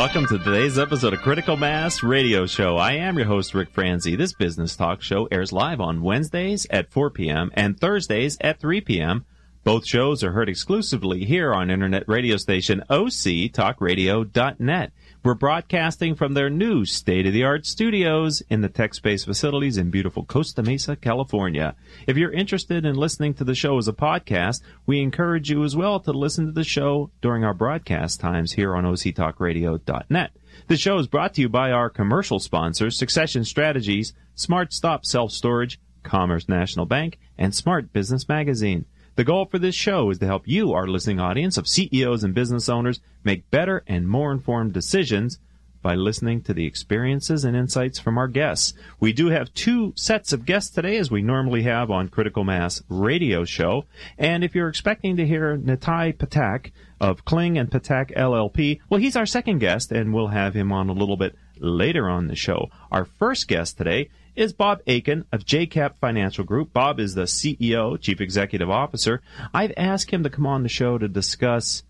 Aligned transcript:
welcome 0.00 0.26
to 0.26 0.38
today's 0.38 0.78
episode 0.78 1.12
of 1.12 1.20
Critical 1.20 1.58
Mass 1.58 2.02
Radio 2.02 2.46
Show. 2.46 2.78
I 2.78 2.92
am 2.92 3.18
your 3.18 3.26
host, 3.26 3.52
Rick 3.52 3.70
Franzi. 3.70 4.16
This 4.16 4.32
business 4.32 4.74
talk 4.74 5.02
show 5.02 5.28
airs 5.30 5.52
live 5.52 5.78
on 5.78 6.00
Wednesdays 6.00 6.66
at 6.70 6.90
4 6.90 7.10
p.m. 7.10 7.50
and 7.52 7.78
Thursdays 7.78 8.38
at 8.40 8.58
3 8.58 8.80
p.m. 8.80 9.26
Both 9.62 9.86
shows 9.86 10.24
are 10.24 10.32
heard 10.32 10.48
exclusively 10.48 11.26
here 11.26 11.52
on 11.52 11.70
internet 11.70 12.08
radio 12.08 12.38
station 12.38 12.82
octalkradio.net. 12.88 14.92
We're 15.22 15.34
broadcasting 15.34 16.14
from 16.14 16.32
their 16.32 16.48
new 16.48 16.86
state-of-the-art 16.86 17.66
studios 17.66 18.42
in 18.48 18.62
the 18.62 18.70
TechSpace 18.70 19.26
facilities 19.26 19.76
in 19.76 19.90
beautiful 19.90 20.24
Costa 20.24 20.62
Mesa, 20.62 20.96
California. 20.96 21.76
If 22.06 22.16
you're 22.16 22.32
interested 22.32 22.86
in 22.86 22.96
listening 22.96 23.34
to 23.34 23.44
the 23.44 23.54
show 23.54 23.76
as 23.76 23.86
a 23.86 23.92
podcast, 23.92 24.62
we 24.86 25.02
encourage 25.02 25.50
you 25.50 25.62
as 25.62 25.76
well 25.76 26.00
to 26.00 26.12
listen 26.12 26.46
to 26.46 26.52
the 26.52 26.64
show 26.64 27.10
during 27.20 27.44
our 27.44 27.52
broadcast 27.52 28.18
times 28.18 28.52
here 28.52 28.74
on 28.74 28.84
octalkradio.net. 28.84 30.30
The 30.68 30.76
show 30.78 30.96
is 30.96 31.06
brought 31.06 31.34
to 31.34 31.42
you 31.42 31.50
by 31.50 31.70
our 31.70 31.90
commercial 31.90 32.38
sponsors, 32.38 32.96
Succession 32.96 33.44
Strategies, 33.44 34.14
Smart 34.34 34.72
Stop 34.72 35.04
Self 35.04 35.32
Storage, 35.32 35.78
Commerce 36.02 36.48
National 36.48 36.86
Bank, 36.86 37.18
and 37.36 37.54
Smart 37.54 37.92
Business 37.92 38.26
Magazine. 38.26 38.86
The 39.20 39.24
goal 39.24 39.44
for 39.44 39.58
this 39.58 39.74
show 39.74 40.08
is 40.08 40.18
to 40.20 40.26
help 40.26 40.48
you, 40.48 40.72
our 40.72 40.86
listening 40.86 41.20
audience 41.20 41.58
of 41.58 41.68
CEOs 41.68 42.24
and 42.24 42.32
business 42.32 42.70
owners, 42.70 43.00
make 43.22 43.50
better 43.50 43.84
and 43.86 44.08
more 44.08 44.32
informed 44.32 44.72
decisions 44.72 45.38
by 45.82 45.94
listening 45.94 46.40
to 46.44 46.54
the 46.54 46.64
experiences 46.64 47.44
and 47.44 47.54
insights 47.54 47.98
from 47.98 48.16
our 48.16 48.28
guests. 48.28 48.72
We 48.98 49.12
do 49.12 49.26
have 49.26 49.52
two 49.52 49.92
sets 49.94 50.32
of 50.32 50.46
guests 50.46 50.70
today, 50.70 50.96
as 50.96 51.10
we 51.10 51.20
normally 51.20 51.64
have 51.64 51.90
on 51.90 52.08
Critical 52.08 52.44
Mass 52.44 52.82
Radio 52.88 53.44
Show. 53.44 53.84
And 54.16 54.42
if 54.42 54.54
you're 54.54 54.68
expecting 54.68 55.18
to 55.18 55.26
hear 55.26 55.58
Nitai 55.58 56.16
Pathak 56.16 56.72
of 56.98 57.26
Kling 57.26 57.58
and 57.58 57.70
Pathak 57.70 58.16
LLP, 58.16 58.80
well, 58.88 59.02
he's 59.02 59.16
our 59.16 59.26
second 59.26 59.58
guest, 59.58 59.92
and 59.92 60.14
we'll 60.14 60.28
have 60.28 60.54
him 60.54 60.72
on 60.72 60.88
a 60.88 60.94
little 60.94 61.18
bit 61.18 61.36
later 61.58 62.08
on 62.08 62.28
the 62.28 62.36
show. 62.36 62.70
Our 62.90 63.04
first 63.04 63.48
guest 63.48 63.76
today 63.76 64.08
is 64.36 64.52
Bob 64.52 64.80
Aiken 64.86 65.24
of 65.32 65.44
JCAP 65.44 65.96
Financial 66.00 66.44
Group. 66.44 66.72
Bob 66.72 67.00
is 67.00 67.14
the 67.14 67.22
CEO, 67.22 68.00
Chief 68.00 68.20
Executive 68.20 68.70
Officer. 68.70 69.22
I've 69.52 69.72
asked 69.76 70.10
him 70.10 70.22
to 70.22 70.30
come 70.30 70.46
on 70.46 70.62
the 70.62 70.68
show 70.68 70.98
to 70.98 71.08
discuss 71.08 71.82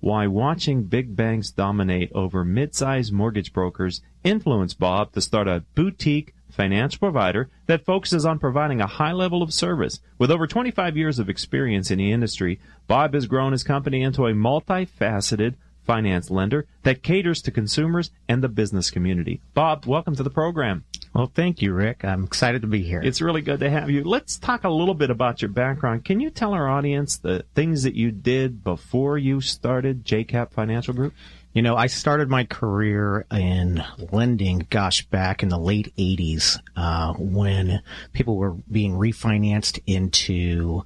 why 0.00 0.26
watching 0.26 0.84
big 0.84 1.16
banks 1.16 1.50
dominate 1.50 2.10
over 2.14 2.44
mid-sized 2.44 3.12
mortgage 3.12 3.52
brokers 3.52 4.02
influenced 4.22 4.78
Bob 4.78 5.12
to 5.12 5.20
start 5.20 5.48
a 5.48 5.64
boutique 5.74 6.34
financial 6.50 6.98
provider 6.98 7.48
that 7.66 7.84
focuses 7.84 8.26
on 8.26 8.38
providing 8.38 8.80
a 8.80 8.86
high 8.86 9.12
level 9.12 9.42
of 9.42 9.52
service. 9.52 10.00
With 10.18 10.30
over 10.30 10.46
25 10.46 10.96
years 10.96 11.18
of 11.18 11.28
experience 11.28 11.90
in 11.90 11.98
the 11.98 12.12
industry, 12.12 12.60
Bob 12.86 13.14
has 13.14 13.26
grown 13.26 13.52
his 13.52 13.64
company 13.64 14.02
into 14.02 14.26
a 14.26 14.32
multifaceted 14.32 15.54
finance 15.84 16.30
lender 16.30 16.66
that 16.82 17.02
caters 17.02 17.42
to 17.42 17.50
consumers 17.50 18.10
and 18.28 18.42
the 18.42 18.48
business 18.48 18.90
community. 18.90 19.40
Bob, 19.52 19.86
welcome 19.86 20.16
to 20.16 20.22
the 20.22 20.30
program. 20.30 20.84
Well, 21.14 21.30
thank 21.32 21.62
you, 21.62 21.72
Rick. 21.72 22.04
I'm 22.04 22.24
excited 22.24 22.62
to 22.62 22.68
be 22.68 22.82
here. 22.82 23.00
It's 23.00 23.20
really 23.20 23.40
good 23.40 23.60
to 23.60 23.70
have 23.70 23.88
you. 23.88 24.02
Let's 24.02 24.36
talk 24.36 24.64
a 24.64 24.68
little 24.68 24.94
bit 24.94 25.10
about 25.10 25.42
your 25.42 25.48
background. 25.48 26.04
Can 26.04 26.18
you 26.18 26.28
tell 26.28 26.52
our 26.52 26.68
audience 26.68 27.18
the 27.18 27.44
things 27.54 27.84
that 27.84 27.94
you 27.94 28.10
did 28.10 28.64
before 28.64 29.16
you 29.16 29.40
started 29.40 30.04
JCAP 30.04 30.50
Financial 30.50 30.92
Group? 30.92 31.14
You 31.52 31.62
know, 31.62 31.76
I 31.76 31.86
started 31.86 32.28
my 32.28 32.42
career 32.42 33.26
in 33.30 33.84
lending, 34.10 34.66
gosh, 34.70 35.06
back 35.06 35.44
in 35.44 35.50
the 35.50 35.58
late 35.58 35.94
80s, 35.96 36.58
uh, 36.74 37.12
when 37.12 37.80
people 38.12 38.36
were 38.36 38.56
being 38.68 38.94
refinanced 38.94 39.78
into 39.86 40.84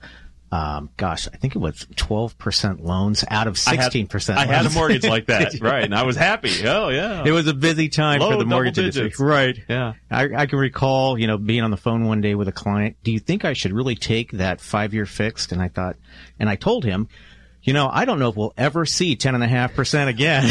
um, 0.50 0.90
gosh, 0.96 1.28
I 1.28 1.36
think 1.36 1.56
it 1.56 1.58
was 1.58 1.86
12% 1.94 2.82
loans 2.82 3.24
out 3.28 3.46
of 3.46 3.54
16%. 3.54 4.30
I 4.30 4.40
had, 4.40 4.48
I 4.48 4.52
had 4.52 4.66
a 4.66 4.70
mortgage 4.70 5.04
like 5.04 5.26
that, 5.26 5.54
right? 5.60 5.84
And 5.84 5.94
I 5.94 6.04
was 6.04 6.16
happy. 6.16 6.66
Oh 6.66 6.88
yeah. 6.88 7.24
It 7.26 7.32
was 7.32 7.46
a 7.46 7.54
busy 7.54 7.88
time 7.88 8.20
Low 8.20 8.30
for 8.30 8.38
the 8.38 8.46
mortgage 8.46 8.78
industry, 8.78 9.12
right? 9.18 9.58
Yeah. 9.68 9.94
I, 10.10 10.28
I, 10.34 10.46
can 10.46 10.58
recall, 10.58 11.18
you 11.18 11.26
know, 11.26 11.36
being 11.36 11.62
on 11.62 11.70
the 11.70 11.76
phone 11.76 12.04
one 12.04 12.22
day 12.22 12.34
with 12.34 12.48
a 12.48 12.52
client. 12.52 12.96
Do 13.02 13.12
you 13.12 13.18
think 13.18 13.44
I 13.44 13.52
should 13.52 13.72
really 13.72 13.94
take 13.94 14.32
that 14.32 14.60
five-year 14.60 15.04
fixed? 15.04 15.52
And 15.52 15.60
I 15.60 15.68
thought, 15.68 15.96
and 16.38 16.48
I 16.48 16.56
told 16.56 16.84
him, 16.84 17.08
you 17.62 17.74
know, 17.74 17.90
I 17.92 18.06
don't 18.06 18.18
know 18.18 18.30
if 18.30 18.36
we'll 18.36 18.54
ever 18.56 18.86
see 18.86 19.16
10.5% 19.16 20.08
again. 20.08 20.48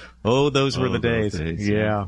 oh, 0.24 0.48
those 0.48 0.78
were 0.78 0.88
oh, 0.88 0.92
the 0.92 0.98
days. 0.98 1.34
days. 1.34 1.68
Yeah. 1.68 2.06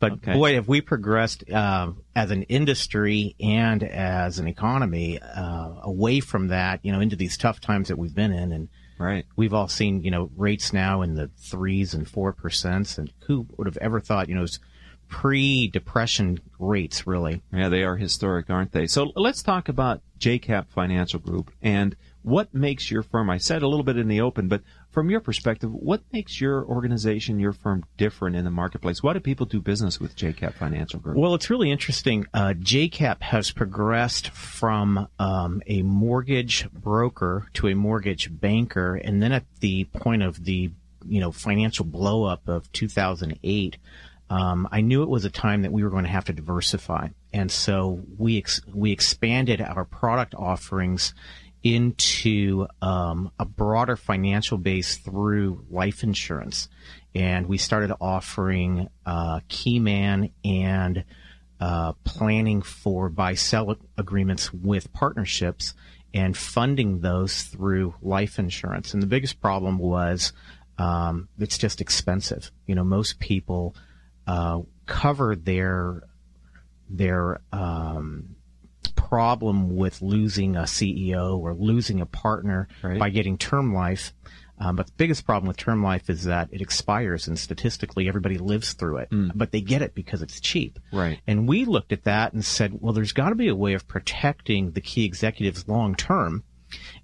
But 0.00 0.12
okay. 0.12 0.32
boy, 0.32 0.54
have 0.54 0.66
we 0.66 0.80
progressed 0.80 1.48
uh, 1.50 1.92
as 2.16 2.30
an 2.30 2.44
industry 2.44 3.36
and 3.38 3.82
as 3.82 4.38
an 4.38 4.48
economy 4.48 5.20
uh, 5.20 5.72
away 5.82 6.20
from 6.20 6.48
that, 6.48 6.80
you 6.82 6.90
know, 6.90 7.00
into 7.00 7.16
these 7.16 7.36
tough 7.36 7.60
times 7.60 7.88
that 7.88 7.98
we've 7.98 8.14
been 8.14 8.32
in, 8.32 8.50
and 8.50 8.68
right, 8.98 9.26
we've 9.36 9.52
all 9.52 9.68
seen, 9.68 10.02
you 10.02 10.10
know, 10.10 10.30
rates 10.36 10.72
now 10.72 11.02
in 11.02 11.14
the 11.14 11.30
threes 11.36 11.92
and 11.92 12.08
four 12.08 12.32
percents, 12.32 12.96
and 12.96 13.12
who 13.26 13.46
would 13.58 13.66
have 13.66 13.76
ever 13.76 14.00
thought, 14.00 14.30
you 14.30 14.34
know, 14.34 14.46
pre-depression 15.10 16.40
rates, 16.58 17.06
really? 17.06 17.42
Yeah, 17.52 17.68
they 17.68 17.82
are 17.82 17.96
historic, 17.96 18.48
aren't 18.48 18.72
they? 18.72 18.86
So 18.86 19.12
let's 19.16 19.42
talk 19.42 19.68
about 19.68 20.00
JCAP 20.18 20.68
Financial 20.68 21.18
Group 21.18 21.50
and 21.60 21.94
what 22.22 22.54
makes 22.54 22.90
your 22.90 23.02
firm. 23.02 23.28
I 23.28 23.38
said 23.38 23.62
a 23.62 23.68
little 23.68 23.84
bit 23.84 23.98
in 23.98 24.08
the 24.08 24.20
open, 24.22 24.48
but 24.48 24.62
from 24.90 25.08
your 25.08 25.20
perspective, 25.20 25.72
what 25.72 26.02
makes 26.12 26.40
your 26.40 26.64
organization, 26.64 27.38
your 27.38 27.52
firm 27.52 27.84
different 27.96 28.36
in 28.36 28.44
the 28.44 28.50
marketplace? 28.50 29.02
Why 29.02 29.12
do 29.12 29.20
people 29.20 29.46
do 29.46 29.60
business 29.60 30.00
with 30.00 30.16
JCAP 30.16 30.54
Financial 30.54 30.98
Group? 30.98 31.16
Well, 31.16 31.34
it's 31.34 31.48
really 31.48 31.70
interesting. 31.70 32.26
Uh, 32.34 32.54
JCAP 32.58 33.22
has 33.22 33.52
progressed 33.52 34.30
from 34.30 35.08
um, 35.18 35.62
a 35.66 35.82
mortgage 35.82 36.68
broker 36.72 37.46
to 37.54 37.68
a 37.68 37.74
mortgage 37.74 38.28
banker, 38.32 38.96
and 38.96 39.22
then 39.22 39.32
at 39.32 39.44
the 39.60 39.84
point 39.84 40.22
of 40.22 40.44
the 40.44 40.70
you 41.06 41.20
know 41.20 41.32
financial 41.32 41.84
blowup 41.84 42.46
of 42.46 42.70
2008. 42.72 43.78
Um, 44.28 44.68
I 44.70 44.80
knew 44.80 45.02
it 45.02 45.08
was 45.08 45.24
a 45.24 45.30
time 45.30 45.62
that 45.62 45.72
we 45.72 45.82
were 45.82 45.90
going 45.90 46.04
to 46.04 46.10
have 46.10 46.26
to 46.26 46.32
diversify, 46.32 47.08
and 47.32 47.50
so 47.50 48.00
we 48.16 48.38
ex- 48.38 48.60
we 48.72 48.92
expanded 48.92 49.60
our 49.60 49.84
product 49.84 50.34
offerings 50.36 51.14
into 51.62 52.66
um, 52.80 53.30
a 53.38 53.44
broader 53.44 53.96
financial 53.96 54.58
base 54.58 54.96
through 54.96 55.64
life 55.70 56.02
insurance. 56.02 56.68
And 57.14 57.46
we 57.46 57.58
started 57.58 57.92
offering 58.00 58.88
uh, 59.04 59.40
Keyman 59.48 60.32
and 60.44 61.04
uh, 61.60 61.92
planning 62.04 62.62
for 62.62 63.10
buy 63.10 63.34
sell 63.34 63.76
agreements 63.98 64.52
with 64.52 64.92
partnerships 64.92 65.74
and 66.14 66.36
funding 66.36 67.00
those 67.00 67.42
through 67.42 67.94
life 68.00 68.38
insurance. 68.38 68.94
And 68.94 69.02
the 69.02 69.06
biggest 69.06 69.40
problem 69.40 69.78
was 69.78 70.32
um, 70.78 71.28
it's 71.38 71.58
just 71.58 71.80
expensive. 71.80 72.50
You 72.66 72.74
know, 72.74 72.84
most 72.84 73.18
people 73.18 73.76
uh, 74.26 74.60
cover 74.86 75.36
their 75.36 76.02
their 76.88 77.40
um, 77.52 78.36
problem 79.10 79.74
with 79.74 80.00
losing 80.00 80.54
a 80.54 80.62
CEO 80.62 81.36
or 81.36 81.52
losing 81.52 82.00
a 82.00 82.06
partner 82.06 82.68
right. 82.80 82.98
by 82.98 83.10
getting 83.10 83.36
term 83.36 83.74
life. 83.74 84.14
Um, 84.58 84.76
but 84.76 84.86
the 84.86 84.92
biggest 84.96 85.24
problem 85.24 85.48
with 85.48 85.56
term 85.56 85.82
life 85.82 86.08
is 86.08 86.24
that 86.24 86.48
it 86.52 86.60
expires, 86.60 87.26
and 87.26 87.36
statistically, 87.36 88.06
everybody 88.06 88.38
lives 88.38 88.74
through 88.74 88.98
it. 88.98 89.10
Mm. 89.10 89.32
But 89.34 89.50
they 89.50 89.62
get 89.62 89.82
it 89.82 89.94
because 89.96 90.22
it's 90.22 90.38
cheap. 90.38 90.78
Right. 90.92 91.18
And 91.26 91.48
we 91.48 91.64
looked 91.64 91.92
at 91.92 92.04
that 92.04 92.34
and 92.34 92.44
said, 92.44 92.78
well, 92.80 92.92
there's 92.92 93.12
got 93.12 93.30
to 93.30 93.34
be 93.34 93.48
a 93.48 93.54
way 93.56 93.72
of 93.72 93.88
protecting 93.88 94.72
the 94.72 94.80
key 94.80 95.04
executives 95.04 95.66
long 95.66 95.96
term, 95.96 96.44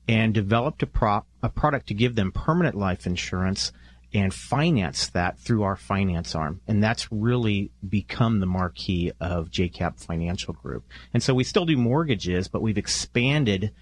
and 0.06 0.32
developed 0.32 0.84
a 0.84 0.86
prop 0.86 1.26
a 1.42 1.48
product 1.48 1.88
to 1.88 1.94
give 1.94 2.14
them 2.14 2.30
permanent 2.30 2.76
life 2.76 3.04
insurance 3.04 3.72
and 4.16 4.32
finance 4.32 5.08
that 5.08 5.38
through 5.38 5.62
our 5.62 5.76
finance 5.76 6.34
arm. 6.34 6.60
And 6.66 6.82
that's 6.82 7.10
really 7.12 7.70
become 7.86 8.40
the 8.40 8.46
marquee 8.46 9.12
of 9.20 9.50
JCAP 9.50 10.00
Financial 10.00 10.54
Group. 10.54 10.84
And 11.12 11.22
so 11.22 11.34
we 11.34 11.44
still 11.44 11.66
do 11.66 11.76
mortgages, 11.76 12.48
but 12.48 12.62
we've 12.62 12.78
expanded 12.78 13.72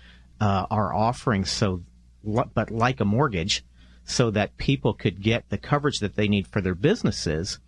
uh, 0.41 0.67
our 0.71 0.95
offerings 0.95 1.50
so, 1.50 1.83
but 2.25 2.71
like 2.71 3.01
a 3.01 3.04
mortgage, 3.04 3.65
so 4.04 4.31
that 4.31 4.57
people 4.59 4.92
could 4.92 5.22
get 5.22 5.48
the 5.48 5.57
coverage 5.57 6.01
that 6.01 6.15
they 6.15 6.28
need 6.28 6.47
for 6.47 6.60
their 6.60 6.75
businesses 6.75 7.59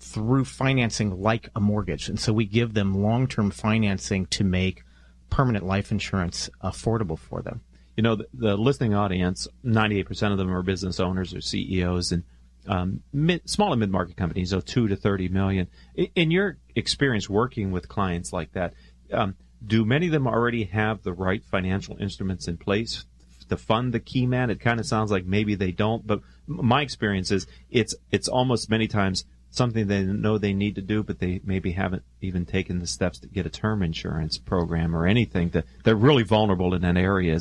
through 0.00 0.44
financing 0.44 1.22
like 1.22 1.48
a 1.54 1.60
mortgage. 1.60 2.08
And 2.08 2.18
so 2.18 2.32
we 2.32 2.46
give 2.46 2.74
them 2.74 3.02
long-term 3.02 3.52
financing 3.52 4.26
to 4.26 4.44
make 4.44 4.82
permanent 5.30 5.64
life 5.64 5.92
insurance 5.92 6.50
affordable 6.62 7.18
for 7.18 7.42
them 7.42 7.60
you 7.96 8.02
know, 8.02 8.16
the, 8.16 8.26
the 8.34 8.56
listening 8.56 8.94
audience, 8.94 9.46
98% 9.64 10.32
of 10.32 10.38
them 10.38 10.52
are 10.52 10.62
business 10.62 11.00
owners 11.00 11.34
or 11.34 11.40
CEOs 11.40 12.12
and 12.12 12.24
um, 12.66 13.02
mid, 13.12 13.48
small 13.48 13.72
and 13.72 13.80
mid-market 13.80 14.16
companies, 14.16 14.50
so 14.50 14.60
two 14.60 14.88
to 14.88 14.96
30 14.96 15.28
million. 15.28 15.68
In, 15.94 16.08
in 16.14 16.30
your 16.30 16.58
experience 16.74 17.28
working 17.28 17.70
with 17.70 17.88
clients 17.88 18.32
like 18.32 18.52
that, 18.52 18.74
um, 19.12 19.36
do 19.64 19.84
many 19.84 20.06
of 20.06 20.12
them 20.12 20.26
already 20.26 20.64
have 20.64 21.02
the 21.02 21.12
right 21.12 21.44
financial 21.44 21.96
instruments 21.98 22.48
in 22.48 22.56
place 22.56 23.04
to 23.48 23.56
fund 23.56 23.92
the 23.92 24.00
key 24.00 24.26
man? 24.26 24.50
It 24.50 24.60
kind 24.60 24.80
of 24.80 24.86
sounds 24.86 25.10
like 25.10 25.26
maybe 25.26 25.54
they 25.54 25.72
don't, 25.72 26.06
but 26.06 26.20
my 26.46 26.80
experience 26.82 27.30
is 27.30 27.46
it's, 27.70 27.94
it's 28.10 28.28
almost 28.28 28.70
many 28.70 28.88
times 28.88 29.24
something 29.50 29.86
they 29.86 30.02
know 30.02 30.36
they 30.36 30.52
need 30.52 30.74
to 30.74 30.82
do, 30.82 31.02
but 31.02 31.20
they 31.20 31.40
maybe 31.44 31.72
haven't 31.72 32.02
even 32.20 32.44
taken 32.44 32.80
the 32.80 32.86
steps 32.86 33.18
to 33.20 33.28
get 33.28 33.46
a 33.46 33.50
term 33.50 33.82
insurance 33.82 34.36
program 34.36 34.96
or 34.96 35.06
anything. 35.06 35.50
That 35.50 35.64
they're 35.84 35.94
really 35.94 36.24
vulnerable 36.24 36.74
in 36.74 36.82
that 36.82 36.96
area. 36.96 37.38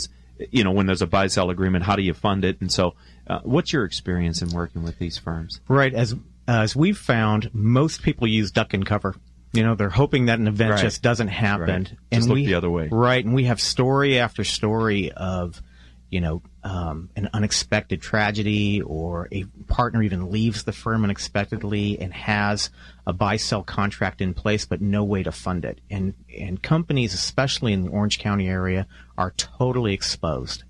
You 0.51 0.63
know, 0.63 0.71
when 0.71 0.85
there's 0.85 1.01
a 1.01 1.07
buy 1.07 1.27
sell 1.27 1.49
agreement, 1.49 1.85
how 1.85 1.95
do 1.95 2.01
you 2.01 2.13
fund 2.13 2.43
it? 2.45 2.59
And 2.61 2.71
so, 2.71 2.95
uh, 3.27 3.39
what's 3.43 3.71
your 3.71 3.85
experience 3.85 4.41
in 4.41 4.49
working 4.49 4.83
with 4.83 4.99
these 4.99 5.17
firms? 5.17 5.61
Right. 5.67 5.93
As 5.93 6.15
as 6.47 6.75
we've 6.75 6.97
found, 6.97 7.49
most 7.53 8.01
people 8.01 8.27
use 8.27 8.51
duck 8.51 8.73
and 8.73 8.85
cover. 8.85 9.15
You 9.53 9.63
know, 9.63 9.75
they're 9.75 9.89
hoping 9.89 10.25
that 10.25 10.39
an 10.39 10.47
event 10.47 10.71
Right. 10.71 10.81
just 10.81 11.01
doesn't 11.01 11.27
happen. 11.29 11.83
Right. 11.83 11.93
Just 12.11 12.27
look 12.27 12.37
the 12.37 12.55
other 12.55 12.69
way. 12.69 12.89
Right. 12.91 13.23
And 13.23 13.33
we 13.33 13.45
have 13.45 13.61
story 13.61 14.19
after 14.19 14.43
story 14.43 15.11
of, 15.11 15.61
you 16.09 16.19
know, 16.21 16.41
um, 16.63 17.09
an 17.15 17.29
unexpected 17.33 18.01
tragedy 18.01 18.81
or 18.81 19.27
a 19.31 19.43
partner 19.67 20.01
even 20.01 20.31
leaves 20.31 20.63
the 20.63 20.71
firm 20.71 21.03
unexpectedly 21.03 21.99
and 21.99 22.13
has 22.13 22.71
a 23.05 23.13
buy 23.13 23.35
sell 23.35 23.63
contract 23.63 24.21
in 24.21 24.33
place 24.33 24.65
but 24.65 24.81
no 24.81 25.03
way 25.03 25.23
to 25.23 25.31
fund 25.31 25.65
it. 25.65 25.79
And 25.89 26.13
and 26.37 26.61
companies, 26.61 27.13
especially 27.13 27.73
in 27.73 27.83
the 27.83 27.89
Orange 27.89 28.17
County 28.19 28.47
area, 28.49 28.87
are 29.17 29.31
totally 29.31 29.93
exposed 29.93 30.63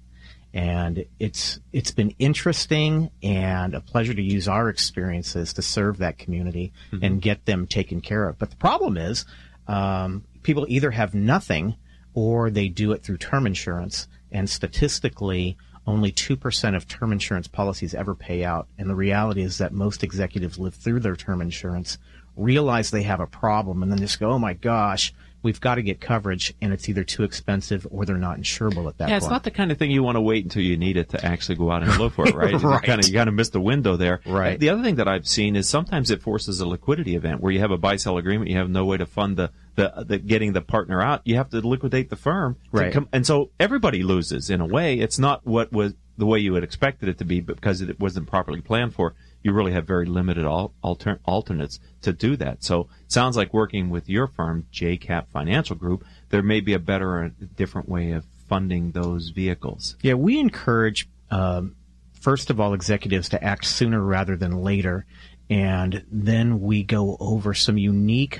and 0.53 1.05
it's 1.19 1.59
it's 1.71 1.91
been 1.91 2.13
interesting 2.19 3.09
and 3.23 3.73
a 3.73 3.81
pleasure 3.81 4.13
to 4.13 4.21
use 4.21 4.47
our 4.47 4.69
experiences 4.69 5.53
to 5.53 5.61
serve 5.63 5.97
that 5.97 6.19
community 6.19 6.71
and 7.01 7.21
get 7.21 7.45
them 7.45 7.65
taken 7.65 8.01
care 8.01 8.29
of. 8.29 8.37
But 8.37 8.51
the 8.51 8.55
problem 8.57 8.95
is, 8.95 9.25
um, 9.67 10.25
people 10.43 10.65
either 10.69 10.91
have 10.91 11.15
nothing 11.15 11.75
or 12.13 12.51
they 12.51 12.67
do 12.67 12.91
it 12.91 13.01
through 13.01 13.17
term 13.17 13.47
insurance, 13.47 14.07
and 14.31 14.49
statistically. 14.49 15.57
Only 15.85 16.13
2% 16.13 16.77
of 16.77 16.87
term 16.87 17.11
insurance 17.11 17.49
policies 17.49 17.93
ever 17.93 18.15
pay 18.15 18.45
out. 18.45 18.69
And 18.77 18.89
the 18.89 18.95
reality 18.95 19.41
is 19.41 19.57
that 19.57 19.73
most 19.73 20.01
executives 20.01 20.57
live 20.57 20.75
through 20.75 21.01
their 21.01 21.17
term 21.17 21.41
insurance, 21.41 21.97
realize 22.37 22.89
they 22.89 23.03
have 23.03 23.19
a 23.19 23.27
problem, 23.27 23.83
and 23.83 23.91
then 23.91 23.99
just 23.99 24.17
go, 24.17 24.31
oh 24.31 24.39
my 24.39 24.53
gosh, 24.53 25.13
we've 25.43 25.61
got 25.61 25.75
to 25.75 25.83
get 25.83 26.01
coverage, 26.01 26.53
and 26.61 26.73
it's 26.73 26.89
either 26.89 27.03
too 27.03 27.23
expensive 27.23 27.85
or 27.91 28.05
they're 28.05 28.17
not 28.17 28.37
insurable 28.39 28.87
at 28.89 28.97
that 28.97 29.05
point. 29.05 29.09
Yeah, 29.09 29.19
point. 29.19 29.23
it's 29.23 29.29
not 29.29 29.43
the 29.43 29.51
kind 29.51 29.71
of 29.71 29.77
thing 29.77 29.91
you 29.91 30.01
want 30.01 30.15
to 30.15 30.21
wait 30.21 30.43
until 30.45 30.63
you 30.63 30.77
need 30.77 30.97
it 30.97 31.09
to 31.09 31.23
actually 31.25 31.55
go 31.55 31.69
out 31.69 31.83
and 31.83 31.95
look 31.97 32.13
for 32.13 32.27
it, 32.27 32.33
right? 32.35 32.51
You 32.51 32.57
Right. 32.57 32.81
kind 32.83 32.99
of 32.99 33.07
you 33.07 33.13
kind 33.13 33.27
of 33.29 33.35
missed 33.35 33.53
the 33.53 33.61
window 33.61 33.95
there. 33.97 34.21
Right. 34.25 34.59
The 34.59 34.69
other 34.69 34.81
thing 34.81 34.95
that 34.95 35.07
I've 35.07 35.27
seen 35.27 35.55
is 35.55 35.69
sometimes 35.69 36.09
it 36.09 36.21
forces 36.23 36.59
a 36.59 36.67
liquidity 36.67 37.15
event 37.15 37.41
where 37.41 37.51
you 37.51 37.59
have 37.59 37.71
a 37.71 37.77
buy 37.77 37.97
sell 37.97 38.17
agreement, 38.17 38.49
you 38.49 38.57
have 38.57 38.69
no 38.69 38.85
way 38.85 38.97
to 38.97 39.05
fund 39.05 39.37
the 39.37 39.51
the, 39.75 40.05
the 40.07 40.17
getting 40.19 40.53
the 40.53 40.61
partner 40.61 41.01
out. 41.01 41.21
You 41.25 41.35
have 41.37 41.49
to 41.49 41.59
liquidate 41.67 42.09
the 42.09 42.15
firm, 42.15 42.57
Right. 42.71 42.93
come- 42.93 43.09
and 43.11 43.25
so 43.25 43.49
everybody 43.59 44.03
loses 44.03 44.49
in 44.49 44.61
a 44.61 44.65
way. 44.67 44.99
It's 44.99 45.17
not 45.19 45.45
what 45.47 45.71
was 45.71 45.93
the 46.15 46.27
way 46.27 46.37
you 46.37 46.53
had 46.53 46.63
expected 46.63 47.09
it 47.09 47.17
to 47.17 47.25
be, 47.25 47.41
because 47.41 47.81
it 47.81 47.99
wasn't 47.99 48.27
properly 48.27 48.61
planned 48.61 48.93
for. 48.93 49.15
You 49.43 49.53
really 49.53 49.73
have 49.73 49.85
very 49.85 50.05
limited 50.05 50.45
al- 50.45 50.73
alter- 50.81 51.19
alternates 51.25 51.79
to 52.01 52.13
do 52.13 52.35
that. 52.37 52.63
So, 52.63 52.87
sounds 53.07 53.37
like 53.37 53.53
working 53.53 53.89
with 53.89 54.09
your 54.09 54.27
firm, 54.27 54.65
JCap 54.73 55.27
Financial 55.27 55.75
Group, 55.75 56.05
there 56.29 56.41
may 56.41 56.61
be 56.61 56.73
a 56.73 56.79
better, 56.79 57.17
or 57.17 57.29
different 57.29 57.89
way 57.89 58.11
of 58.11 58.25
funding 58.47 58.91
those 58.91 59.29
vehicles. 59.29 59.95
Yeah, 60.01 60.13
we 60.13 60.39
encourage, 60.39 61.09
um, 61.29 61.75
first 62.13 62.49
of 62.49 62.59
all, 62.59 62.73
executives 62.73 63.29
to 63.29 63.43
act 63.43 63.65
sooner 63.65 64.01
rather 64.01 64.35
than 64.35 64.61
later, 64.61 65.05
and 65.49 66.03
then 66.11 66.61
we 66.61 66.83
go 66.83 67.17
over 67.19 67.53
some 67.53 67.77
unique, 67.77 68.39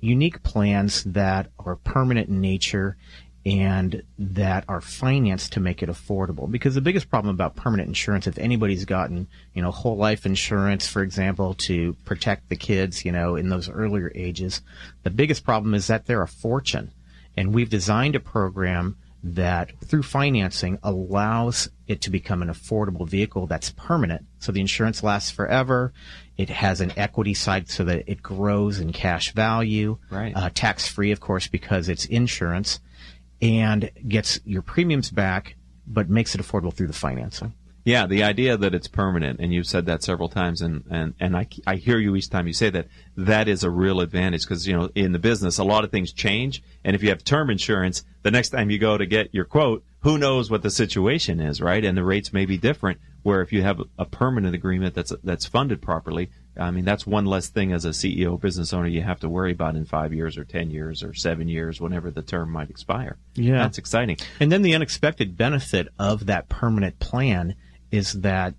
unique 0.00 0.42
plans 0.42 1.04
that 1.04 1.48
are 1.58 1.76
permanent 1.76 2.28
in 2.28 2.40
nature 2.40 2.96
and 3.44 4.02
that 4.18 4.64
are 4.68 4.80
financed 4.80 5.52
to 5.52 5.60
make 5.60 5.82
it 5.82 5.88
affordable. 5.88 6.50
Because 6.50 6.74
the 6.74 6.80
biggest 6.80 7.10
problem 7.10 7.34
about 7.34 7.56
permanent 7.56 7.88
insurance, 7.88 8.26
if 8.26 8.38
anybody's 8.38 8.84
gotten, 8.84 9.26
you 9.52 9.62
know, 9.62 9.70
whole 9.70 9.96
life 9.96 10.24
insurance, 10.24 10.86
for 10.86 11.02
example, 11.02 11.54
to 11.54 11.94
protect 12.04 12.48
the 12.48 12.56
kids, 12.56 13.04
you 13.04 13.10
know, 13.10 13.34
in 13.34 13.48
those 13.48 13.68
earlier 13.68 14.12
ages, 14.14 14.62
the 15.02 15.10
biggest 15.10 15.44
problem 15.44 15.74
is 15.74 15.88
that 15.88 16.06
they're 16.06 16.22
a 16.22 16.28
fortune. 16.28 16.92
And 17.36 17.52
we've 17.54 17.70
designed 17.70 18.14
a 18.14 18.20
program 18.20 18.96
that 19.24 19.70
through 19.84 20.02
financing 20.02 20.78
allows 20.82 21.68
it 21.86 22.00
to 22.02 22.10
become 22.10 22.42
an 22.42 22.48
affordable 22.48 23.08
vehicle 23.08 23.46
that's 23.46 23.70
permanent. 23.70 24.26
So 24.40 24.50
the 24.52 24.60
insurance 24.60 25.02
lasts 25.02 25.30
forever. 25.30 25.92
It 26.36 26.48
has 26.48 26.80
an 26.80 26.92
equity 26.96 27.34
side 27.34 27.68
so 27.68 27.84
that 27.84 28.04
it 28.08 28.22
grows 28.22 28.80
in 28.80 28.92
cash 28.92 29.32
value. 29.32 29.98
Right. 30.10 30.36
Uh, 30.36 30.50
tax 30.52 30.88
free, 30.88 31.12
of 31.12 31.20
course, 31.20 31.46
because 31.46 31.88
it's 31.88 32.04
insurance 32.06 32.80
and 33.42 33.90
gets 34.08 34.40
your 34.44 34.62
premiums 34.62 35.10
back, 35.10 35.56
but 35.86 36.08
makes 36.08 36.34
it 36.34 36.40
affordable 36.40 36.72
through 36.72 36.86
the 36.86 36.92
financing. 36.92 37.52
Yeah, 37.84 38.06
the 38.06 38.22
idea 38.22 38.56
that 38.56 38.76
it's 38.76 38.86
permanent, 38.86 39.40
and 39.40 39.52
you've 39.52 39.66
said 39.66 39.86
that 39.86 40.04
several 40.04 40.28
times, 40.28 40.62
and, 40.62 40.84
and, 40.88 41.14
and 41.18 41.36
I, 41.36 41.48
I 41.66 41.74
hear 41.74 41.98
you 41.98 42.14
each 42.14 42.30
time 42.30 42.46
you 42.46 42.52
say 42.52 42.70
that, 42.70 42.86
that 43.16 43.48
is 43.48 43.64
a 43.64 43.70
real 43.70 44.00
advantage 44.00 44.42
because, 44.42 44.68
you 44.68 44.76
know, 44.76 44.88
in 44.94 45.10
the 45.10 45.18
business, 45.18 45.58
a 45.58 45.64
lot 45.64 45.82
of 45.82 45.90
things 45.90 46.12
change. 46.12 46.62
And 46.84 46.94
if 46.94 47.02
you 47.02 47.08
have 47.08 47.24
term 47.24 47.50
insurance, 47.50 48.04
the 48.22 48.30
next 48.30 48.50
time 48.50 48.70
you 48.70 48.78
go 48.78 48.96
to 48.96 49.04
get 49.04 49.34
your 49.34 49.44
quote, 49.44 49.84
who 50.02 50.16
knows 50.16 50.48
what 50.48 50.62
the 50.62 50.70
situation 50.70 51.40
is, 51.40 51.60
right? 51.60 51.84
And 51.84 51.98
the 51.98 52.04
rates 52.04 52.32
may 52.32 52.46
be 52.46 52.56
different. 52.56 53.00
Where 53.24 53.42
if 53.42 53.52
you 53.52 53.62
have 53.62 53.80
a 53.98 54.04
permanent 54.04 54.54
agreement 54.54 54.94
that's, 54.94 55.12
that's 55.24 55.46
funded 55.46 55.82
properly, 55.82 56.30
I 56.58 56.70
mean, 56.70 56.84
that's 56.84 57.06
one 57.06 57.24
less 57.24 57.48
thing 57.48 57.72
as 57.72 57.84
a 57.84 57.90
CEO 57.90 58.38
business 58.38 58.72
owner 58.72 58.86
you 58.86 59.02
have 59.02 59.20
to 59.20 59.28
worry 59.28 59.52
about 59.52 59.74
in 59.74 59.84
five 59.86 60.12
years 60.12 60.36
or 60.36 60.44
10 60.44 60.70
years 60.70 61.02
or 61.02 61.14
seven 61.14 61.48
years, 61.48 61.80
whenever 61.80 62.10
the 62.10 62.22
term 62.22 62.50
might 62.50 62.68
expire. 62.68 63.16
Yeah. 63.34 63.58
That's 63.58 63.78
exciting. 63.78 64.18
And 64.38 64.52
then 64.52 64.62
the 64.62 64.74
unexpected 64.74 65.36
benefit 65.36 65.88
of 65.98 66.26
that 66.26 66.48
permanent 66.48 66.98
plan 66.98 67.54
is 67.90 68.12
that 68.20 68.54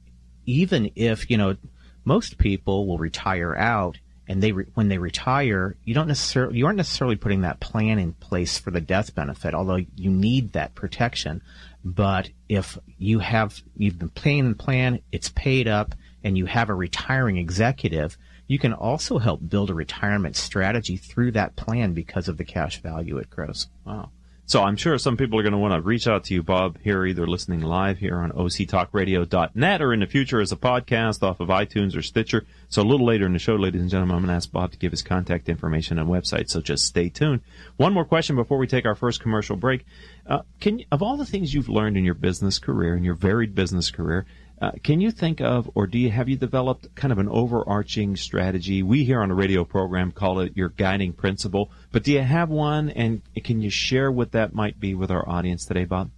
even 0.46 0.92
if, 0.96 1.30
you 1.30 1.38
know, 1.38 1.56
most 2.04 2.38
people 2.38 2.88
will 2.88 2.98
retire 2.98 3.56
out 3.56 4.00
and 4.28 4.42
they 4.42 4.52
re- 4.52 4.66
when 4.74 4.88
they 4.88 4.98
retire, 4.98 5.76
you 5.84 5.94
don't 5.94 6.08
necessarily 6.08 6.58
you 6.58 6.66
aren't 6.66 6.78
necessarily 6.78 7.16
putting 7.16 7.42
that 7.42 7.60
plan 7.60 8.00
in 8.00 8.14
place 8.14 8.58
for 8.58 8.72
the 8.72 8.82
death 8.82 9.14
benefit, 9.14 9.54
although 9.54 9.80
you 9.96 10.10
need 10.10 10.54
that 10.54 10.76
protection. 10.76 11.42
But 11.84 12.30
if 12.48 12.78
you 12.98 13.20
have 13.20 13.62
you've 13.76 14.00
been 14.00 14.10
paying 14.10 14.50
the 14.50 14.56
plan, 14.56 15.02
it's 15.12 15.30
paid 15.30 15.68
up 15.68 15.96
and 16.24 16.38
you 16.38 16.46
have 16.46 16.70
a 16.70 16.76
retiring 16.76 17.38
executive, 17.38 18.18
you 18.48 18.60
can 18.60 18.74
also 18.74 19.18
help 19.18 19.48
build 19.48 19.70
a 19.70 19.74
retirement 19.74 20.36
strategy 20.36 20.98
through 20.98 21.32
that 21.32 21.56
plan 21.56 21.94
because 21.94 22.28
of 22.28 22.38
the 22.38 22.46
cash 22.46 22.82
value 22.82 23.18
it 23.18 23.30
grows. 23.30 23.68
Wow. 23.86 24.10
So 24.46 24.62
I'm 24.62 24.76
sure 24.76 24.98
some 24.98 25.16
people 25.16 25.40
are 25.40 25.42
going 25.42 25.54
to 25.54 25.58
want 25.58 25.74
to 25.74 25.82
reach 25.82 26.06
out 26.06 26.26
to 26.26 26.34
you, 26.34 26.44
Bob, 26.44 26.78
here, 26.84 27.06
either 27.06 27.26
listening 27.26 27.62
live 27.62 27.98
here 27.98 28.18
on 28.18 28.32
octalkradio.net 28.34 29.82
or 29.82 29.94
in 29.94 30.02
the 30.02 30.06
future 30.06 30.42
as 30.42 30.52
a 30.52 30.58
podcast 30.58 31.24
off 31.24 31.40
of 31.40 31.48
iTunes 31.48 31.96
or 31.96 32.02
Stitcher. 32.02 32.46
So 32.68 32.82
a 32.82 32.84
little 32.84 33.06
later 33.06 33.26
in 33.26 33.32
the 33.32 33.40
show, 33.40 33.56
ladies 33.56 33.82
and 33.82 33.90
gentlemen, 33.90 34.18
I'm 34.18 34.22
going 34.24 34.30
to 34.30 34.36
ask 34.36 34.52
Bob 34.52 34.72
to 34.74 34.78
give 34.78 34.92
his 34.92 35.02
contact 35.02 35.48
information 35.48 35.98
and 35.98 36.10
website. 36.10 36.50
So 36.50 36.60
just 36.60 36.86
stay 36.86 37.08
tuned. 37.08 37.40
One 37.78 37.94
more 37.94 38.04
question 38.04 38.36
before 38.36 38.58
we 38.58 38.68
take 38.68 38.86
our 38.86 38.96
first 38.96 39.22
commercial 39.22 39.56
break. 39.56 39.86
Uh, 40.28 40.42
can 40.60 40.84
of 40.92 41.02
all 41.02 41.16
the 41.16 41.26
things 41.26 41.54
you've 41.54 41.70
learned 41.70 41.96
in 41.96 42.04
your 42.04 42.14
business 42.14 42.60
career, 42.60 42.98
in 42.98 43.04
your 43.06 43.16
varied 43.16 43.56
business 43.56 43.92
career, 43.92 44.26
uh, 44.64 44.72
can 44.82 45.02
you 45.02 45.12
think 45.12 45.42
of, 45.42 45.70
or 45.76 45.88
do 45.88 45.98
you 46.00 46.10
have 46.10 46.30
you 46.30 46.38
developed 46.38 46.96
kind 46.96 47.12
of 47.12 47.18
an 47.18 47.28
overarching 47.28 48.16
strategy? 48.16 48.82
We 48.82 49.04
here 49.04 49.22
on 49.22 49.28
the 49.28 49.36
radio 49.36 49.66
program 49.66 50.14
call 50.14 50.40
it 50.40 50.56
your 50.56 50.70
guiding 50.70 51.12
principle, 51.12 51.70
but 51.92 52.04
do 52.04 52.14
you 52.14 52.22
have 52.22 52.50
one, 52.50 52.90
and 52.90 53.22
can 53.44 53.62
you 53.62 53.70
share 53.70 54.10
what 54.10 54.32
that 54.32 54.54
might 54.54 54.80
be 54.80 54.96
with 54.96 55.12
our 55.12 55.28
audience 55.28 55.66
today, 55.66 55.84
Bob? 55.84 56.12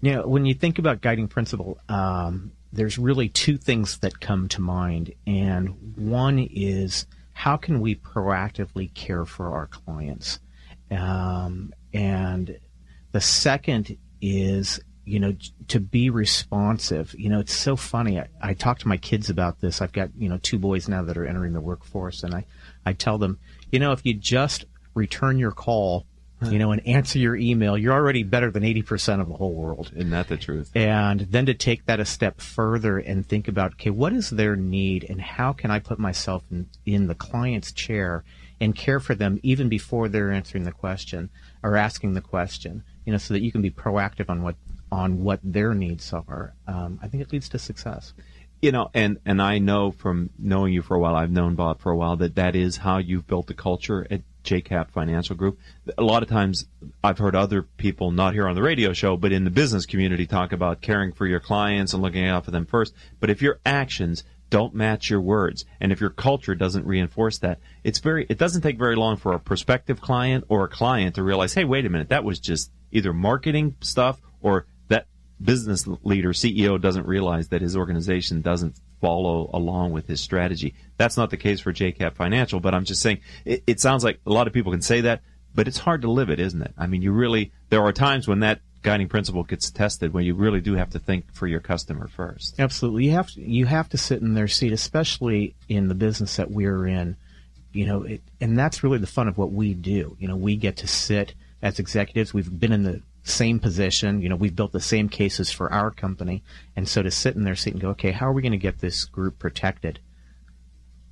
Know, 0.00 0.26
when 0.26 0.46
you 0.46 0.54
think 0.54 0.78
about 0.78 1.02
guiding 1.02 1.28
principle, 1.28 1.78
um, 1.90 2.52
there's 2.72 2.96
really 2.96 3.28
two 3.28 3.58
things 3.58 3.98
that 3.98 4.20
come 4.20 4.48
to 4.48 4.62
mind, 4.62 5.12
and 5.26 5.96
one 5.96 6.38
is 6.38 7.04
how 7.34 7.58
can 7.58 7.82
we 7.82 7.94
proactively 7.94 8.94
care 8.94 9.26
for 9.26 9.52
our 9.52 9.66
clients, 9.66 10.40
um, 10.90 11.74
and 11.92 12.58
the 13.12 13.20
second 13.20 13.98
is 14.22 14.80
you 15.04 15.20
know 15.20 15.34
to 15.68 15.80
be 15.80 16.10
responsive. 16.10 17.14
You 17.18 17.28
know, 17.30 17.40
it's 17.40 17.54
so 17.54 17.76
funny. 17.76 18.18
I, 18.18 18.28
I 18.40 18.54
talk 18.54 18.78
to 18.80 18.88
my 18.88 18.96
kids 18.96 19.30
about 19.30 19.60
this. 19.60 19.80
I've 19.80 19.92
got 19.92 20.10
you 20.16 20.28
know 20.28 20.38
two 20.42 20.58
boys 20.58 20.88
now 20.88 21.02
that 21.04 21.16
are 21.16 21.26
entering 21.26 21.52
the 21.52 21.60
workforce, 21.60 22.22
and 22.22 22.34
I 22.34 22.44
I 22.84 22.92
tell 22.92 23.18
them, 23.18 23.38
you 23.70 23.78
know, 23.78 23.92
if 23.92 24.04
you 24.04 24.14
just 24.14 24.64
return 24.94 25.38
your 25.38 25.52
call. 25.52 26.06
You 26.42 26.58
know, 26.58 26.72
and 26.72 26.80
answer 26.88 27.18
your 27.18 27.36
email. 27.36 27.76
You're 27.76 27.92
already 27.92 28.22
better 28.22 28.50
than 28.50 28.62
80% 28.62 29.20
of 29.20 29.28
the 29.28 29.34
whole 29.34 29.52
world 29.52 29.92
Isn't 29.94 30.08
that 30.08 30.28
the 30.28 30.38
truth? 30.38 30.70
and 30.74 31.20
then 31.20 31.44
to 31.44 31.52
take 31.52 31.84
that 31.84 32.00
a 32.00 32.06
step 32.06 32.40
further 32.40 32.96
and 32.96 33.28
think 33.28 33.46
about 33.46 33.72
okay 33.72 33.90
what 33.90 34.14
is 34.14 34.30
their 34.30 34.56
need 34.56 35.04
and 35.06 35.20
how 35.20 35.52
can 35.52 35.70
i 35.70 35.78
put 35.78 35.98
myself 35.98 36.42
in, 36.50 36.66
in 36.86 37.08
the 37.08 37.14
client's 37.14 37.72
chair 37.72 38.24
and 38.58 38.74
care 38.74 39.00
for 39.00 39.14
them 39.14 39.38
even 39.42 39.68
before 39.68 40.08
they're 40.08 40.32
answering 40.32 40.64
the 40.64 40.72
question 40.72 41.28
or 41.62 41.76
asking 41.76 42.14
the 42.14 42.22
question 42.22 42.84
you 43.04 43.12
know 43.12 43.18
so 43.18 43.34
that 43.34 43.42
you 43.42 43.52
can 43.52 43.60
be 43.60 43.70
proactive 43.70 44.30
on 44.30 44.42
what 44.42 44.56
on 44.92 45.22
what 45.22 45.40
their 45.42 45.74
needs 45.74 46.12
are 46.12 46.54
um, 46.66 46.98
i 47.02 47.08
think 47.08 47.22
it 47.22 47.32
leads 47.32 47.48
to 47.48 47.58
success 47.58 48.12
You 48.62 48.72
know, 48.72 48.90
and 48.92 49.18
and 49.24 49.40
I 49.40 49.58
know 49.58 49.90
from 49.90 50.30
knowing 50.38 50.74
you 50.74 50.82
for 50.82 50.94
a 50.94 50.98
while, 51.00 51.16
I've 51.16 51.30
known 51.30 51.54
Bob 51.54 51.80
for 51.80 51.90
a 51.90 51.96
while 51.96 52.16
that 52.16 52.34
that 52.34 52.54
is 52.54 52.76
how 52.76 52.98
you've 52.98 53.26
built 53.26 53.46
the 53.46 53.54
culture 53.54 54.06
at 54.10 54.20
JCap 54.44 54.90
Financial 54.90 55.34
Group. 55.34 55.58
A 55.96 56.02
lot 56.02 56.22
of 56.22 56.28
times, 56.28 56.66
I've 57.02 57.16
heard 57.16 57.34
other 57.34 57.62
people, 57.62 58.10
not 58.10 58.34
here 58.34 58.46
on 58.46 58.54
the 58.54 58.62
radio 58.62 58.92
show, 58.92 59.16
but 59.16 59.32
in 59.32 59.44
the 59.44 59.50
business 59.50 59.86
community, 59.86 60.26
talk 60.26 60.52
about 60.52 60.82
caring 60.82 61.12
for 61.12 61.26
your 61.26 61.40
clients 61.40 61.94
and 61.94 62.02
looking 62.02 62.26
out 62.26 62.44
for 62.44 62.50
them 62.50 62.66
first. 62.66 62.94
But 63.18 63.30
if 63.30 63.40
your 63.40 63.60
actions 63.64 64.24
don't 64.50 64.74
match 64.74 65.08
your 65.08 65.22
words, 65.22 65.64
and 65.80 65.90
if 65.90 65.98
your 65.98 66.10
culture 66.10 66.54
doesn't 66.54 66.84
reinforce 66.84 67.38
that, 67.38 67.60
it's 67.82 68.00
very. 68.00 68.26
It 68.28 68.36
doesn't 68.36 68.60
take 68.60 68.76
very 68.76 68.96
long 68.96 69.16
for 69.16 69.32
a 69.32 69.40
prospective 69.40 70.02
client 70.02 70.44
or 70.50 70.64
a 70.64 70.68
client 70.68 71.14
to 71.14 71.22
realize, 71.22 71.54
hey, 71.54 71.64
wait 71.64 71.86
a 71.86 71.88
minute, 71.88 72.10
that 72.10 72.24
was 72.24 72.38
just 72.38 72.70
either 72.92 73.14
marketing 73.14 73.76
stuff 73.80 74.20
or 74.42 74.66
business 75.42 75.86
leader, 76.02 76.30
CEO 76.30 76.80
doesn't 76.80 77.06
realize 77.06 77.48
that 77.48 77.62
his 77.62 77.76
organization 77.76 78.40
doesn't 78.40 78.76
follow 79.00 79.50
along 79.52 79.92
with 79.92 80.06
his 80.06 80.20
strategy. 80.20 80.74
That's 80.96 81.16
not 81.16 81.30
the 81.30 81.36
case 81.36 81.60
for 81.60 81.72
JCap 81.72 82.14
Financial, 82.14 82.60
but 82.60 82.74
I'm 82.74 82.84
just 82.84 83.00
saying 83.00 83.20
it, 83.44 83.62
it 83.66 83.80
sounds 83.80 84.04
like 84.04 84.20
a 84.26 84.30
lot 84.30 84.46
of 84.46 84.52
people 84.52 84.72
can 84.72 84.82
say 84.82 85.00
that, 85.02 85.22
but 85.54 85.66
it's 85.66 85.78
hard 85.78 86.02
to 86.02 86.10
live 86.10 86.30
it, 86.30 86.38
isn't 86.38 86.62
it? 86.62 86.72
I 86.76 86.86
mean, 86.86 87.02
you 87.02 87.12
really, 87.12 87.52
there 87.70 87.82
are 87.82 87.92
times 87.92 88.28
when 88.28 88.40
that 88.40 88.60
guiding 88.82 89.08
principle 89.08 89.42
gets 89.42 89.70
tested 89.70 90.12
when 90.12 90.24
you 90.24 90.34
really 90.34 90.60
do 90.60 90.74
have 90.74 90.90
to 90.90 90.98
think 90.98 91.32
for 91.32 91.46
your 91.46 91.60
customer 91.60 92.08
first. 92.08 92.58
Absolutely. 92.58 93.06
You 93.06 93.12
have 93.12 93.30
to, 93.30 93.40
you 93.40 93.66
have 93.66 93.88
to 93.90 93.98
sit 93.98 94.20
in 94.20 94.34
their 94.34 94.48
seat, 94.48 94.72
especially 94.72 95.54
in 95.68 95.88
the 95.88 95.94
business 95.94 96.36
that 96.36 96.50
we're 96.50 96.86
in. 96.86 97.16
You 97.72 97.86
know, 97.86 98.02
it, 98.02 98.22
and 98.40 98.58
that's 98.58 98.82
really 98.82 98.98
the 98.98 99.06
fun 99.06 99.28
of 99.28 99.38
what 99.38 99.52
we 99.52 99.74
do. 99.74 100.16
You 100.18 100.28
know, 100.28 100.36
we 100.36 100.56
get 100.56 100.78
to 100.78 100.86
sit 100.86 101.34
as 101.62 101.78
executives. 101.78 102.34
We've 102.34 102.58
been 102.58 102.72
in 102.72 102.82
the 102.82 103.02
same 103.22 103.58
position. 103.58 104.22
You 104.22 104.28
know, 104.28 104.36
we've 104.36 104.54
built 104.54 104.72
the 104.72 104.80
same 104.80 105.08
cases 105.08 105.50
for 105.50 105.72
our 105.72 105.90
company. 105.90 106.42
And 106.76 106.88
so 106.88 107.02
to 107.02 107.10
sit 107.10 107.36
in 107.36 107.44
their 107.44 107.56
seat 107.56 107.74
and 107.74 107.80
go, 107.80 107.90
okay, 107.90 108.12
how 108.12 108.28
are 108.28 108.32
we 108.32 108.42
going 108.42 108.52
to 108.52 108.58
get 108.58 108.78
this 108.78 109.04
group 109.04 109.38
protected? 109.38 110.00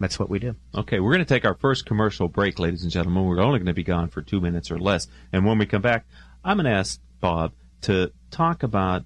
That's 0.01 0.19
what 0.19 0.31
we 0.31 0.39
do. 0.39 0.55
Okay, 0.75 1.01
we're 1.01 1.13
going 1.13 1.25
to 1.25 1.35
take 1.35 1.45
our 1.45 1.55
first 1.55 1.85
commercial 1.85 2.29
break, 2.29 2.59
ladies 2.59 2.83
and 2.83 2.93
gentlemen. 2.93 3.25
We're 3.25 3.41
only 3.41 3.59
going 3.59 3.67
to 3.67 3.75
be 3.75 3.83
gone 3.83 4.09
for 4.09 4.23
two 4.23 4.41
minutes 4.41 4.71
or 4.71 4.79
less. 4.79 5.09
And 5.33 5.45
when 5.45 5.59
we 5.59 5.67
come 5.67 5.83
back, 5.83 6.07
I'm 6.45 6.57
going 6.57 6.67
to 6.67 6.71
ask 6.71 7.01
Bob 7.21 7.53
to 7.83 8.13
talk 8.31 8.63
about 8.63 9.05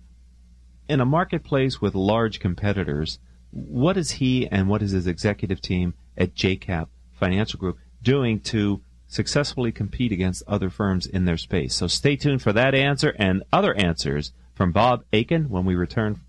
in 0.88 1.00
a 1.00 1.06
marketplace 1.06 1.80
with 1.80 1.94
large 1.94 2.40
competitors, 2.40 3.18
what 3.50 3.97
is 3.97 4.12
he 4.12 4.47
and 4.47 4.68
what 4.68 4.82
is 4.82 4.90
his 4.90 5.06
executive 5.06 5.61
team 5.61 5.94
at 6.16 6.35
JCAP 6.35 6.88
Financial 7.18 7.59
Group 7.59 7.78
doing 8.02 8.40
to 8.40 8.82
successfully 9.12 9.71
compete 9.71 10.11
against 10.11 10.42
other 10.47 10.71
firms 10.71 11.07
in 11.07 11.26
their 11.26 11.37
space? 11.37 11.75
So 11.75 11.87
stay 11.87 12.16
tuned 12.16 12.40
for 12.40 12.52
that 12.54 12.75
answer 12.75 13.14
and 13.19 13.42
other 13.52 13.75
answers 13.75 14.33
from 14.54 14.73
Bob 14.73 15.04
Aiken 15.12 15.50
when 15.50 15.66
we 15.66 15.75
return 15.75 16.21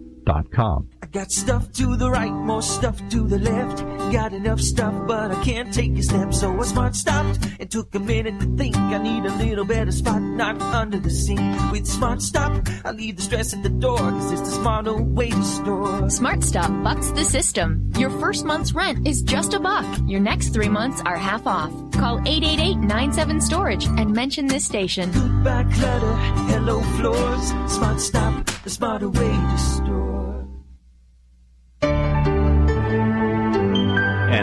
com. 0.52 0.88
I 1.02 1.06
got 1.06 1.30
stuff 1.30 1.72
to 1.72 1.96
the 1.96 2.10
right, 2.10 2.32
more 2.32 2.62
stuff 2.62 2.96
to 3.10 3.26
the 3.26 3.38
left. 3.38 3.78
Got 4.12 4.32
enough 4.32 4.60
stuff, 4.60 4.94
but 5.06 5.30
I 5.30 5.42
can't 5.42 5.72
take 5.72 5.96
a 5.98 6.02
step. 6.02 6.32
So 6.34 6.58
I 6.58 6.64
smart 6.64 6.96
stopped 6.96 7.38
and 7.58 7.70
took 7.70 7.94
a 7.94 7.98
minute 7.98 8.38
to 8.40 8.46
think. 8.56 8.76
I 8.76 8.98
need 8.98 9.24
a 9.24 9.34
little 9.36 9.64
better 9.64 9.92
spot, 9.92 10.22
not 10.22 10.60
under 10.62 10.98
the 10.98 11.10
sink. 11.10 11.40
With 11.72 11.86
Smart 11.86 12.22
Stop, 12.22 12.52
I 12.84 12.90
leave 12.92 13.16
the 13.16 13.22
stress 13.22 13.54
at 13.54 13.62
the 13.62 13.68
door, 13.68 13.98
cause 13.98 14.32
it's 14.32 14.42
the 14.42 14.56
smarter 14.56 14.94
way 14.94 15.30
to 15.30 15.44
store. 15.44 16.10
Smart 16.10 16.42
Stop 16.44 16.70
bucks 16.82 17.10
the 17.12 17.24
system. 17.24 17.90
Your 17.96 18.10
first 18.10 18.44
month's 18.44 18.72
rent 18.72 19.06
is 19.06 19.22
just 19.22 19.54
a 19.54 19.60
buck. 19.60 19.86
Your 20.06 20.20
next 20.20 20.50
three 20.50 20.68
months 20.68 21.02
are 21.04 21.16
half 21.16 21.46
off. 21.46 21.70
Call 21.92 22.18
888-97-STORAGE 22.20 23.86
and 23.98 24.12
mention 24.12 24.46
this 24.46 24.64
station. 24.64 25.10
Goodbye 25.12 25.64
clutter, 25.74 26.14
hello 26.52 26.80
floors. 26.96 27.72
Smart 27.72 28.00
Stop, 28.00 28.46
the 28.64 28.70
smarter 28.70 29.08
way 29.08 29.28
to 29.28 29.58
store. 29.58 29.99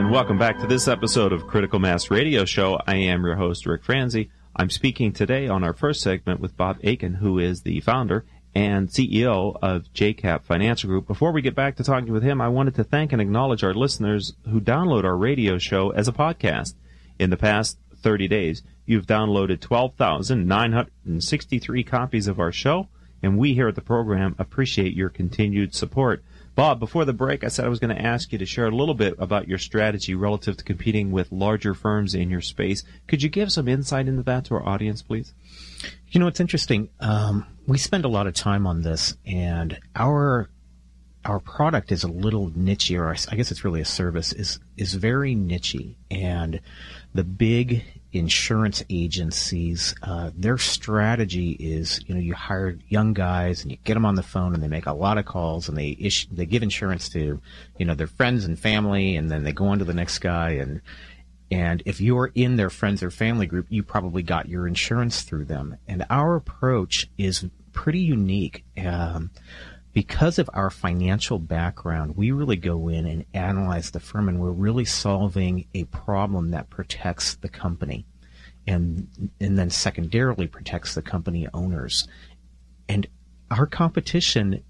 And 0.08 0.14
welcome 0.14 0.38
back 0.38 0.58
to 0.60 0.68
this 0.68 0.88
episode 0.88 1.34
of 1.34 1.48
Critical 1.48 1.80
Mass 1.80 2.10
Radio 2.10 2.46
Show. 2.46 2.80
I 2.88 2.96
am 2.96 3.26
your 3.26 3.36
host, 3.36 3.66
Rick 3.66 3.84
Franzi. 3.84 4.30
I'm 4.56 4.70
speaking 4.70 5.12
today 5.12 5.50
on 5.50 5.66
our 5.66 5.74
first 5.74 6.00
segment 6.00 6.40
with 6.40 6.56
Bob 6.56 6.78
Aiken, 6.82 7.16
who 7.16 7.40
is 7.40 7.64
the 7.64 7.82
founder 7.82 8.24
and 8.56 8.88
CEO 8.88 9.58
of 9.62 9.92
JCAP 9.94 10.46
Financial 10.46 10.88
Group. 10.88 11.08
Before 11.08 11.34
we 11.34 11.42
get 11.42 11.56
back 11.56 11.76
to 11.76 11.84
talking 11.84 12.14
with 12.14 12.24
him, 12.24 12.40
I 12.40 12.48
wanted 12.48 12.76
to 12.76 12.86
thank 12.86 13.12
and 13.12 13.22
acknowledge 13.22 13.66
our 13.66 13.74
listeners 13.74 14.34
who 14.50 14.62
download 14.62 15.04
our 15.04 15.18
radio 15.18 15.58
show 15.58 15.90
as 15.90 16.08
a 16.08 16.14
podcast. 16.14 16.76
In 17.20 17.30
the 17.30 17.36
past 17.36 17.78
30 17.98 18.30
days, 18.30 18.64
you've 18.86 19.08
downloaded 19.08 19.60
12,963 19.60 21.84
copies 21.84 22.30
of 22.30 22.40
our 22.40 22.54
show, 22.54 22.88
and 23.22 23.38
we 23.38 23.56
here 23.56 23.68
at 23.68 23.76
the 23.76 23.82
program 23.82 24.38
appreciate 24.40 24.94
your 24.94 25.10
continued 25.10 25.76
support. 25.76 26.24
Bob, 26.58 26.80
before 26.80 27.06
the 27.06 27.14
break, 27.14 27.44
I 27.44 27.50
said 27.50 27.66
I 27.66 27.70
was 27.70 27.78
going 27.78 27.96
to 27.96 28.02
ask 28.02 28.32
you 28.32 28.40
to 28.40 28.46
share 28.48 28.66
a 28.66 28.76
little 28.76 28.96
bit 28.96 29.14
about 29.20 29.48
your 29.48 29.60
strategy 29.60 30.16
relative 30.16 30.58
to 30.58 30.64
competing 30.64 31.12
with 31.12 31.32
larger 31.32 31.76
firms 31.76 32.16
in 32.16 32.32
your 32.32 32.42
space. 32.42 32.84
Could 33.06 33.22
you 33.22 33.30
give 33.30 33.52
some 33.52 33.68
insight 33.68 34.08
into 34.08 34.24
that 34.24 34.46
to 34.46 34.56
our 34.56 34.68
audience, 34.68 35.04
please? 35.04 35.36
You 36.10 36.20
know, 36.20 36.26
it's 36.26 36.40
interesting. 36.40 36.90
Um, 37.00 37.46
we 37.68 37.78
spend 37.78 38.06
a 38.06 38.08
lot 38.08 38.26
of 38.26 38.34
time 38.34 38.66
on 38.66 38.82
this, 38.82 39.16
and 39.24 39.78
our 39.96 40.50
our 41.24 41.40
product 41.40 41.92
is 41.92 42.04
a 42.04 42.08
little 42.08 42.50
nichey, 42.50 42.98
or 42.98 43.08
I 43.08 43.36
guess 43.36 43.52
it's 43.52 43.64
really 43.64 43.82
a 43.82 43.86
service 43.86 44.34
is 44.34 44.58
is 44.78 44.96
very 44.96 45.36
nichey, 45.36 45.94
and 46.10 46.60
the 47.14 47.24
big 47.24 47.84
insurance 48.14 48.84
agencies, 48.90 49.94
uh, 50.02 50.32
their 50.36 50.58
strategy 50.58 51.52
is, 51.52 52.00
you 52.08 52.16
know, 52.16 52.22
you 52.22 52.34
hire 52.34 52.78
young 52.88 53.14
guys 53.14 53.62
and 53.62 53.72
you 53.72 53.78
get 53.84 53.94
them 53.94 54.06
on 54.06 54.16
the 54.16 54.24
phone 54.24 54.54
and 54.54 54.64
they 54.64 54.68
make 54.68 54.86
a 54.86 54.94
lot 54.94 55.18
of 55.18 55.26
calls 55.26 55.68
and 55.68 55.78
they 55.78 55.96
issue, 56.00 56.28
they 56.32 56.46
give 56.46 56.64
insurance 56.64 57.10
to, 57.10 57.42
you 57.78 57.86
know, 57.86 57.96
their 57.96 58.08
friends 58.08 58.46
and 58.46 58.58
family 58.58 59.16
and 59.16 59.30
then 59.30 59.44
they 59.44 59.52
go 59.52 59.68
on 59.68 59.80
to 59.80 59.86
the 59.86 59.94
next 59.94 60.20
guy 60.20 60.52
and, 60.52 60.82
and 61.50 61.84
if 61.86 62.02
you're 62.02 62.32
in 62.36 62.58
their 62.58 62.70
friends 62.70 63.02
or 63.02 63.10
family 63.10 63.46
group, 63.46 63.68
you 63.70 63.84
probably 63.84 64.22
got 64.22 64.50
your 64.50 64.68
insurance 64.68 65.22
through 65.22 65.46
them. 65.46 65.78
And 65.88 66.06
our 66.10 66.36
approach 66.36 67.08
is 67.18 67.46
pretty 67.72 68.00
unique. 68.00 68.66
Um, 68.84 69.32
because 69.98 70.38
of 70.38 70.48
our 70.54 70.70
financial 70.70 71.40
background, 71.40 72.16
we 72.16 72.30
really 72.30 72.56
go 72.56 72.88
in 72.88 73.08
and 73.08 73.26
analyze 73.34 73.90
the 73.90 74.00
firm, 74.00 74.30
and 74.30 74.40
we're 74.40 74.52
really 74.52 74.86
solving 74.86 75.66
a 75.74 75.86
problem 75.86 76.52
that 76.52 76.70
protects 76.70 77.34
the 77.38 77.50
company, 77.50 78.06
and 78.68 79.08
and 79.42 79.58
then 79.58 79.72
secondarily 79.72 80.46
protects 80.46 80.94
the 80.94 81.02
company 81.02 81.48
owners. 81.52 82.08
And 82.88 83.08
our 83.50 83.66
competition 83.66 84.64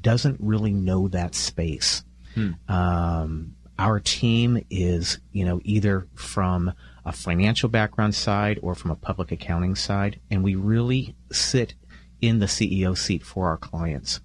doesn't 0.00 0.40
really 0.40 0.72
know 0.72 1.06
that 1.06 1.36
space. 1.36 2.02
Hmm. 2.34 2.50
Um, 2.66 3.54
our 3.78 4.00
team 4.00 4.64
is, 4.68 5.20
you 5.30 5.44
know, 5.44 5.60
either 5.62 6.08
from 6.16 6.72
a 7.04 7.12
financial 7.12 7.68
background 7.68 8.16
side 8.16 8.58
or 8.62 8.74
from 8.74 8.90
a 8.90 8.96
public 8.96 9.30
accounting 9.30 9.76
side, 9.76 10.18
and 10.28 10.42
we 10.42 10.56
really 10.56 11.14
sit 11.30 11.74
in 12.20 12.40
the 12.40 12.46
CEO 12.46 12.98
seat 12.98 13.22
for 13.22 13.46
our 13.46 13.58
clients 13.58 14.20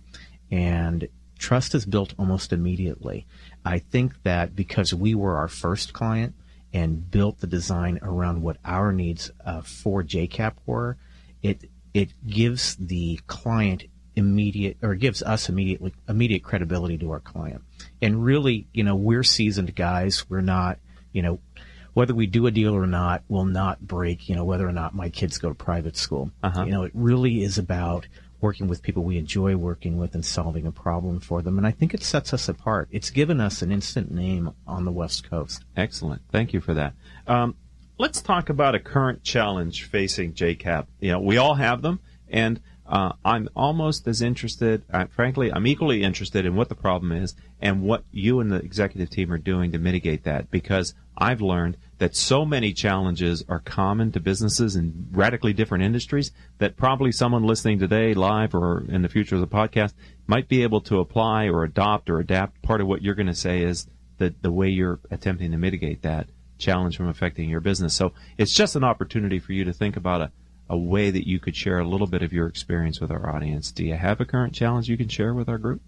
and 0.52 1.08
trust 1.38 1.76
is 1.76 1.86
built 1.86 2.14
almost 2.18 2.54
immediately. 2.54 3.26
I 3.64 3.80
think 3.80 4.24
that 4.24 4.56
because 4.56 4.94
we 4.94 5.16
were 5.16 5.36
our 5.38 5.48
first 5.48 5.94
client 5.94 6.36
and 6.74 7.10
built 7.10 7.40
the 7.40 7.48
design 7.48 8.00
around 8.02 8.42
what 8.42 8.58
our 8.66 8.92
needs 8.92 9.32
uh, 9.46 9.62
for 9.62 10.04
JCAP 10.04 10.54
were, 10.66 10.98
it 11.42 11.70
it 11.94 12.14
gives 12.28 12.76
the 12.76 13.20
client 13.28 13.86
immediate 14.16 14.78
or 14.82 14.96
gives 14.96 15.22
us 15.22 15.48
immediately 15.48 15.94
immediate 16.10 16.44
credibility 16.44 16.98
to 16.98 17.12
our 17.12 17.20
client. 17.20 17.62
And 18.02 18.24
really, 18.24 18.68
you 18.74 18.84
know, 18.84 18.96
we're 18.96 19.24
seasoned 19.24 19.76
guys. 19.76 20.30
We're 20.30 20.42
not, 20.42 20.80
you 21.14 21.22
know, 21.22 21.40
whether 21.94 22.14
we 22.14 22.28
do 22.28 22.46
a 22.46 22.52
deal 22.52 22.76
or 22.76 22.86
not 22.86 23.24
will 23.28 23.46
not 23.46 23.80
break, 23.80 24.30
you 24.30 24.36
know, 24.36 24.44
whether 24.44 24.68
or 24.68 24.72
not 24.72 24.94
my 24.94 25.10
kids 25.10 25.38
go 25.38 25.50
to 25.50 25.56
private 25.56 25.98
school. 25.98 26.32
Uh-huh. 26.44 26.66
You 26.66 26.72
know, 26.72 26.84
it 26.84 26.92
really 26.94 27.44
is 27.44 27.58
about 27.58 28.08
working 28.40 28.68
with 28.68 28.82
people 28.82 29.04
we 29.04 29.18
enjoy 29.18 29.56
working 29.56 29.98
with 29.98 30.14
and 30.14 30.26
solving 30.26 30.66
a 30.66 30.72
problem 30.72 31.20
for 31.20 31.42
them. 31.42 31.58
And 31.58 31.66
I 31.66 31.72
think 31.72 31.94
it 31.94 32.04
sets 32.04 32.34
us 32.34 32.48
apart. 32.48 32.88
It's 32.92 33.10
given 33.10 33.40
us 33.42 33.62
an 33.62 33.72
instant 33.72 34.12
name 34.12 34.52
on 34.66 34.86
the 34.86 34.92
West 34.92 35.30
Coast. 35.30 35.64
Excellent. 35.76 36.22
Thank 36.32 36.54
you 36.54 36.62
for 36.62 36.74
that. 36.74 36.94
Um, 37.26 37.56
let's 37.98 38.22
talk 38.22 38.50
about 38.50 38.76
a 38.76 38.80
current 38.80 39.24
challenge 39.24 39.86
facing 39.86 40.34
JCAP. 40.34 40.86
You 41.00 41.14
know, 41.14 41.20
we 41.20 41.38
all 41.38 41.56
have 41.56 41.82
them, 41.82 42.00
and 42.30 42.62
uh, 42.88 43.12
I'm 43.26 43.50
almost 43.56 44.08
as 44.08 44.22
interested, 44.22 44.84
uh, 44.92 45.06
frankly, 45.08 45.52
I'm 45.52 45.68
equally 45.68 46.04
interested 46.04 46.46
in 46.46 46.56
what 46.56 46.70
the 46.70 46.76
problem 46.76 47.12
is 47.12 47.36
and 47.62 47.82
what 47.82 48.04
you 48.12 48.40
and 48.40 48.52
the 48.52 48.58
executive 48.58 49.10
team 49.10 49.32
are 49.32 49.38
doing 49.38 49.72
to 49.74 49.78
mitigate 49.78 50.24
that 50.24 50.50
because 50.50 50.94
I've 51.18 51.42
learned 51.42 51.78
that 51.98 52.16
so 52.16 52.46
many 52.46 52.72
challenges 52.72 53.44
are 53.50 53.60
common 53.60 54.12
to 54.14 54.20
businesses 54.20 54.76
in 54.76 55.08
radically 55.12 55.52
different 55.52 55.84
industries 55.84 56.32
that 56.60 56.78
probably 56.78 57.12
someone 57.12 57.44
listening 57.44 57.80
today 57.80 58.14
live 58.14 58.56
or 58.56 58.86
in 58.88 59.02
the 59.02 59.10
future 59.10 59.36
of 59.36 59.42
the 59.42 59.48
podcast 59.48 59.94
might 60.26 60.48
be 60.48 60.64
able 60.64 60.82
to 60.82 61.00
apply 61.00 61.48
or 61.48 61.64
adopt 61.64 62.10
or 62.10 62.20
adapt. 62.20 62.62
Part 62.62 62.80
of 62.80 62.88
what 62.88 63.02
you're 63.02 63.16
going 63.16 63.28
to 63.28 63.36
say 63.36 63.64
is 63.64 63.88
that 64.20 64.42
the 64.44 64.52
way 64.52 64.70
you're 64.70 65.00
attempting 65.12 65.52
to 65.52 65.58
mitigate 65.58 66.04
that 66.04 66.28
challenge 66.58 66.96
from 66.96 67.10
affecting 67.10 67.50
your 67.50 67.60
business. 67.60 67.94
So 67.94 68.14
it's 68.38 68.54
just 68.54 68.76
an 68.76 68.84
opportunity 68.84 69.40
for 69.40 69.54
you 69.54 69.66
to 69.66 69.74
think 69.74 69.98
about 69.98 70.22
a 70.22 70.32
a 70.70 70.78
way 70.78 71.12
that 71.12 71.28
you 71.28 71.40
could 71.40 71.56
share 71.56 71.80
a 71.80 71.88
little 71.88 72.08
bit 72.08 72.22
of 72.22 72.34
your 72.34 72.48
experience 72.48 73.00
with 73.00 73.12
our 73.12 73.34
audience. 73.34 73.72
Do 73.72 73.86
you 73.86 73.96
have 73.96 74.20
a 74.20 74.26
current 74.26 74.54
challenge 74.54 74.90
you 74.90 74.98
can 74.98 75.08
share 75.08 75.34
with 75.34 75.50
our 75.50 75.58
group? 75.58 75.82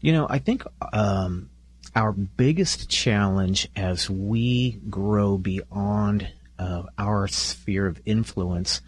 You 0.00 0.12
know, 0.12 0.26
I 0.28 0.38
think 0.38 0.64
um, 0.92 1.50
our 1.94 2.12
biggest 2.12 2.88
challenge 2.90 3.68
as 3.76 4.10
we 4.10 4.80
grow 4.90 5.38
beyond 5.38 6.28
uh, 6.58 6.84
our 6.98 7.28
sphere 7.28 7.86
of 7.86 8.00
influence 8.04 8.80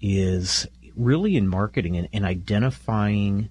is 0.00 0.66
really 0.96 1.36
in 1.36 1.48
marketing 1.48 1.96
and, 1.96 2.08
and 2.12 2.24
identifying 2.24 3.48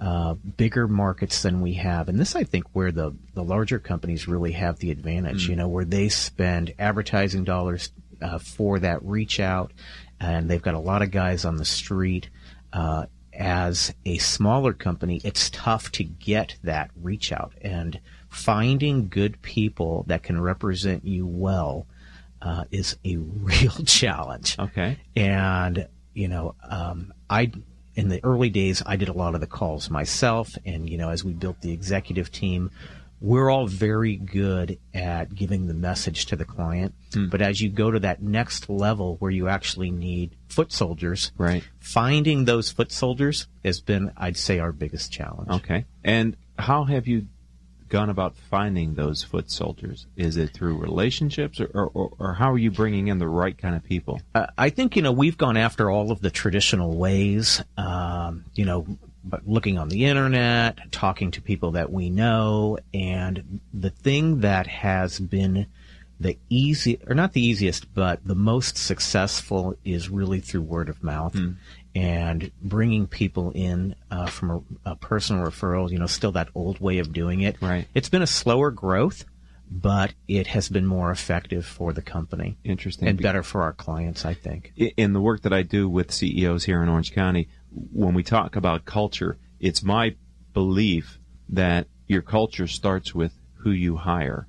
uh, 0.00 0.34
bigger 0.34 0.86
markets 0.86 1.42
than 1.42 1.60
we 1.60 1.74
have. 1.74 2.08
And 2.08 2.18
this, 2.18 2.36
I 2.36 2.44
think, 2.44 2.64
where 2.72 2.92
the, 2.92 3.14
the 3.34 3.42
larger 3.44 3.78
companies 3.78 4.28
really 4.28 4.52
have 4.52 4.78
the 4.78 4.90
advantage, 4.90 5.46
mm. 5.46 5.50
you 5.50 5.56
know, 5.56 5.68
where 5.68 5.84
they 5.84 6.08
spend 6.08 6.74
advertising 6.78 7.44
dollars 7.44 7.90
uh, 8.20 8.38
for 8.38 8.78
that 8.78 9.02
reach 9.04 9.40
out 9.40 9.72
and 10.20 10.48
they've 10.48 10.62
got 10.62 10.74
a 10.74 10.78
lot 10.78 11.02
of 11.02 11.10
guys 11.10 11.44
on 11.44 11.56
the 11.56 11.64
street. 11.64 12.30
Uh, 12.72 13.06
as 13.32 13.94
a 14.04 14.18
smaller 14.18 14.72
company, 14.72 15.20
it's 15.22 15.50
tough 15.50 15.92
to 15.92 16.04
get 16.04 16.56
that 16.62 16.90
reach 16.96 17.32
out 17.32 17.52
and 17.60 18.00
finding 18.28 19.08
good 19.08 19.40
people 19.42 20.04
that 20.08 20.22
can 20.22 20.40
represent 20.40 21.04
you 21.04 21.26
well 21.26 21.86
uh, 22.42 22.64
is 22.70 22.96
a 23.04 23.16
real 23.16 23.72
challenge. 23.84 24.58
Okay. 24.58 24.98
And 25.14 25.86
you 26.14 26.28
know, 26.28 26.54
um, 26.68 27.12
I 27.28 27.52
in 27.94 28.08
the 28.08 28.22
early 28.24 28.50
days 28.50 28.82
I 28.86 28.96
did 28.96 29.08
a 29.08 29.12
lot 29.12 29.34
of 29.34 29.40
the 29.40 29.46
calls 29.46 29.90
myself, 29.90 30.56
and 30.64 30.88
you 30.88 30.96
know, 30.98 31.10
as 31.10 31.24
we 31.24 31.32
built 31.32 31.60
the 31.60 31.72
executive 31.72 32.32
team, 32.32 32.70
we're 33.20 33.50
all 33.50 33.66
very 33.66 34.16
good 34.16 34.78
at 34.92 35.34
giving 35.34 35.66
the 35.66 35.74
message 35.74 36.26
to 36.26 36.36
the 36.36 36.44
client. 36.44 36.94
Hmm. 37.12 37.28
But 37.28 37.40
as 37.40 37.60
you 37.60 37.70
go 37.70 37.90
to 37.90 38.00
that 38.00 38.22
next 38.22 38.68
level 38.68 39.16
where 39.18 39.30
you 39.30 39.48
actually 39.48 39.90
need 39.90 40.36
foot 40.48 40.72
soldiers, 40.72 41.32
right. 41.38 41.64
finding 41.78 42.44
those 42.44 42.70
foot 42.70 42.92
soldiers 42.92 43.46
has 43.64 43.80
been, 43.80 44.12
I'd 44.16 44.36
say, 44.36 44.58
our 44.58 44.72
biggest 44.72 45.12
challenge. 45.12 45.50
Okay. 45.50 45.86
And 46.04 46.36
how 46.58 46.84
have 46.84 47.06
you 47.06 47.26
gone 47.88 48.10
about 48.10 48.36
finding 48.36 48.94
those 48.94 49.22
foot 49.22 49.50
soldiers? 49.50 50.06
Is 50.16 50.36
it 50.36 50.50
through 50.50 50.76
relationships 50.78 51.60
or, 51.60 51.66
or, 51.66 52.12
or 52.18 52.34
how 52.34 52.52
are 52.52 52.58
you 52.58 52.70
bringing 52.70 53.08
in 53.08 53.18
the 53.18 53.28
right 53.28 53.56
kind 53.56 53.76
of 53.76 53.84
people? 53.84 54.20
Uh, 54.34 54.46
I 54.58 54.70
think, 54.70 54.96
you 54.96 55.02
know, 55.02 55.12
we've 55.12 55.38
gone 55.38 55.56
after 55.56 55.90
all 55.90 56.10
of 56.10 56.20
the 56.20 56.30
traditional 56.30 56.96
ways. 56.96 57.62
Um, 57.76 58.44
you 58.54 58.64
know, 58.64 58.86
looking 59.44 59.78
on 59.78 59.88
the 59.88 60.04
internet, 60.04 60.92
talking 60.92 61.30
to 61.32 61.42
people 61.42 61.72
that 61.72 61.90
we 61.92 62.10
know, 62.10 62.78
and 62.94 63.60
the 63.72 63.90
thing 63.90 64.40
that 64.40 64.66
has 64.66 65.18
been 65.18 65.66
the 66.18 66.38
easy 66.48 66.98
or 67.06 67.14
not 67.14 67.32
the 67.32 67.44
easiest, 67.44 67.92
but 67.94 68.26
the 68.26 68.34
most 68.34 68.76
successful 68.76 69.76
is 69.84 70.08
really 70.08 70.40
through 70.40 70.62
word 70.62 70.88
of 70.88 71.02
mouth 71.02 71.34
mm. 71.34 71.56
and 71.94 72.50
bringing 72.62 73.06
people 73.06 73.52
in 73.54 73.94
uh, 74.10 74.26
from 74.26 74.50
a, 74.84 74.90
a, 74.92 74.96
personal 74.96 75.44
referral. 75.44 75.90
You 75.90 75.98
know, 75.98 76.06
still 76.06 76.32
that 76.32 76.48
old 76.54 76.80
way 76.80 76.98
of 76.98 77.12
doing 77.12 77.42
it. 77.42 77.56
Right. 77.60 77.86
It's 77.94 78.08
been 78.08 78.22
a 78.22 78.26
slower 78.26 78.70
growth, 78.70 79.26
but 79.70 80.14
it 80.26 80.46
has 80.48 80.68
been 80.68 80.86
more 80.86 81.10
effective 81.10 81.66
for 81.66 81.92
the 81.92 82.02
company. 82.02 82.56
Interesting. 82.64 83.08
And 83.08 83.20
better 83.20 83.42
for 83.42 83.62
our 83.62 83.72
clients, 83.72 84.24
I 84.24 84.34
think. 84.34 84.72
In 84.76 85.12
the 85.12 85.20
work 85.20 85.42
that 85.42 85.52
I 85.52 85.62
do 85.62 85.88
with 85.88 86.12
CEOs 86.12 86.64
here 86.64 86.82
in 86.82 86.88
Orange 86.88 87.12
County, 87.12 87.48
when 87.92 88.14
we 88.14 88.22
talk 88.22 88.56
about 88.56 88.84
culture, 88.84 89.36
it's 89.60 89.82
my 89.82 90.14
belief 90.52 91.18
that 91.48 91.86
your 92.06 92.22
culture 92.22 92.66
starts 92.66 93.14
with 93.14 93.32
who 93.56 93.70
you 93.70 93.96
hire. 93.96 94.46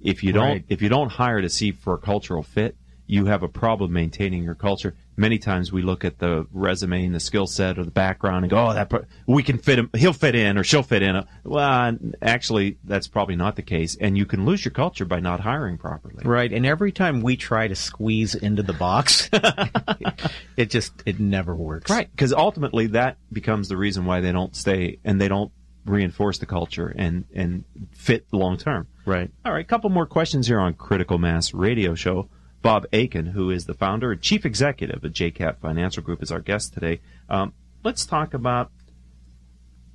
If 0.00 0.22
you 0.22 0.32
don't, 0.32 0.42
right. 0.42 0.64
if 0.68 0.82
you 0.82 0.88
don't 0.88 1.10
hire 1.10 1.40
to 1.40 1.48
see 1.48 1.72
for 1.72 1.94
a 1.94 1.98
cultural 1.98 2.42
fit, 2.42 2.76
you 3.06 3.26
have 3.26 3.42
a 3.42 3.48
problem 3.48 3.92
maintaining 3.92 4.42
your 4.42 4.54
culture 4.54 4.94
many 5.16 5.38
times 5.38 5.72
we 5.72 5.82
look 5.82 6.04
at 6.04 6.18
the 6.18 6.46
resume 6.52 7.04
and 7.06 7.14
the 7.14 7.20
skill 7.20 7.46
set 7.46 7.78
or 7.78 7.84
the 7.84 7.90
background 7.90 8.44
and 8.44 8.50
go, 8.50 8.68
oh, 8.68 8.74
that 8.74 8.92
we 9.26 9.42
can 9.42 9.58
fit 9.58 9.78
him, 9.78 9.90
he'll 9.96 10.12
fit 10.12 10.34
in 10.34 10.58
or 10.58 10.64
she'll 10.64 10.82
fit 10.82 11.02
in. 11.02 11.24
Well, 11.44 11.96
actually, 12.22 12.78
that's 12.84 13.06
probably 13.06 13.36
not 13.36 13.56
the 13.56 13.62
case, 13.62 13.96
and 14.00 14.16
you 14.16 14.26
can 14.26 14.44
lose 14.44 14.64
your 14.64 14.72
culture 14.72 15.04
by 15.04 15.20
not 15.20 15.40
hiring 15.40 15.78
properly. 15.78 16.24
Right, 16.24 16.52
and 16.52 16.66
every 16.66 16.92
time 16.92 17.22
we 17.22 17.36
try 17.36 17.68
to 17.68 17.74
squeeze 17.74 18.34
into 18.34 18.62
the 18.62 18.72
box, 18.72 19.28
it 20.56 20.70
just 20.70 20.92
it 21.06 21.20
never 21.20 21.54
works. 21.54 21.90
Right, 21.90 22.10
because 22.10 22.32
ultimately 22.32 22.88
that 22.88 23.18
becomes 23.32 23.68
the 23.68 23.76
reason 23.76 24.04
why 24.04 24.20
they 24.20 24.32
don't 24.32 24.54
stay 24.54 24.98
and 25.04 25.20
they 25.20 25.28
don't 25.28 25.52
reinforce 25.84 26.38
the 26.38 26.46
culture 26.46 26.94
and 26.96 27.24
and 27.34 27.64
fit 27.92 28.26
long 28.32 28.56
term. 28.56 28.86
Right. 29.04 29.30
All 29.44 29.52
right, 29.52 29.66
couple 29.66 29.90
more 29.90 30.06
questions 30.06 30.46
here 30.46 30.58
on 30.58 30.74
Critical 30.74 31.18
Mass 31.18 31.52
Radio 31.52 31.94
Show. 31.94 32.28
Bob 32.64 32.86
Aiken, 32.94 33.26
who 33.26 33.50
is 33.50 33.66
the 33.66 33.74
founder 33.74 34.10
and 34.10 34.22
chief 34.22 34.46
executive 34.46 35.04
of 35.04 35.12
JCAP 35.12 35.58
Financial 35.58 36.02
Group, 36.02 36.22
is 36.22 36.32
our 36.32 36.40
guest 36.40 36.72
today. 36.72 37.02
Um, 37.28 37.52
let's 37.82 38.06
talk 38.06 38.32
about 38.32 38.72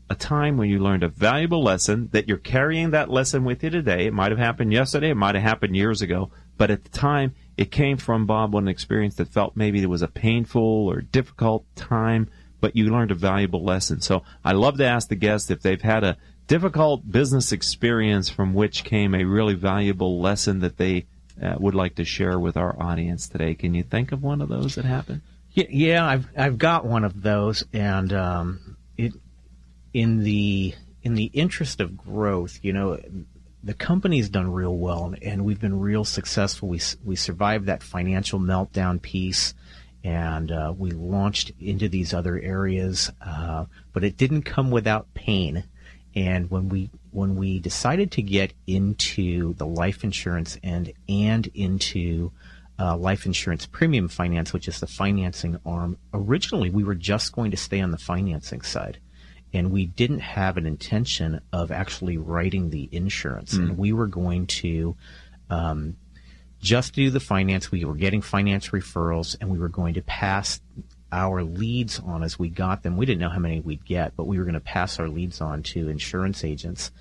a 0.08 0.14
time 0.14 0.56
when 0.56 0.70
you 0.70 0.78
learned 0.78 1.02
a 1.02 1.08
valuable 1.08 1.64
lesson 1.64 2.10
that 2.12 2.28
you're 2.28 2.38
carrying 2.38 2.92
that 2.92 3.10
lesson 3.10 3.44
with 3.44 3.64
you 3.64 3.72
today. 3.72 4.06
It 4.06 4.14
might 4.14 4.30
have 4.30 4.38
happened 4.38 4.72
yesterday, 4.72 5.10
it 5.10 5.16
might 5.16 5.34
have 5.34 5.44
happened 5.44 5.76
years 5.76 6.04
ago, 6.04 6.30
but 6.58 6.70
at 6.70 6.84
the 6.84 6.92
time 6.92 7.34
it 7.58 7.72
came 7.72 7.98
from 7.98 8.28
Bob 8.28 8.54
an 8.54 8.68
experience 8.68 9.16
that 9.16 9.30
felt 9.30 9.58
maybe 9.58 9.82
it 9.82 9.90
was 9.90 10.04
a 10.04 10.08
painful 10.08 10.62
or 10.62 11.02
difficult 11.02 11.66
time, 11.76 12.30
but 12.62 12.76
you 12.76 12.92
learned 12.92 13.10
a 13.10 13.16
valuable 13.16 13.66
lesson. 13.66 14.00
So 14.00 14.22
I 14.46 14.52
love 14.52 14.78
to 14.78 14.86
ask 14.86 15.10
the 15.10 15.16
guests 15.16 15.50
if 15.50 15.64
they've 15.64 15.82
had 15.82 16.04
a 16.04 16.18
difficult 16.46 17.12
business 17.12 17.52
experience 17.52 18.30
from 18.30 18.54
which 18.54 18.84
came 18.84 19.16
a 19.16 19.24
really 19.24 19.56
valuable 19.56 20.22
lesson 20.22 20.60
that 20.60 20.78
they 20.78 21.08
uh, 21.42 21.56
would 21.60 21.76
like 21.76 21.96
to 21.96 22.06
share 22.06 22.40
with 22.40 22.58
our 22.58 22.82
audience 22.82 23.28
today. 23.28 23.56
Can 23.56 23.74
you 23.74 23.84
think 23.84 24.12
of 24.12 24.22
one 24.24 24.42
of 24.42 24.50
those 24.50 24.76
that 24.76 24.86
happened? 24.86 25.22
Yeah, 25.54 26.06
I've 26.06 26.28
I've 26.38 26.58
got 26.58 26.86
one 26.86 27.04
of 27.04 27.22
those, 27.22 27.64
and 27.74 28.14
um, 28.14 28.78
it 28.98 29.14
in 29.94 30.24
the 30.24 30.76
in 31.02 31.16
the 31.16 31.26
interest 31.26 31.82
of 31.82 31.98
growth, 31.98 32.60
you 32.62 32.74
know, 32.74 33.00
the 33.64 33.74
company's 33.74 34.30
done 34.30 34.52
real 34.52 34.76
well, 34.76 35.14
and 35.22 35.44
we've 35.44 35.60
been 35.60 35.80
real 35.80 36.06
successful. 36.06 36.70
We 36.70 36.80
we 37.04 37.16
survived 37.16 37.66
that 37.66 37.84
financial 37.84 38.40
meltdown 38.40 39.02
piece, 39.02 39.54
and 40.04 40.52
uh, 40.52 40.74
we 40.78 40.92
launched 40.92 41.52
into 41.60 41.90
these 41.90 42.14
other 42.14 42.40
areas, 42.40 43.12
uh, 43.22 43.66
but 43.92 44.04
it 44.04 44.18
didn't 44.18 44.44
come 44.44 44.72
without 44.72 45.14
pain. 45.14 45.64
And 46.16 46.50
when 46.50 46.70
we 46.70 46.90
when 47.12 47.36
we 47.36 47.60
decided 47.60 48.12
to 48.14 48.22
get 48.22 48.54
into 48.68 49.54
the 49.56 49.66
life 49.66 50.04
insurance 50.04 50.58
end 50.64 50.94
and 51.08 51.48
into 51.54 52.32
uh, 52.80 52.96
life 52.98 53.26
insurance 53.26 53.66
premium 53.66 54.08
finance, 54.08 54.54
which 54.54 54.68
is 54.68 54.80
the 54.80 54.88
financing 54.88 55.60
arm, 55.66 55.98
originally 56.14 56.70
we 56.70 56.84
were 56.84 56.96
just 56.96 57.34
going 57.34 57.52
to 57.52 57.58
stay 57.58 57.82
on 57.82 57.92
the 57.92 57.98
financing 57.98 58.62
side. 58.62 59.00
And 59.52 59.72
we 59.72 59.88
didn't 59.88 60.20
have 60.20 60.58
an 60.58 60.68
intention 60.68 61.42
of 61.52 61.72
actually 61.72 62.18
writing 62.18 62.70
the 62.70 62.88
insurance. 62.92 63.56
Mm. 63.56 63.60
And 63.60 63.78
we 63.78 63.94
were 63.94 64.08
going 64.08 64.46
to 64.48 64.96
um, 65.50 65.96
just 66.62 66.94
do 66.94 67.10
the 67.10 67.20
finance. 67.20 67.72
We 67.72 67.84
were 67.84 67.96
getting 67.96 68.22
finance 68.22 68.70
referrals 68.70 69.36
and 69.42 69.50
we 69.50 69.58
were 69.58 69.70
going 69.70 69.96
to 69.96 70.02
pass 70.04 70.62
our 71.12 71.44
leads 71.44 72.00
on 72.00 72.24
as 72.24 72.38
we 72.38 72.50
got 72.50 72.84
them. 72.84 72.98
We 72.98 73.06
didn't 73.06 73.22
know 73.22 73.30
how 73.30 73.40
many 73.40 73.60
we'd 73.60 73.86
get, 73.86 74.16
but 74.16 74.28
we 74.28 74.38
were 74.38 74.44
going 74.44 74.54
to 74.54 74.60
pass 74.60 75.00
our 75.00 75.08
leads 75.08 75.42
on 75.42 75.64
to 75.64 75.90
insurance 75.90 76.44
agents. 76.44 76.92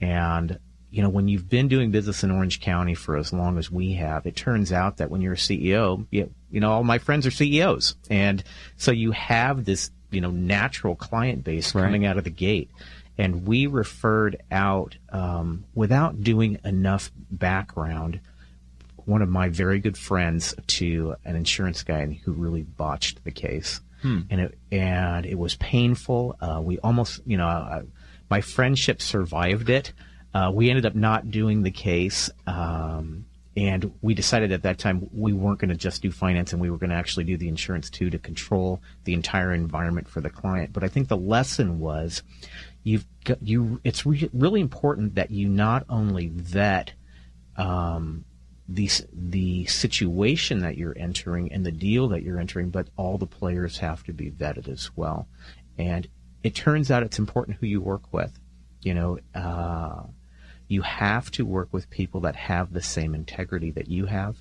And, 0.00 0.58
you 0.90 1.02
know, 1.02 1.08
when 1.08 1.28
you've 1.28 1.48
been 1.48 1.68
doing 1.68 1.90
business 1.90 2.24
in 2.24 2.30
Orange 2.30 2.60
County 2.60 2.94
for 2.94 3.16
as 3.16 3.32
long 3.32 3.58
as 3.58 3.70
we 3.70 3.94
have, 3.94 4.26
it 4.26 4.36
turns 4.36 4.72
out 4.72 4.96
that 4.96 5.10
when 5.10 5.20
you're 5.20 5.34
a 5.34 5.36
CEO, 5.36 6.06
you, 6.10 6.32
you 6.50 6.60
know, 6.60 6.72
all 6.72 6.84
my 6.84 6.98
friends 6.98 7.26
are 7.26 7.30
CEOs. 7.30 7.96
And 8.08 8.42
so 8.76 8.90
you 8.92 9.12
have 9.12 9.64
this, 9.64 9.90
you 10.10 10.20
know, 10.20 10.30
natural 10.30 10.96
client 10.96 11.44
base 11.44 11.74
right. 11.74 11.84
coming 11.84 12.06
out 12.06 12.18
of 12.18 12.24
the 12.24 12.30
gate. 12.30 12.70
And 13.18 13.46
we 13.46 13.66
referred 13.66 14.42
out, 14.50 14.96
um, 15.10 15.66
without 15.74 16.22
doing 16.22 16.58
enough 16.64 17.12
background, 17.30 18.20
one 19.10 19.22
of 19.22 19.28
my 19.28 19.48
very 19.48 19.80
good 19.80 19.98
friends 19.98 20.54
to 20.66 21.14
an 21.24 21.36
insurance 21.36 21.82
guy 21.82 22.06
who 22.24 22.32
really 22.32 22.62
botched 22.62 23.22
the 23.24 23.30
case. 23.32 23.80
and 24.30 24.40
it 24.40 24.58
and 24.72 25.26
it 25.26 25.38
was 25.38 25.56
painful. 25.56 26.34
Uh, 26.40 26.60
we 26.62 26.78
almost, 26.78 27.20
you 27.26 27.36
know, 27.36 27.46
uh, 27.46 27.82
my 28.30 28.40
friendship 28.40 29.02
survived 29.02 29.68
it. 29.68 29.92
Uh, 30.32 30.50
we 30.54 30.70
ended 30.70 30.86
up 30.86 30.94
not 30.94 31.30
doing 31.30 31.62
the 31.62 31.70
case, 31.70 32.30
um, 32.46 33.26
and 33.56 33.92
we 34.00 34.14
decided 34.14 34.52
at 34.52 34.62
that 34.62 34.78
time 34.78 35.10
we 35.12 35.34
weren't 35.34 35.58
going 35.58 35.68
to 35.68 35.76
just 35.76 36.00
do 36.00 36.10
finance, 36.10 36.52
and 36.52 36.62
we 36.62 36.70
were 36.70 36.78
going 36.78 36.90
to 36.90 36.96
actually 36.96 37.24
do 37.24 37.36
the 37.36 37.48
insurance 37.48 37.90
too 37.90 38.08
to 38.08 38.18
control 38.18 38.80
the 39.04 39.12
entire 39.12 39.52
environment 39.52 40.08
for 40.08 40.22
the 40.22 40.30
client. 40.30 40.72
But 40.72 40.82
I 40.82 40.88
think 40.88 41.08
the 41.08 41.16
lesson 41.16 41.78
was, 41.78 42.22
you've 42.84 43.04
got, 43.24 43.42
you. 43.42 43.80
It's 43.84 44.06
re- 44.06 44.30
really 44.32 44.60
important 44.62 45.16
that 45.16 45.30
you 45.30 45.48
not 45.48 45.84
only 45.90 46.28
vet. 46.28 46.92
Um, 47.56 48.24
the 48.72 48.88
the 49.12 49.64
situation 49.66 50.60
that 50.60 50.78
you're 50.78 50.96
entering 50.96 51.52
and 51.52 51.66
the 51.66 51.72
deal 51.72 52.06
that 52.08 52.22
you're 52.22 52.38
entering, 52.38 52.70
but 52.70 52.88
all 52.96 53.18
the 53.18 53.26
players 53.26 53.78
have 53.78 54.04
to 54.04 54.12
be 54.12 54.30
vetted 54.30 54.68
as 54.68 54.90
well. 54.94 55.26
And 55.76 56.06
it 56.44 56.54
turns 56.54 56.90
out 56.90 57.02
it's 57.02 57.18
important 57.18 57.56
who 57.58 57.66
you 57.66 57.80
work 57.80 58.12
with. 58.12 58.38
You 58.82 58.94
know, 58.94 59.18
uh, 59.34 60.04
you 60.68 60.82
have 60.82 61.32
to 61.32 61.44
work 61.44 61.68
with 61.72 61.90
people 61.90 62.20
that 62.20 62.36
have 62.36 62.72
the 62.72 62.80
same 62.82 63.14
integrity 63.14 63.72
that 63.72 63.88
you 63.88 64.06
have, 64.06 64.36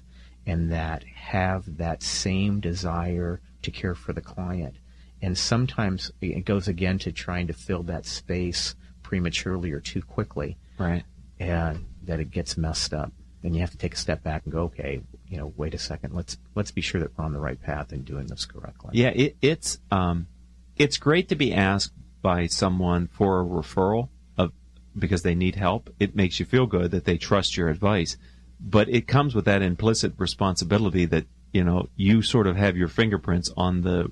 and 0.46 0.72
that 0.72 1.04
have 1.06 1.78
that 1.78 2.04
same 2.04 2.60
desire 2.60 3.42
to 3.64 3.72
care 3.72 3.96
for 3.96 4.14
the 4.14 4.22
client. 4.22 4.76
And 5.24 5.38
sometimes 5.38 6.12
it 6.22 6.46
goes 6.46 6.68
again 6.68 7.00
to 7.00 7.12
trying 7.12 7.48
to 7.48 7.54
fill 7.54 7.84
that 7.84 8.06
space 8.06 8.76
prematurely 9.02 9.72
or 9.72 9.80
too 9.80 10.04
quickly, 10.04 10.56
Right. 10.78 11.04
and 11.40 11.86
that 12.04 12.20
it 12.20 12.30
gets 12.32 12.56
messed 12.56 12.94
up 12.94 13.12
then 13.42 13.54
you 13.54 13.62
have 13.62 13.72
to 13.72 13.78
take 13.78 13.94
a 13.94 13.98
step 13.98 14.24
back 14.24 14.44
and 14.44 14.54
go, 14.54 14.64
okay, 14.64 15.02
you 15.28 15.38
know, 15.38 15.54
wait 15.56 15.74
a 15.74 15.78
second, 15.78 16.14
let's 16.14 16.38
let's 16.56 16.72
be 16.72 16.82
sure 16.82 17.00
that 17.02 17.18
we're 17.18 17.26
on 17.26 17.34
the 17.34 17.40
right 17.40 17.62
path 17.62 17.92
and 17.92 18.04
doing 18.06 18.28
this 18.28 18.46
correctly. 18.46 18.92
Yeah, 18.94 19.10
it, 19.10 19.38
it's 19.42 19.80
um, 19.92 20.28
it's 20.76 20.98
great 20.98 21.30
to 21.30 21.36
be 21.36 21.54
asked 21.54 21.94
by 22.22 22.48
someone 22.48 23.08
for 23.08 23.40
a 23.40 23.46
referral 23.46 24.10
of 24.38 24.52
because 24.98 25.24
they 25.24 25.36
need 25.36 25.56
help. 25.56 25.90
It 26.00 26.16
makes 26.16 26.40
you 26.40 26.46
feel 26.46 26.66
good 26.66 26.92
that 26.92 27.06
they 27.06 27.18
trust 27.18 27.56
your 27.56 27.70
advice, 27.70 28.18
but 28.60 28.90
it 28.90 29.08
comes 29.08 29.36
with 29.36 29.46
that 29.46 29.62
implicit 29.62 30.14
responsibility 30.18 31.06
that 31.06 31.26
you 31.54 31.64
know 31.64 31.88
you 31.96 32.22
sort 32.22 32.48
of 32.48 32.58
have 32.58 32.76
your 32.76 32.90
fingerprints 32.90 33.52
on 33.56 33.82
the 33.82 34.12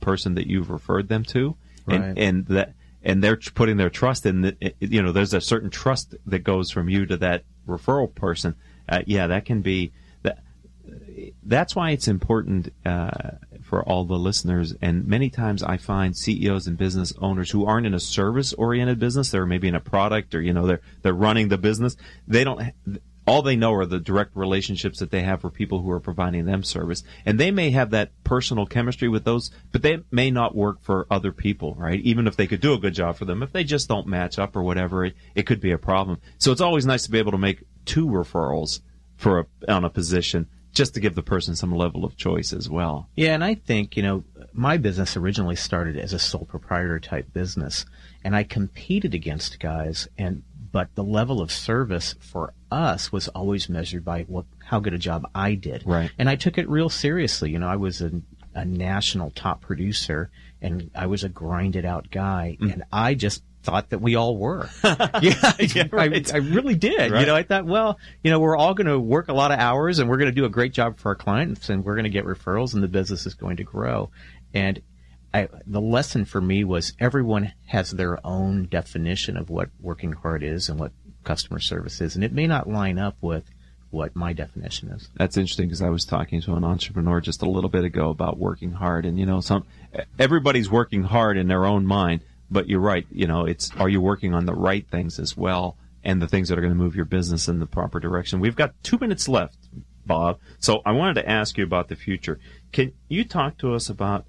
person 0.00 0.34
that 0.34 0.46
you've 0.46 0.70
referred 0.70 1.08
them 1.08 1.24
to, 1.24 1.56
and 1.88 2.04
Right. 2.04 2.18
and 2.18 2.46
that 2.46 2.74
and 3.02 3.22
they're 3.22 3.38
putting 3.54 3.76
their 3.76 3.90
trust 3.90 4.26
in 4.26 4.42
the, 4.42 4.74
you 4.80 5.00
know 5.02 5.12
there's 5.12 5.32
a 5.32 5.40
certain 5.40 5.70
trust 5.70 6.14
that 6.26 6.40
goes 6.40 6.70
from 6.70 6.88
you 6.88 7.06
to 7.06 7.16
that 7.18 7.44
referral 7.66 8.14
person. 8.14 8.54
Uh, 8.88 9.02
yeah, 9.06 9.26
that 9.26 9.44
can 9.44 9.62
be 9.62 9.92
that 10.22 10.42
that's 11.42 11.74
why 11.74 11.90
it's 11.90 12.08
important 12.08 12.72
uh, 12.84 13.32
for 13.62 13.82
all 13.82 14.04
the 14.04 14.14
listeners. 14.14 14.74
And 14.80 15.06
many 15.06 15.30
times 15.30 15.62
I 15.62 15.76
find 15.76 16.16
CEOs 16.16 16.66
and 16.66 16.78
business 16.78 17.12
owners 17.20 17.50
who 17.50 17.66
aren't 17.66 17.86
in 17.86 17.94
a 17.94 18.00
service-oriented 18.00 18.98
business, 18.98 19.30
they're 19.30 19.46
maybe 19.46 19.68
in 19.68 19.74
a 19.74 19.80
product 19.80 20.34
or 20.34 20.40
you 20.40 20.52
know 20.52 20.66
they're 20.66 20.82
they're 21.02 21.12
running 21.12 21.48
the 21.48 21.58
business. 21.58 21.96
They 22.26 22.44
don't. 22.44 22.60
All 23.26 23.42
they 23.42 23.56
know 23.56 23.74
are 23.74 23.86
the 23.86 23.98
direct 23.98 24.36
relationships 24.36 25.00
that 25.00 25.10
they 25.10 25.22
have 25.22 25.40
for 25.40 25.50
people 25.50 25.82
who 25.82 25.90
are 25.90 26.00
providing 26.00 26.44
them 26.44 26.62
service, 26.62 27.02
and 27.24 27.40
they 27.40 27.50
may 27.50 27.70
have 27.70 27.90
that 27.90 28.12
personal 28.22 28.66
chemistry 28.66 29.08
with 29.08 29.24
those, 29.24 29.50
but 29.72 29.82
they 29.82 29.98
may 30.12 30.30
not 30.30 30.54
work 30.54 30.80
for 30.80 31.06
other 31.10 31.32
people, 31.32 31.74
right? 31.74 32.00
Even 32.00 32.26
if 32.26 32.36
they 32.36 32.46
could 32.46 32.60
do 32.60 32.72
a 32.72 32.78
good 32.78 32.94
job 32.94 33.16
for 33.16 33.24
them, 33.24 33.42
if 33.42 33.52
they 33.52 33.64
just 33.64 33.88
don't 33.88 34.06
match 34.06 34.38
up 34.38 34.54
or 34.54 34.62
whatever, 34.62 35.04
it, 35.04 35.16
it 35.34 35.42
could 35.44 35.60
be 35.60 35.72
a 35.72 35.78
problem. 35.78 36.20
So 36.38 36.52
it's 36.52 36.60
always 36.60 36.86
nice 36.86 37.02
to 37.04 37.10
be 37.10 37.18
able 37.18 37.32
to 37.32 37.38
make 37.38 37.64
two 37.84 38.06
referrals 38.06 38.80
for 39.16 39.40
a, 39.40 39.72
on 39.72 39.84
a 39.84 39.90
position 39.90 40.48
just 40.72 40.94
to 40.94 41.00
give 41.00 41.14
the 41.14 41.22
person 41.22 41.56
some 41.56 41.74
level 41.74 42.04
of 42.04 42.16
choice 42.16 42.52
as 42.52 42.68
well. 42.68 43.08
Yeah, 43.16 43.32
and 43.32 43.42
I 43.42 43.54
think, 43.54 43.96
you 43.96 44.02
know, 44.02 44.24
my 44.52 44.76
business 44.76 45.16
originally 45.16 45.56
started 45.56 45.96
as 45.96 46.12
a 46.12 46.18
sole 46.18 46.44
proprietor 46.44 47.00
type 47.00 47.32
business, 47.32 47.86
and 48.22 48.36
I 48.36 48.44
competed 48.44 49.14
against 49.14 49.58
guys 49.58 50.06
and 50.18 50.42
but 50.76 50.94
the 50.94 51.02
level 51.02 51.40
of 51.40 51.50
service 51.50 52.16
for 52.20 52.52
us 52.70 53.10
was 53.10 53.28
always 53.28 53.66
measured 53.66 54.04
by 54.04 54.24
what 54.24 54.44
how 54.62 54.78
good 54.78 54.92
a 54.92 54.98
job 54.98 55.26
I 55.34 55.54
did. 55.54 55.82
Right. 55.86 56.10
And 56.18 56.28
I 56.28 56.36
took 56.36 56.58
it 56.58 56.68
real 56.68 56.90
seriously. 56.90 57.50
You 57.50 57.58
know, 57.58 57.66
I 57.66 57.76
was 57.76 58.02
a, 58.02 58.10
a 58.54 58.66
national 58.66 59.30
top 59.30 59.62
producer 59.62 60.30
and 60.60 60.90
I 60.94 61.06
was 61.06 61.24
a 61.24 61.30
grinded 61.30 61.86
out 61.86 62.10
guy 62.10 62.58
mm. 62.60 62.70
and 62.70 62.82
I 62.92 63.14
just 63.14 63.42
thought 63.62 63.88
that 63.88 64.00
we 64.00 64.16
all 64.16 64.36
were. 64.36 64.68
yeah, 64.84 64.98
I, 65.22 65.88
right. 65.90 66.30
I, 66.30 66.34
I 66.34 66.40
really 66.40 66.74
did. 66.74 67.10
Right. 67.10 67.20
You 67.20 67.26
know, 67.26 67.34
I 67.34 67.42
thought, 67.42 67.64
well, 67.64 67.98
you 68.22 68.30
know, 68.30 68.38
we're 68.38 68.54
all 68.54 68.74
going 68.74 68.86
to 68.86 69.00
work 69.00 69.28
a 69.28 69.32
lot 69.32 69.52
of 69.52 69.58
hours 69.58 69.98
and 69.98 70.10
we're 70.10 70.18
going 70.18 70.30
to 70.30 70.34
do 70.34 70.44
a 70.44 70.50
great 70.50 70.74
job 70.74 70.98
for 70.98 71.08
our 71.08 71.14
clients 71.14 71.70
and 71.70 71.86
we're 71.86 71.94
going 71.94 72.04
to 72.04 72.10
get 72.10 72.26
referrals 72.26 72.74
and 72.74 72.82
the 72.82 72.88
business 72.88 73.24
is 73.24 73.32
going 73.32 73.56
to 73.56 73.64
grow. 73.64 74.10
And 74.52 74.82
I, 75.36 75.48
the 75.66 75.82
lesson 75.82 76.24
for 76.24 76.40
me 76.40 76.64
was 76.64 76.94
everyone 76.98 77.52
has 77.66 77.90
their 77.90 78.24
own 78.26 78.68
definition 78.68 79.36
of 79.36 79.50
what 79.50 79.68
working 79.80 80.12
hard 80.12 80.42
is 80.42 80.70
and 80.70 80.80
what 80.80 80.92
customer 81.24 81.60
service 81.60 82.00
is, 82.00 82.14
and 82.14 82.24
it 82.24 82.32
may 82.32 82.46
not 82.46 82.68
line 82.68 82.98
up 82.98 83.16
with 83.20 83.44
what 83.90 84.16
my 84.16 84.32
definition 84.32 84.88
is. 84.88 85.10
That's 85.14 85.36
interesting 85.36 85.66
because 85.66 85.82
I 85.82 85.90
was 85.90 86.06
talking 86.06 86.40
to 86.42 86.54
an 86.54 86.64
entrepreneur 86.64 87.20
just 87.20 87.42
a 87.42 87.50
little 87.50 87.68
bit 87.68 87.84
ago 87.84 88.08
about 88.08 88.38
working 88.38 88.72
hard, 88.72 89.04
and 89.04 89.18
you 89.18 89.26
know, 89.26 89.40
some 89.40 89.66
everybody's 90.18 90.70
working 90.70 91.02
hard 91.02 91.36
in 91.36 91.48
their 91.48 91.66
own 91.66 91.84
mind, 91.86 92.22
but 92.50 92.66
you're 92.66 92.80
right. 92.80 93.06
You 93.10 93.26
know, 93.26 93.44
it's 93.44 93.70
are 93.76 93.90
you 93.90 94.00
working 94.00 94.32
on 94.32 94.46
the 94.46 94.54
right 94.54 94.88
things 94.88 95.18
as 95.18 95.36
well, 95.36 95.76
and 96.02 96.22
the 96.22 96.28
things 96.28 96.48
that 96.48 96.56
are 96.56 96.62
going 96.62 96.72
to 96.72 96.78
move 96.78 96.96
your 96.96 97.04
business 97.04 97.46
in 97.46 97.58
the 97.58 97.66
proper 97.66 98.00
direction. 98.00 98.40
We've 98.40 98.56
got 98.56 98.72
two 98.82 98.96
minutes 98.98 99.28
left, 99.28 99.58
Bob. 100.06 100.38
So 100.60 100.80
I 100.86 100.92
wanted 100.92 101.14
to 101.14 101.28
ask 101.28 101.58
you 101.58 101.64
about 101.64 101.88
the 101.88 101.96
future. 101.96 102.38
Can 102.72 102.92
you 103.08 103.22
talk 103.22 103.58
to 103.58 103.74
us 103.74 103.90
about 103.90 104.24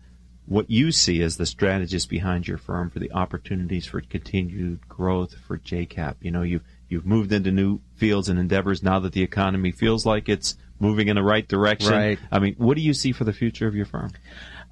what 0.47 0.71
you 0.71 0.91
see 0.91 1.21
as 1.21 1.37
the 1.37 1.45
strategist 1.45 2.09
behind 2.09 2.47
your 2.47 2.57
firm 2.57 2.89
for 2.89 2.99
the 2.99 3.11
opportunities 3.11 3.85
for 3.85 4.01
continued 4.01 4.87
growth 4.87 5.35
for 5.45 5.57
JCAP? 5.57 6.15
You 6.21 6.31
know, 6.31 6.41
you've 6.41 6.63
you've 6.89 7.05
moved 7.05 7.31
into 7.33 7.51
new 7.51 7.81
fields 7.95 8.29
and 8.29 8.39
endeavors 8.39 8.81
now 8.81 8.99
that 8.99 9.13
the 9.13 9.21
economy 9.21 9.71
feels 9.71 10.05
like 10.05 10.29
it's 10.29 10.55
moving 10.79 11.09
in 11.09 11.15
the 11.15 11.23
right 11.23 11.47
direction. 11.47 11.91
Right. 11.91 12.19
I 12.31 12.39
mean, 12.39 12.55
what 12.57 12.75
do 12.75 12.81
you 12.81 12.93
see 12.93 13.11
for 13.11 13.25
the 13.25 13.33
future 13.33 13.67
of 13.67 13.75
your 13.75 13.85
firm? 13.85 14.11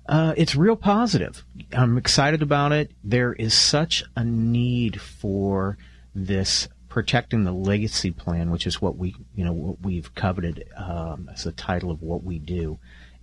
Uh, 0.08 0.34
it's 0.38 0.56
real 0.56 0.76
positive. 0.76 1.44
I'm 1.74 1.98
excited 1.98 2.42
about 2.42 2.72
it. 2.72 2.92
There 3.04 3.34
is 3.34 3.54
such 3.54 4.04
a 4.16 4.24
need 4.24 5.02
for 5.02 5.78
this 6.14 6.68
protecting 6.90 7.44
the 7.44 7.52
legacy 7.52 8.12
plan, 8.12 8.52
which 8.52 8.68
is 8.68 8.82
what 8.82 8.98
we, 8.98 9.16
you 9.36 9.44
know, 9.44 9.52
what 9.52 9.82
we've 9.82 10.14
coveted 10.16 10.64
um, 10.78 11.30
as 11.34 11.44
the 11.44 11.52
title 11.52 11.92
of 11.92 12.02
what 12.02 12.24
we 12.24 12.40
do. 12.40 12.80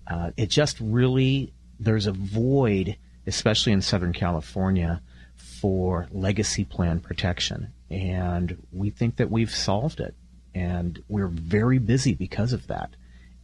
Uh, 0.06 0.32
it 0.36 0.50
just 0.50 0.78
really 0.80 1.52
there's 1.84 2.06
a 2.06 2.12
void, 2.12 2.96
especially 3.26 3.72
in 3.72 3.82
Southern 3.82 4.12
California, 4.12 5.00
for 5.36 6.08
legacy 6.10 6.64
plan 6.64 7.00
protection, 7.00 7.72
and 7.90 8.66
we 8.72 8.90
think 8.90 9.16
that 9.16 9.30
we've 9.30 9.50
solved 9.50 10.00
it, 10.00 10.14
and 10.54 11.02
we're 11.08 11.28
very 11.28 11.78
busy 11.78 12.14
because 12.14 12.52
of 12.52 12.66
that 12.66 12.94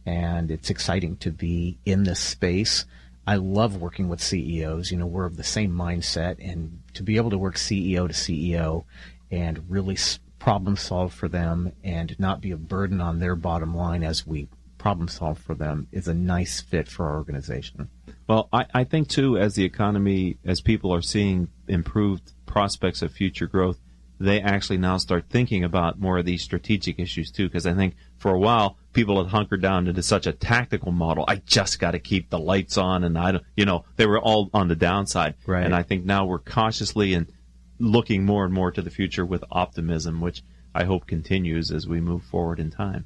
and 0.05 0.49
it's 0.49 0.69
exciting 0.69 1.17
to 1.17 1.31
be 1.31 1.77
in 1.85 2.03
this 2.03 2.19
space. 2.19 2.85
I 3.27 3.35
love 3.35 3.79
working 3.79 4.09
with 4.09 4.23
CEOs. 4.23 4.91
You 4.91 4.97
know, 4.97 5.05
we're 5.05 5.25
of 5.25 5.37
the 5.37 5.43
same 5.43 5.71
mindset, 5.71 6.37
and 6.39 6.81
to 6.95 7.03
be 7.03 7.17
able 7.17 7.29
to 7.29 7.37
work 7.37 7.55
CEO 7.55 8.07
to 8.07 8.13
CEO 8.13 8.85
and 9.29 9.69
really 9.69 9.97
problem 10.39 10.75
solve 10.75 11.13
for 11.13 11.27
them 11.27 11.73
and 11.83 12.17
not 12.19 12.41
be 12.41 12.51
a 12.51 12.57
burden 12.57 13.01
on 13.01 13.19
their 13.19 13.35
bottom 13.35 13.75
line 13.75 14.03
as 14.03 14.25
we 14.25 14.47
problem 14.79 15.07
solve 15.07 15.37
for 15.37 15.53
them 15.53 15.87
is 15.91 16.07
a 16.07 16.13
nice 16.13 16.61
fit 16.61 16.87
for 16.87 17.05
our 17.05 17.17
organization. 17.17 17.89
Well, 18.27 18.49
I, 18.51 18.65
I 18.73 18.83
think 18.85 19.09
too, 19.09 19.37
as 19.37 19.53
the 19.53 19.65
economy, 19.65 20.37
as 20.43 20.61
people 20.61 20.91
are 20.91 21.01
seeing 21.03 21.49
improved 21.67 22.33
prospects 22.47 23.03
of 23.03 23.11
future 23.11 23.45
growth, 23.45 23.77
they 24.19 24.41
actually 24.41 24.77
now 24.77 24.97
start 24.97 25.25
thinking 25.29 25.63
about 25.63 25.99
more 25.99 26.17
of 26.17 26.25
these 26.25 26.41
strategic 26.41 26.99
issues 26.99 27.31
too. 27.31 27.47
Because 27.47 27.67
I 27.67 27.73
think 27.73 27.95
for 28.17 28.33
a 28.33 28.39
while 28.39 28.77
people 28.93 29.21
had 29.21 29.31
hunkered 29.31 29.61
down 29.61 29.87
into 29.87 30.01
such 30.01 30.27
a 30.27 30.33
tactical 30.33 30.91
model. 30.91 31.25
I 31.27 31.35
just 31.37 31.79
got 31.79 31.91
to 31.91 31.99
keep 31.99 32.29
the 32.29 32.39
lights 32.39 32.77
on, 32.77 33.03
and 33.03 33.17
I 33.17 33.33
don't, 33.33 33.43
you 33.55 33.65
know, 33.65 33.85
they 33.95 34.07
were 34.07 34.19
all 34.19 34.49
on 34.53 34.67
the 34.67 34.75
downside. 34.75 35.35
Right. 35.45 35.63
And 35.63 35.75
I 35.75 35.83
think 35.83 36.05
now 36.05 36.25
we're 36.25 36.39
cautiously 36.39 37.13
and 37.13 37.31
looking 37.79 38.25
more 38.25 38.43
and 38.43 38.53
more 38.53 38.71
to 38.71 38.81
the 38.81 38.89
future 38.89 39.25
with 39.25 39.43
optimism, 39.51 40.19
which 40.21 40.43
I 40.73 40.83
hope 40.83 41.07
continues 41.07 41.71
as 41.71 41.87
we 41.87 42.01
move 42.01 42.23
forward 42.23 42.59
in 42.59 42.71
time. 42.71 43.05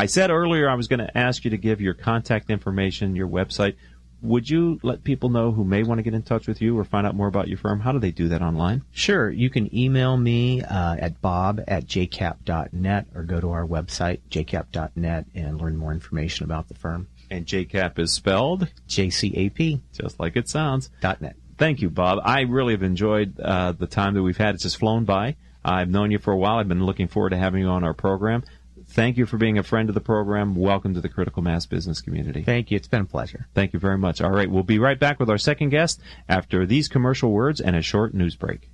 I 0.00 0.06
said 0.06 0.30
earlier 0.30 0.66
I 0.66 0.76
was 0.76 0.88
going 0.88 1.00
to 1.00 1.18
ask 1.18 1.44
you 1.44 1.50
to 1.50 1.58
give 1.58 1.82
your 1.82 1.92
contact 1.92 2.48
information, 2.48 3.14
your 3.14 3.28
website. 3.28 3.74
Would 4.22 4.48
you 4.48 4.80
let 4.82 5.04
people 5.04 5.28
know 5.28 5.52
who 5.52 5.62
may 5.62 5.82
want 5.82 5.98
to 5.98 6.02
get 6.02 6.14
in 6.14 6.22
touch 6.22 6.48
with 6.48 6.62
you 6.62 6.78
or 6.78 6.84
find 6.84 7.06
out 7.06 7.14
more 7.14 7.26
about 7.26 7.48
your 7.48 7.58
firm? 7.58 7.80
How 7.80 7.92
do 7.92 7.98
they 7.98 8.10
do 8.10 8.28
that 8.28 8.40
online? 8.40 8.82
Sure, 8.92 9.28
you 9.28 9.50
can 9.50 9.68
email 9.76 10.16
me 10.16 10.62
uh, 10.62 10.96
at 10.98 11.20
bob 11.20 11.60
at 11.68 11.84
jcap.net 11.84 13.08
or 13.14 13.24
go 13.24 13.40
to 13.40 13.50
our 13.50 13.66
website, 13.66 14.20
jcap.net, 14.30 15.26
and 15.34 15.60
learn 15.60 15.76
more 15.76 15.92
information 15.92 16.44
about 16.44 16.68
the 16.68 16.74
firm. 16.74 17.06
And 17.30 17.44
JCAP 17.44 17.98
is 17.98 18.10
spelled 18.10 18.68
J-C-A-P. 18.88 19.82
just 19.92 20.18
like 20.18 20.34
it 20.34 20.48
sounds. 20.48 20.88
Dot 21.02 21.20
.net. 21.20 21.36
Thank 21.58 21.82
you, 21.82 21.90
Bob. 21.90 22.20
I 22.24 22.40
really 22.40 22.72
have 22.72 22.82
enjoyed 22.82 23.38
uh, 23.38 23.72
the 23.72 23.86
time 23.86 24.14
that 24.14 24.22
we've 24.22 24.38
had. 24.38 24.54
It's 24.54 24.62
just 24.62 24.78
flown 24.78 25.04
by. 25.04 25.36
I've 25.62 25.90
known 25.90 26.10
you 26.10 26.18
for 26.18 26.32
a 26.32 26.38
while. 26.38 26.56
I've 26.56 26.68
been 26.68 26.86
looking 26.86 27.08
forward 27.08 27.30
to 27.30 27.36
having 27.36 27.60
you 27.60 27.68
on 27.68 27.84
our 27.84 27.92
program. 27.92 28.44
Thank 28.90 29.16
you 29.16 29.26
for 29.26 29.36
being 29.36 29.58
a 29.58 29.62
friend 29.62 29.88
of 29.88 29.94
the 29.94 30.00
program. 30.00 30.54
Welcome 30.54 30.94
to 30.94 31.00
the 31.00 31.08
Critical 31.08 31.42
Mass 31.42 31.66
business 31.66 32.00
community. 32.00 32.42
Thank 32.42 32.70
you. 32.70 32.76
It's 32.76 32.88
been 32.88 33.02
a 33.02 33.06
pleasure. 33.06 33.48
Thank 33.54 33.72
you 33.72 33.78
very 33.78 33.98
much. 33.98 34.20
All 34.20 34.30
right, 34.30 34.50
we'll 34.50 34.62
be 34.62 34.78
right 34.78 34.98
back 34.98 35.20
with 35.20 35.30
our 35.30 35.38
second 35.38 35.70
guest 35.70 36.00
after 36.28 36.66
these 36.66 36.88
commercial 36.88 37.30
words 37.30 37.60
and 37.60 37.76
a 37.76 37.82
short 37.82 38.14
news 38.14 38.36
break. 38.36 38.68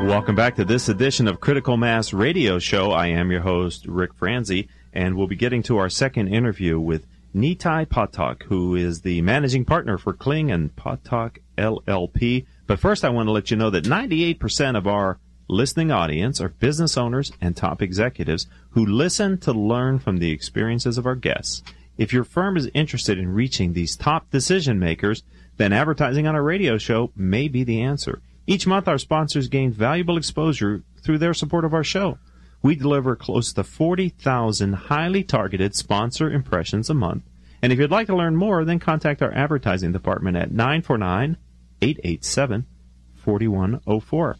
Welcome 0.09 0.33
back 0.33 0.55
to 0.55 0.65
this 0.65 0.89
edition 0.89 1.27
of 1.27 1.39
Critical 1.39 1.77
Mass 1.77 2.13
Radio 2.13 2.57
Show. 2.57 2.91
I 2.91 3.09
am 3.09 3.29
your 3.29 3.41
host, 3.41 3.85
Rick 3.85 4.15
Franzi, 4.15 4.67
and 4.91 5.15
we'll 5.15 5.27
be 5.27 5.35
getting 5.35 5.61
to 5.63 5.77
our 5.77 5.87
second 5.87 6.29
interview 6.29 6.79
with 6.79 7.05
Nitai 7.35 7.85
Pathak, 7.85 8.41
who 8.41 8.75
is 8.75 9.01
the 9.01 9.21
managing 9.21 9.65
partner 9.65 9.99
for 9.99 10.13
Kling 10.13 10.49
and 10.49 10.75
Pathak 10.75 11.37
LLP. 11.59 12.47
But 12.65 12.79
first, 12.79 13.05
I 13.05 13.09
want 13.09 13.27
to 13.27 13.31
let 13.31 13.51
you 13.51 13.57
know 13.57 13.69
that 13.69 13.83
98% 13.83 14.75
of 14.75 14.87
our 14.87 15.19
listening 15.47 15.91
audience 15.91 16.41
are 16.41 16.49
business 16.49 16.97
owners 16.97 17.31
and 17.39 17.55
top 17.55 17.79
executives 17.79 18.47
who 18.71 18.83
listen 18.83 19.37
to 19.41 19.53
learn 19.53 19.99
from 19.99 20.17
the 20.17 20.31
experiences 20.31 20.97
of 20.97 21.05
our 21.05 21.15
guests. 21.15 21.61
If 21.99 22.13
your 22.13 22.23
firm 22.23 22.57
is 22.57 22.67
interested 22.73 23.19
in 23.19 23.31
reaching 23.31 23.73
these 23.73 23.95
top 23.95 24.31
decision 24.31 24.79
makers, 24.79 25.21
then 25.57 25.71
advertising 25.71 26.25
on 26.25 26.33
a 26.33 26.41
radio 26.41 26.79
show 26.79 27.11
may 27.15 27.47
be 27.47 27.63
the 27.63 27.83
answer. 27.83 28.23
Each 28.49 28.65
month, 28.65 28.87
our 28.87 28.97
sponsors 28.97 29.47
gain 29.47 29.71
valuable 29.71 30.17
exposure 30.17 30.81
through 31.03 31.19
their 31.19 31.35
support 31.35 31.65
of 31.65 31.73
our 31.75 31.83
show. 31.83 32.17
We 32.63 32.73
deliver 32.73 33.15
close 33.15 33.53
to 33.53 33.63
40,000 33.63 34.73
highly 34.73 35.23
targeted 35.23 35.75
sponsor 35.75 36.31
impressions 36.31 36.89
a 36.89 36.95
month. 36.95 37.21
And 37.61 37.71
if 37.71 37.77
you'd 37.77 37.91
like 37.91 38.07
to 38.07 38.15
learn 38.15 38.35
more, 38.35 38.65
then 38.65 38.79
contact 38.79 39.21
our 39.21 39.31
advertising 39.33 39.91
department 39.91 40.35
at 40.35 40.51
949 40.51 41.37
887 41.79 42.65
4104. 43.17 44.37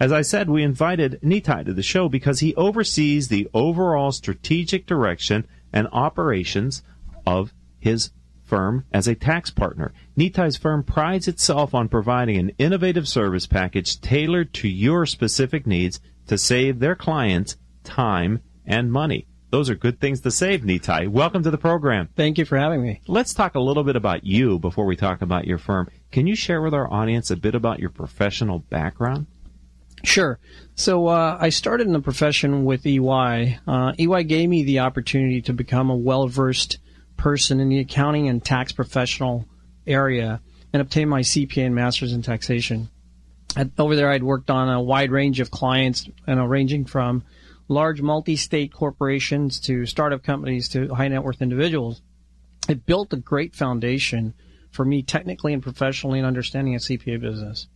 As 0.00 0.10
I 0.10 0.22
said, 0.22 0.48
we 0.48 0.62
invited 0.62 1.20
Nitai 1.22 1.66
to 1.66 1.74
the 1.74 1.82
show 1.82 2.08
because 2.08 2.40
he 2.40 2.54
oversees 2.54 3.28
the 3.28 3.46
overall 3.52 4.10
strategic 4.10 4.86
direction 4.86 5.46
and 5.70 5.86
operations 5.92 6.82
of 7.26 7.52
his 7.78 8.10
firm 8.50 8.84
as 8.92 9.06
a 9.06 9.14
tax 9.14 9.48
partner. 9.48 9.92
Nitai's 10.18 10.56
firm 10.56 10.82
prides 10.82 11.28
itself 11.28 11.72
on 11.72 11.88
providing 11.88 12.36
an 12.36 12.50
innovative 12.58 13.06
service 13.06 13.46
package 13.46 14.00
tailored 14.00 14.52
to 14.54 14.68
your 14.68 15.06
specific 15.06 15.68
needs 15.68 16.00
to 16.26 16.36
save 16.36 16.80
their 16.80 16.96
clients 16.96 17.56
time 17.84 18.40
and 18.66 18.90
money. 18.90 19.28
Those 19.50 19.70
are 19.70 19.76
good 19.76 20.00
things 20.00 20.20
to 20.22 20.32
save, 20.32 20.62
Nitai. 20.62 21.08
Welcome 21.08 21.44
to 21.44 21.50
the 21.52 21.58
program. 21.58 22.08
Thank 22.16 22.38
you 22.38 22.44
for 22.44 22.58
having 22.58 22.82
me. 22.82 23.00
Let's 23.06 23.34
talk 23.34 23.54
a 23.54 23.60
little 23.60 23.84
bit 23.84 23.94
about 23.94 24.24
you 24.24 24.58
before 24.58 24.84
we 24.84 24.96
talk 24.96 25.22
about 25.22 25.46
your 25.46 25.58
firm. 25.58 25.88
Can 26.10 26.26
you 26.26 26.34
share 26.34 26.60
with 26.60 26.74
our 26.74 26.92
audience 26.92 27.30
a 27.30 27.36
bit 27.36 27.54
about 27.54 27.78
your 27.78 27.90
professional 27.90 28.58
background? 28.58 29.26
Sure. 30.02 30.40
So 30.74 31.06
uh, 31.06 31.38
I 31.40 31.50
started 31.50 31.86
in 31.86 31.92
the 31.92 32.00
profession 32.00 32.64
with 32.64 32.84
EY. 32.84 33.58
Uh, 33.66 33.92
EY 33.96 34.24
gave 34.24 34.48
me 34.48 34.64
the 34.64 34.80
opportunity 34.80 35.40
to 35.42 35.52
become 35.52 35.88
a 35.88 35.96
well 35.96 36.26
versed 36.26 36.78
person 37.20 37.60
in 37.60 37.68
the 37.68 37.78
accounting 37.78 38.28
and 38.28 38.42
tax 38.42 38.72
professional 38.72 39.46
area 39.86 40.40
and 40.72 40.80
obtain 40.80 41.08
my 41.08 41.20
CPA 41.20 41.66
and 41.66 41.74
master's 41.74 42.14
in 42.14 42.22
taxation. 42.22 42.88
At, 43.54 43.70
over 43.78 43.94
there, 43.94 44.10
I'd 44.10 44.22
worked 44.22 44.50
on 44.50 44.70
a 44.70 44.80
wide 44.80 45.10
range 45.10 45.38
of 45.38 45.50
clients, 45.50 46.06
you 46.06 46.34
know, 46.34 46.46
ranging 46.46 46.86
from 46.86 47.22
large 47.68 48.00
multi-state 48.00 48.72
corporations 48.72 49.60
to 49.60 49.84
startup 49.84 50.22
companies 50.22 50.70
to 50.70 50.94
high 50.94 51.08
net 51.08 51.22
worth 51.22 51.42
individuals. 51.42 52.00
It 52.68 52.86
built 52.86 53.12
a 53.12 53.18
great 53.18 53.54
foundation 53.54 54.32
for 54.70 54.84
me 54.84 55.02
technically 55.02 55.52
and 55.52 55.62
professionally 55.62 56.20
in 56.20 56.24
understanding 56.24 56.74
a 56.74 56.78
CPA 56.78 57.20
business. 57.20 57.66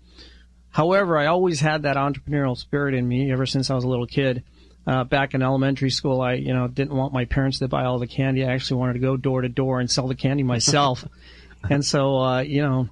However, 0.70 1.18
I 1.18 1.26
always 1.26 1.60
had 1.60 1.82
that 1.82 1.96
entrepreneurial 1.96 2.56
spirit 2.56 2.94
in 2.94 3.06
me 3.06 3.30
ever 3.30 3.44
since 3.44 3.70
I 3.70 3.74
was 3.74 3.84
a 3.84 3.88
little 3.88 4.06
kid. 4.06 4.42
Uh, 4.86 5.02
back 5.04 5.32
in 5.32 5.42
elementary 5.42 5.90
school, 5.90 6.20
I, 6.20 6.34
you 6.34 6.52
know, 6.52 6.68
didn't 6.68 6.94
want 6.94 7.14
my 7.14 7.24
parents 7.24 7.60
to 7.60 7.68
buy 7.68 7.84
all 7.84 7.98
the 7.98 8.06
candy. 8.06 8.44
I 8.44 8.52
actually 8.52 8.80
wanted 8.80 8.94
to 8.94 8.98
go 8.98 9.16
door 9.16 9.40
to 9.40 9.48
door 9.48 9.80
and 9.80 9.90
sell 9.90 10.08
the 10.08 10.14
candy 10.14 10.42
myself. 10.42 11.06
and 11.70 11.82
so, 11.82 12.18
uh, 12.18 12.40
you 12.40 12.60
know, 12.60 12.90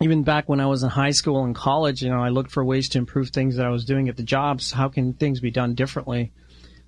even 0.00 0.22
back 0.22 0.48
when 0.48 0.60
I 0.60 0.66
was 0.66 0.84
in 0.84 0.90
high 0.90 1.10
school 1.10 1.44
and 1.44 1.54
college, 1.54 2.02
you 2.02 2.10
know, 2.10 2.20
I 2.20 2.28
looked 2.28 2.52
for 2.52 2.64
ways 2.64 2.88
to 2.90 2.98
improve 2.98 3.30
things 3.30 3.56
that 3.56 3.66
I 3.66 3.70
was 3.70 3.84
doing 3.84 4.08
at 4.08 4.16
the 4.16 4.22
jobs. 4.22 4.70
How 4.70 4.88
can 4.88 5.12
things 5.12 5.40
be 5.40 5.50
done 5.50 5.74
differently? 5.74 6.32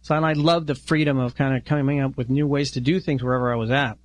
So, 0.02 0.14
and 0.14 0.24
I 0.24 0.34
loved 0.34 0.68
the 0.68 0.76
freedom 0.76 1.18
of 1.18 1.34
kind 1.34 1.56
of 1.56 1.64
coming 1.64 2.00
up 2.00 2.16
with 2.16 2.30
new 2.30 2.46
ways 2.46 2.72
to 2.72 2.80
do 2.80 3.00
things 3.00 3.24
wherever 3.24 3.52
I 3.52 3.56
was 3.56 3.70
at. 3.70 3.98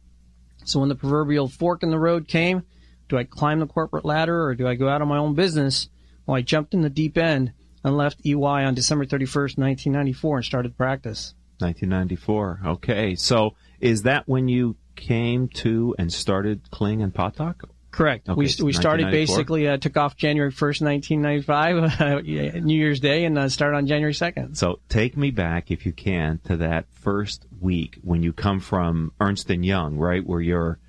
So 0.66 0.80
when 0.80 0.90
the 0.90 0.96
proverbial 0.96 1.48
fork 1.48 1.84
in 1.84 1.92
the 1.92 2.00
road 2.00 2.28
came, 2.28 2.64
do 3.10 3.18
I 3.18 3.24
climb 3.24 3.60
the 3.60 3.68
corporate 3.68 4.06
ladder 4.06 4.44
or 4.46 4.56
do 4.56 4.68
I 4.68 4.76
go 4.76 4.90
out 4.90 5.02
on 5.02 5.08
my 5.08 5.18
own 5.18 5.36
business? 5.36 5.90
Well, 6.26 6.38
I 6.38 6.42
jumped 6.42 6.74
in 6.74 6.82
the 6.82 6.90
deep 6.90 7.18
end 7.18 7.54
and 7.84 7.98
left 7.98 8.26
EY 8.26 8.36
on 8.36 8.74
December 8.74 9.06
31st, 9.06 9.58
1994 9.58 10.38
and 10.38 10.46
started 10.46 10.78
practice. 10.78 11.34
1994. 11.60 12.62
Okay. 12.66 13.16
So 13.16 13.56
is 13.80 14.04
that 14.04 14.28
when 14.28 14.48
you 14.48 14.76
came 14.96 15.48
to 15.48 15.96
and 15.98 16.12
started 16.12 16.70
Kling 16.72 17.02
and 17.02 17.14
Pathak? 17.14 17.64
Correct. 17.92 18.30
Okay, 18.30 18.38
we, 18.38 18.50
we 18.64 18.72
started 18.72 19.12
basically, 19.12 19.68
uh, 19.68 19.76
took 19.76 19.98
off 19.98 20.16
January 20.16 20.52
1st, 20.52 20.82
1995, 20.82 22.02
uh, 22.02 22.22
New 22.62 22.78
Year's 22.78 23.02
Day, 23.02 23.26
and 23.26 23.38
uh, 23.38 23.50
started 23.50 23.76
on 23.76 23.86
January 23.86 24.14
2nd. 24.14 24.56
So 24.56 24.80
take 24.88 25.18
me 25.18 25.30
back, 25.30 25.72
if 25.72 25.86
you 25.86 25.92
can, 25.92 26.40
to 26.46 26.58
that 26.58 26.86
first 26.94 27.46
week 27.60 28.00
when 28.02 28.24
you 28.24 28.32
come 28.32 28.62
from 28.62 29.12
Ernst 29.20 29.50
and 29.50 29.66
Young, 29.66 29.98
right? 29.98 30.26
Where 30.26 30.40
you're, 30.40 30.80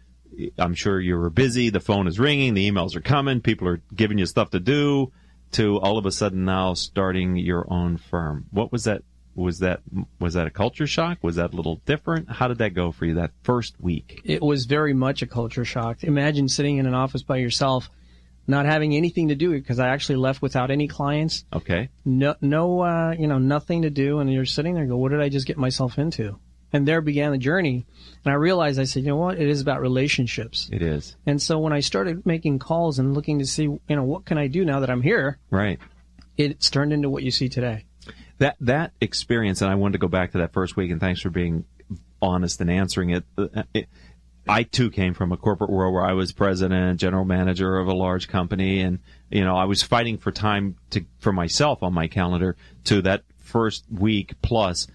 I'm 0.57 0.74
sure 0.74 1.00
you 1.00 1.18
were 1.18 1.28
busy. 1.28 1.70
The 1.70 1.81
phone 1.81 2.07
is 2.07 2.20
ringing, 2.20 2.55
the 2.55 2.70
emails 2.70 2.94
are 2.94 3.00
coming, 3.00 3.40
people 3.40 3.66
are 3.66 3.83
giving 3.92 4.18
you 4.18 4.26
stuff 4.26 4.50
to 4.50 4.61
do. 4.61 5.11
To 5.53 5.79
all 5.81 5.99
of 5.99 6.07
a 6.07 6.12
sudden 6.12 6.45
now 6.45 6.75
starting 6.75 7.37
your 7.37 7.67
own 7.71 7.97
firm. 7.97 8.47
What 8.51 8.73
was 8.73 8.85
that? 8.85 9.03
Was 9.35 9.61
that 9.61 9.81
was 10.21 10.35
that 10.35 10.47
a 10.47 10.51
culture 10.51 10.87
shock? 10.87 11.19
Was 11.23 11.37
that 11.37 11.53
a 11.53 11.57
little 11.57 11.81
different? 11.87 12.31
How 12.31 12.49
did 12.49 12.59
that 12.59 12.75
go 12.75 12.93
for 12.93 13.07
you 13.07 13.15
that 13.15 13.31
first 13.43 13.75
week? 13.81 14.21
It 14.25 14.43
was 14.43 14.67
very 14.67 14.93
much 14.93 15.23
a 15.23 15.27
culture 15.27 15.65
shock. 15.65 16.05
Imagine 16.05 16.49
sitting 16.49 16.77
in 16.79 16.87
an 16.87 16.95
office 16.95 17.23
by 17.23 17.38
yourself, 17.38 17.91
not 18.47 18.67
having 18.67 18.95
anything 18.95 19.29
to 19.29 19.35
do 19.35 19.53
because 19.53 19.79
I 19.79 19.88
actually 19.88 20.17
left 20.17 20.43
without 20.43 20.71
any 20.71 20.88
clients. 20.88 21.45
Okay. 21.53 21.88
no, 22.05 22.35
no, 22.41 22.81
uh, 22.81 23.15
you 23.19 23.27
know, 23.27 23.38
nothing 23.38 23.83
to 23.83 23.91
do, 23.91 24.19
and 24.19 24.31
you're 24.31 24.45
sitting 24.45 24.75
there, 24.75 24.83
and 24.83 24.91
go, 24.91 24.97
what 24.99 25.12
did 25.12 25.21
I 25.21 25.29
just 25.29 25.47
get 25.47 25.57
myself 25.57 25.99
into? 25.99 26.38
And 26.72 26.88
there 26.88 27.00
began 27.02 27.32
the 27.32 27.38
journey, 27.38 27.85
and 28.24 28.32
I 28.32 28.37
realized, 28.37 28.80
I 28.80 28.85
said, 28.85 29.02
you 29.02 29.08
know 29.11 29.16
what, 29.16 29.38
it 29.38 29.46
is 29.48 29.61
about 29.61 29.80
relationships. 29.82 30.70
It 30.72 30.80
is. 30.82 31.16
And 31.26 31.40
so 31.40 31.58
when 31.58 31.72
I 31.72 31.80
started 31.80 32.24
making 32.24 32.61
calls 32.61 32.98
and 32.98 33.12
looking 33.14 33.38
to 33.40 33.46
see, 33.46 33.64
you 33.64 33.80
know, 33.90 34.04
what 34.04 34.24
can 34.24 34.38
I 34.38 34.46
do 34.46 34.64
now 34.64 34.80
that 34.80 34.88
I'm 34.90 35.02
here, 35.02 35.38
Right. 35.50 35.78
it's 36.38 36.70
turned 36.70 36.92
into 36.92 37.11
what 37.11 37.22
you 37.24 37.30
see 37.30 37.48
today. 37.50 37.85
that 38.38 38.56
that 38.61 38.92
experience, 39.00 39.61
and 39.61 39.70
I 39.70 39.74
wanted 39.74 39.92
to 39.92 39.98
go 39.98 40.08
back 40.08 40.32
to 40.32 40.38
that 40.38 40.52
first 40.52 40.76
week, 40.76 40.90
and 40.90 40.98
thanks 41.00 41.20
for 41.20 41.30
being 41.30 41.64
honest 42.22 42.61
and 42.61 42.70
answering 42.70 43.11
it. 43.11 43.24
Uh, 43.37 43.64
it. 43.74 43.88
I 44.48 44.64
too 44.64 44.90
came 44.90 45.14
from 45.14 45.30
a 45.30 45.37
corporate 45.37 45.70
world 45.70 45.94
where 45.94 46.04
I 46.04 46.14
was 46.14 46.32
president, 46.32 46.98
general 46.98 47.24
manager 47.24 47.78
of 47.78 47.87
a 47.87 47.92
large 47.94 48.26
company, 48.28 48.80
and 48.80 48.98
you 49.30 49.44
know 49.44 49.54
I 49.56 49.66
was 49.66 49.82
fighting 49.82 50.18
for 50.18 50.32
time 50.32 50.76
to 50.90 51.04
for 51.18 51.32
myself 51.32 51.82
on 51.82 51.92
my 51.92 52.08
calendar 52.08 52.56
to 52.85 53.02
that 53.02 53.22
first 53.38 53.85
week 53.90 54.35
plus 54.42 54.88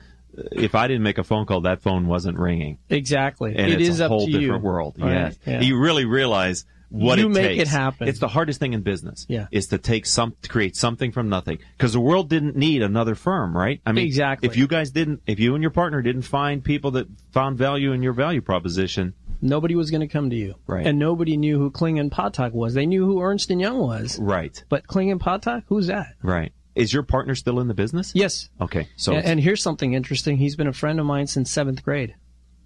if 0.51 0.75
I 0.75 0.87
didn't 0.87 1.03
make 1.03 1.17
a 1.17 1.23
phone 1.23 1.45
call, 1.45 1.61
that 1.61 1.81
phone 1.81 2.07
wasn't 2.07 2.37
ringing. 2.37 2.77
Exactly. 2.89 3.55
And 3.55 3.71
it 3.71 3.81
it's 3.81 3.89
is 3.89 3.99
a 4.01 4.05
up 4.05 4.09
whole 4.09 4.25
to 4.25 4.31
different 4.31 4.63
you. 4.63 4.67
world. 4.69 4.95
Right? 4.99 5.11
Yes. 5.11 5.37
Yeah. 5.45 5.61
You 5.61 5.79
really 5.79 6.05
realize 6.05 6.65
what 6.89 7.19
You 7.19 7.25
it 7.25 7.29
make 7.29 7.59
it 7.59 7.67
happen. 7.67 8.07
It's 8.07 8.19
the 8.19 8.29
hardest 8.29 8.59
thing 8.59 8.73
in 8.73 8.81
business. 8.81 9.25
Yeah. 9.27 9.47
Is 9.51 9.67
to 9.67 9.77
take 9.77 10.05
some, 10.05 10.35
to 10.43 10.49
create 10.49 10.75
something 10.75 11.11
from 11.11 11.27
nothing. 11.27 11.59
Because 11.77 11.91
the 11.93 11.99
world 11.99 12.29
didn't 12.29 12.55
need 12.55 12.81
another 12.81 13.13
firm, 13.15 13.55
right? 13.55 13.81
I 13.85 13.91
mean, 13.91 14.05
Exactly. 14.05 14.47
If 14.47 14.55
you 14.55 14.67
guys 14.67 14.91
didn't, 14.91 15.21
if 15.27 15.39
you 15.39 15.53
and 15.55 15.61
your 15.61 15.71
partner 15.71 16.01
didn't 16.01 16.21
find 16.21 16.63
people 16.63 16.91
that 16.91 17.07
found 17.31 17.57
value 17.57 17.91
in 17.91 18.01
your 18.03 18.13
value 18.13 18.41
proposition, 18.41 19.13
Nobody 19.39 19.75
was 19.75 19.91
going 19.91 20.01
to 20.01 20.07
come 20.07 20.31
to 20.31 20.35
you. 20.35 20.55
Right. 20.65 20.87
And 20.87 20.97
nobody 20.97 21.37
knew 21.37 21.59
who 21.59 21.69
Kling 21.69 21.99
and 21.99 22.09
Pathak 22.11 22.53
was. 22.53 22.73
They 22.73 22.87
knew 22.87 23.05
who 23.05 23.21
Ernst 23.21 23.51
and 23.51 23.61
Young 23.61 23.77
was. 23.77 24.17
right, 24.17 24.63
But 24.67 24.87
Kling 24.87 25.11
and 25.11 25.21
Pathak, 25.21 25.63
who's 25.67 25.87
that? 25.87 26.15
right. 26.23 26.51
Is 26.77 26.93
your 26.93 27.03
partner 27.03 27.35
still 27.35 27.59
in 27.59 27.67
the 27.67 27.73
business? 27.73 28.11
Yes. 28.15 28.49
Okay. 28.61 28.87
So, 28.95 29.13
and, 29.15 29.25
and 29.25 29.39
here's 29.39 29.61
something 29.63 29.93
interesting. 29.93 30.37
He's 30.37 30.55
been 30.55 30.67
a 30.67 30.73
friend 30.73 30.99
of 30.99 31.05
mine 31.05 31.27
since 31.27 31.49
seventh 31.51 31.83
grade. 31.83 32.15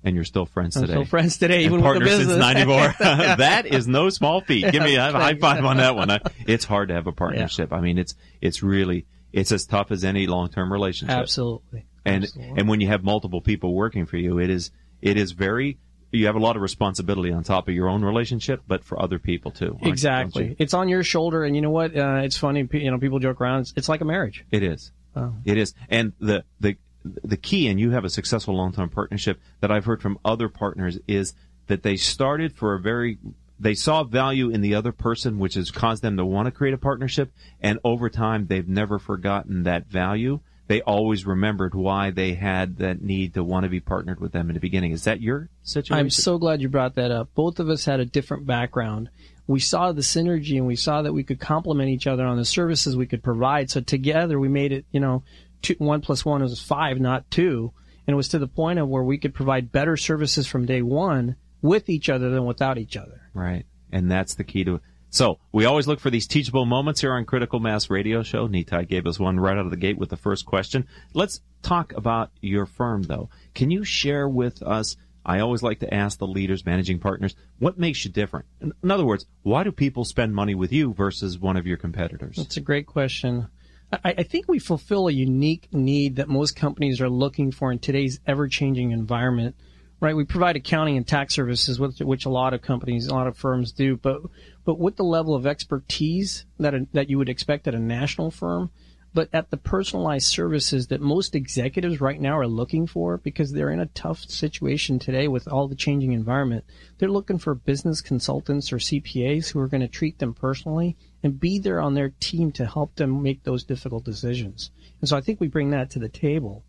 and 0.03 0.15
you're 0.15 0.25
still 0.25 0.45
friends 0.45 0.75
I'm 0.75 0.81
today. 0.83 0.93
still 0.93 1.05
friends 1.05 1.37
today, 1.37 1.63
and 1.65 1.73
even 1.73 1.81
with 1.81 1.93
the 1.99 1.99
business. 2.05 2.27
since 2.27 2.39
94. 2.39 2.95
that 3.37 3.65
is 3.65 3.87
no 3.87 4.09
small 4.09 4.41
feat. 4.41 4.71
Give 4.71 4.83
me 4.83 4.95
a 4.95 5.11
high 5.11 5.35
five 5.35 5.63
on 5.63 5.77
that 5.77 5.95
one. 5.95 6.09
I- 6.11 6.19
It's 6.47 6.65
hard 6.65 6.89
to 6.89 6.93
have 6.95 7.07
a 7.07 7.11
partnership. 7.11 7.71
I 7.71 7.81
mean, 7.81 7.97
it's, 7.97 8.15
it's 8.41 8.61
really, 8.63 9.05
it's 9.31 9.51
as 9.51 9.65
tough 9.65 9.91
as 9.91 10.03
any 10.03 10.27
long-term 10.27 10.71
relationship. 10.73 11.15
Absolutely. 11.17 11.85
And, 12.03 12.23
Absolutely. 12.23 12.59
and 12.59 12.67
when 12.67 12.81
you 12.81 12.87
have 12.87 13.03
multiple 13.03 13.41
people 13.41 13.73
working 13.73 14.05
for 14.07 14.17
you, 14.17 14.39
it 14.39 14.49
is, 14.49 14.71
it 15.01 15.17
is 15.17 15.31
very, 15.33 15.77
you 16.11 16.25
have 16.25 16.35
a 16.35 16.39
lot 16.39 16.55
of 16.55 16.61
responsibility 16.61 17.31
on 17.31 17.43
top 17.43 17.67
of 17.67 17.73
your 17.73 17.87
own 17.87 18.03
relationship, 18.03 18.61
but 18.67 18.83
for 18.83 19.01
other 19.01 19.17
people 19.17 19.51
too. 19.51 19.77
Exactly. 19.81 20.55
It's 20.59 20.73
on 20.73 20.89
your 20.89 21.03
shoulder, 21.03 21.43
and 21.43 21.55
you 21.55 21.61
know 21.61 21.69
what? 21.69 21.95
Uh, 21.95 22.21
it's 22.23 22.37
funny. 22.37 22.67
You 22.71 22.91
know, 22.91 22.99
people 22.99 23.19
joke 23.19 23.39
around. 23.39 23.61
It's, 23.61 23.73
it's 23.77 23.89
like 23.89 24.01
a 24.01 24.05
marriage. 24.05 24.45
It 24.51 24.63
is. 24.63 24.91
Oh. 25.15 25.33
It 25.45 25.57
is. 25.57 25.73
And 25.89 26.13
the, 26.19 26.43
the, 26.59 26.77
the 27.03 27.37
key, 27.37 27.67
and 27.67 27.79
you 27.79 27.91
have 27.91 28.05
a 28.05 28.09
successful 28.09 28.55
long-term 28.55 28.89
partnership 28.89 29.39
that 29.61 29.71
I've 29.71 29.85
heard 29.85 30.01
from 30.01 30.19
other 30.23 30.49
partners 30.49 30.99
is 31.07 31.33
that 31.67 31.83
they 31.83 31.95
started 31.95 32.55
for 32.55 32.73
a 32.73 32.79
very, 32.79 33.17
they 33.59 33.73
saw 33.73 34.03
value 34.03 34.49
in 34.49 34.61
the 34.61 34.75
other 34.75 34.91
person, 34.91 35.39
which 35.39 35.55
has 35.55 35.71
caused 35.71 36.01
them 36.03 36.17
to 36.17 36.25
want 36.25 36.47
to 36.47 36.51
create 36.51 36.73
a 36.73 36.77
partnership. 36.77 37.31
And 37.61 37.79
over 37.83 38.09
time, 38.09 38.47
they've 38.47 38.67
never 38.67 38.99
forgotten 38.99 39.63
that 39.63 39.87
value. 39.87 40.41
They 40.71 40.81
always 40.81 41.25
remembered 41.25 41.75
why 41.75 42.11
they 42.11 42.33
had 42.33 42.77
that 42.77 43.01
need 43.01 43.33
to 43.33 43.43
want 43.43 43.65
to 43.65 43.69
be 43.69 43.81
partnered 43.81 44.21
with 44.21 44.31
them 44.31 44.49
in 44.49 44.53
the 44.53 44.61
beginning. 44.61 44.93
Is 44.93 45.03
that 45.03 45.19
your 45.19 45.49
situation? 45.63 45.97
I'm 45.97 46.09
so 46.09 46.37
glad 46.37 46.61
you 46.61 46.69
brought 46.69 46.95
that 46.95 47.11
up. 47.11 47.27
Both 47.35 47.59
of 47.59 47.67
us 47.67 47.83
had 47.83 47.99
a 47.99 48.05
different 48.05 48.45
background. 48.45 49.09
We 49.47 49.59
saw 49.59 49.91
the 49.91 49.99
synergy 49.99 50.55
and 50.55 50.65
we 50.65 50.77
saw 50.77 51.01
that 51.01 51.11
we 51.11 51.25
could 51.25 51.41
complement 51.41 51.89
each 51.89 52.07
other 52.07 52.25
on 52.25 52.37
the 52.37 52.45
services 52.45 52.95
we 52.95 53.05
could 53.05 53.21
provide. 53.21 53.69
So 53.69 53.81
together 53.81 54.39
we 54.39 54.47
made 54.47 54.71
it, 54.71 54.85
you 54.93 55.01
know, 55.01 55.23
two, 55.61 55.75
one 55.77 55.99
plus 55.99 56.23
one 56.23 56.41
was 56.41 56.61
five, 56.61 57.01
not 57.01 57.29
two. 57.29 57.73
And 58.07 58.13
it 58.13 58.15
was 58.15 58.29
to 58.29 58.39
the 58.39 58.47
point 58.47 58.79
of 58.79 58.87
where 58.87 59.03
we 59.03 59.17
could 59.17 59.33
provide 59.33 59.73
better 59.73 59.97
services 59.97 60.47
from 60.47 60.65
day 60.65 60.81
one 60.81 61.35
with 61.61 61.89
each 61.89 62.07
other 62.07 62.29
than 62.29 62.45
without 62.45 62.77
each 62.77 62.95
other. 62.95 63.29
Right. 63.33 63.65
And 63.91 64.09
that's 64.09 64.35
the 64.35 64.45
key 64.45 64.63
to 64.63 64.75
it. 64.75 64.81
So 65.11 65.39
we 65.51 65.65
always 65.65 65.87
look 65.87 65.99
for 65.99 66.09
these 66.09 66.25
teachable 66.25 66.65
moments 66.65 67.01
here 67.01 67.13
on 67.13 67.25
Critical 67.25 67.59
Mass 67.59 67.89
Radio 67.89 68.23
Show. 68.23 68.47
Nitai 68.47 68.87
gave 68.87 69.05
us 69.05 69.19
one 69.19 69.39
right 69.39 69.57
out 69.57 69.65
of 69.65 69.69
the 69.69 69.77
gate 69.77 69.97
with 69.97 70.09
the 70.09 70.17
first 70.17 70.45
question. 70.45 70.87
Let's 71.13 71.41
talk 71.61 71.93
about 71.95 72.31
your 72.39 72.65
firm 72.65 73.03
though. 73.03 73.29
Can 73.53 73.69
you 73.71 73.83
share 73.83 74.27
with 74.27 74.63
us 74.63 74.95
I 75.25 75.39
always 75.39 75.61
like 75.61 75.79
to 75.79 75.93
ask 75.93 76.17
the 76.17 76.27
leaders, 76.27 76.65
managing 76.65 76.99
partners, 76.99 77.35
what 77.59 77.77
makes 77.77 78.03
you 78.03 78.11
different? 78.11 78.47
In 78.59 78.89
other 78.89 79.05
words, 79.05 79.25
why 79.43 79.63
do 79.63 79.71
people 79.71 80.03
spend 80.03 80.33
money 80.33 80.55
with 80.55 80.73
you 80.73 80.93
versus 80.93 81.37
one 81.37 81.57
of 81.57 81.67
your 81.67 81.77
competitors? 81.77 82.37
That's 82.37 82.57
a 82.57 82.61
great 82.61 82.87
question. 82.87 83.47
I, 83.91 84.15
I 84.17 84.23
think 84.23 84.47
we 84.47 84.57
fulfill 84.57 85.07
a 85.07 85.11
unique 85.11 85.67
need 85.71 86.15
that 86.15 86.27
most 86.27 86.55
companies 86.55 87.01
are 87.01 87.09
looking 87.09 87.51
for 87.51 87.71
in 87.71 87.79
today's 87.79 88.19
ever-changing 88.25 88.91
environment. 88.91 89.55
Right? 89.99 90.15
We 90.15 90.25
provide 90.25 90.55
accounting 90.55 90.97
and 90.97 91.07
tax 91.07 91.35
services, 91.35 91.79
which, 91.79 91.99
which 91.99 92.25
a 92.25 92.29
lot 92.29 92.55
of 92.55 92.63
companies, 92.63 93.05
a 93.05 93.13
lot 93.13 93.27
of 93.27 93.37
firms 93.37 93.71
do, 93.71 93.97
but 93.97 94.23
but 94.65 94.79
with 94.79 94.95
the 94.95 95.03
level 95.03 95.35
of 95.35 95.47
expertise 95.47 96.45
that 96.59 96.73
a, 96.73 96.87
that 96.93 97.09
you 97.09 97.17
would 97.17 97.29
expect 97.29 97.67
at 97.67 97.75
a 97.75 97.79
national 97.79 98.31
firm, 98.31 98.71
but 99.13 99.29
at 99.33 99.49
the 99.49 99.57
personalized 99.57 100.27
services 100.27 100.87
that 100.87 101.01
most 101.01 101.35
executives 101.35 101.99
right 101.99 102.21
now 102.21 102.37
are 102.37 102.47
looking 102.47 102.87
for 102.87 103.17
because 103.17 103.51
they're 103.51 103.71
in 103.71 103.79
a 103.79 103.87
tough 103.87 104.19
situation 104.19 104.99
today 104.99 105.27
with 105.27 105.47
all 105.47 105.67
the 105.67 105.75
changing 105.75 106.13
environment. 106.13 106.63
They're 106.97 107.09
looking 107.09 107.37
for 107.37 107.53
business 107.53 107.99
consultants 108.01 108.71
or 108.71 108.77
CPAs 108.77 109.49
who 109.51 109.59
are 109.59 109.67
going 109.67 109.81
to 109.81 109.87
treat 109.87 110.19
them 110.19 110.33
personally 110.33 110.95
and 111.23 111.39
be 111.39 111.59
there 111.59 111.81
on 111.81 111.93
their 111.93 112.13
team 112.19 112.51
to 112.53 112.65
help 112.65 112.95
them 112.95 113.21
make 113.21 113.43
those 113.43 113.63
difficult 113.63 114.05
decisions. 114.05 114.71
And 115.01 115.09
so 115.09 115.17
I 115.17 115.21
think 115.21 115.41
we 115.41 115.47
bring 115.47 115.71
that 115.71 115.89
to 115.91 115.99
the 115.99 116.09
table. 116.09 116.63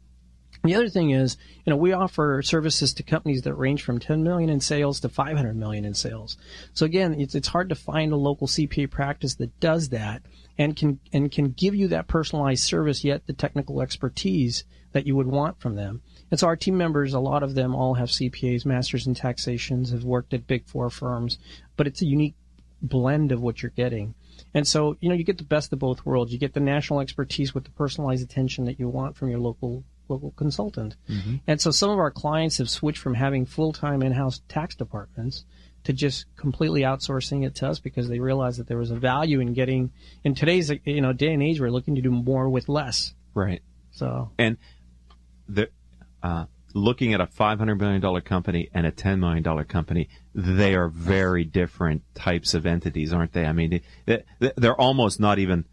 The 0.65 0.77
other 0.77 0.89
thing 0.89 1.11
is, 1.11 1.37
you 1.65 1.71
know, 1.71 1.77
we 1.77 1.93
offer 1.93 2.41
services 2.43 2.95
to 2.95 3.03
companies 3.03 3.43
that 3.43 3.55
range 3.55 3.83
from 3.83 3.99
10 3.99 4.23
million 4.23 4.49
in 4.49 4.61
sales 4.61 5.01
to 5.01 5.09
500 5.09 5.57
million 5.57 5.85
in 5.85 5.95
sales. 5.95 6.37
So 6.73 6.87
again, 6.87 7.21
it's, 7.21 7.35
it's 7.35 7.49
hard 7.49 7.69
to 7.71 7.75
find 7.75 8.13
a 8.13 8.17
local 8.17 8.47
CPA 8.47 8.89
practice 8.91 9.35
that 9.37 9.59
does 9.59 9.89
that 9.89 10.23
and 10.59 10.77
can 10.77 11.01
and 11.13 11.33
can 11.33 11.51
give 11.51 11.75
you 11.75 11.89
that 11.89 12.07
personalized 12.07 12.63
service 12.63 13.03
yet 13.03 13.27
the 13.27 13.33
technical 13.33 13.81
expertise 13.81 14.65
that 14.93 15.07
you 15.07 15.17
would 15.17 15.27
want 15.27 15.59
from 15.59 15.75
them. 15.75 16.03
And 16.31 16.39
so 16.39 16.47
our 16.47 16.57
team 16.57 16.77
members, 16.77 17.13
a 17.13 17.21
lot 17.21 17.43
of 17.43 17.55
them 17.55 17.75
all 17.75 17.95
have 17.95 18.11
CPAs, 18.11 18.65
masters 18.65 19.07
in 19.07 19.15
taxations, 19.15 19.91
have 19.91 20.05
worked 20.05 20.33
at 20.33 20.47
big 20.47 20.67
four 20.67 20.91
firms, 20.91 21.39
but 21.77 21.87
it's 21.87 22.03
a 22.03 22.07
unique 22.07 22.37
blend 22.81 23.33
of 23.33 23.41
what 23.41 23.63
you're 23.63 23.71
getting. 23.71 24.15
And 24.55 24.67
so, 24.67 24.97
you 25.01 25.09
know, 25.09 25.15
you 25.15 25.25
get 25.25 25.39
the 25.39 25.45
best 25.45 25.73
of 25.73 25.79
both 25.79 26.05
worlds. 26.05 26.33
You 26.33 26.39
get 26.39 26.53
the 26.53 26.61
national 26.61 27.01
expertise 27.01 27.55
with 27.55 27.65
the 27.65 27.71
personalized 27.71 28.23
attention 28.23 28.65
that 28.67 28.79
you 28.79 28.89
want 28.89 29.17
from 29.17 29.31
your 29.31 29.41
local 29.41 29.85
local 30.09 30.33
consultant. 30.33 30.97
And 31.47 31.61
so 31.61 31.71
some 31.71 31.91
of 31.91 31.99
our 31.99 32.11
clients 32.11 32.59
have 32.59 32.69
switched 32.69 32.99
from 32.99 33.15
having 33.15 33.47
full-time 33.47 34.03
in-house 34.03 34.43
tax 34.49 34.75
departments 34.75 35.45
to 35.85 35.93
just 35.93 36.27
completely 36.37 36.83
outsourcing 36.83 37.45
it 37.45 37.57
to 37.57 37.69
us 37.69 37.81
because 37.81 38.09
they 38.09 38.21
realized 38.21 38.61
that 38.61 38.69
there 38.69 38.79
was 38.79 38.91
a 38.91 38.97
value 38.97 39.41
in 39.41 39.53
getting 39.53 39.91
in 40.23 40.35
today's 40.35 40.71
you 40.85 41.01
know 41.01 41.13
day 41.13 41.33
and 41.33 41.43
age 41.43 41.61
we're 41.61 41.71
looking 41.71 41.97
to 41.97 42.03
do 42.03 42.11
more 42.11 42.49
with 42.49 42.69
less. 42.69 43.15
Right. 43.35 43.63
So 43.91 44.31
And 44.39 44.59
the, 45.49 45.69
uh, 46.23 46.47
looking 46.75 47.15
at 47.15 47.21
a 47.21 47.27
$500 47.27 47.79
million 47.79 48.21
company 48.23 48.69
and 48.73 48.87
a 48.87 48.93
$10 48.93 49.19
million 49.19 49.65
company, 49.65 50.09
they 50.35 50.75
are 50.75 50.89
very 50.89 51.45
different 51.45 52.03
types 52.15 52.55
of 52.55 52.67
entities, 52.67 53.13
aren't 53.13 53.33
they? 53.33 53.45
I 53.45 53.53
mean, 53.53 53.81
they're 54.07 54.81
almost 54.81 55.21
not 55.21 55.39
even, 55.39 55.65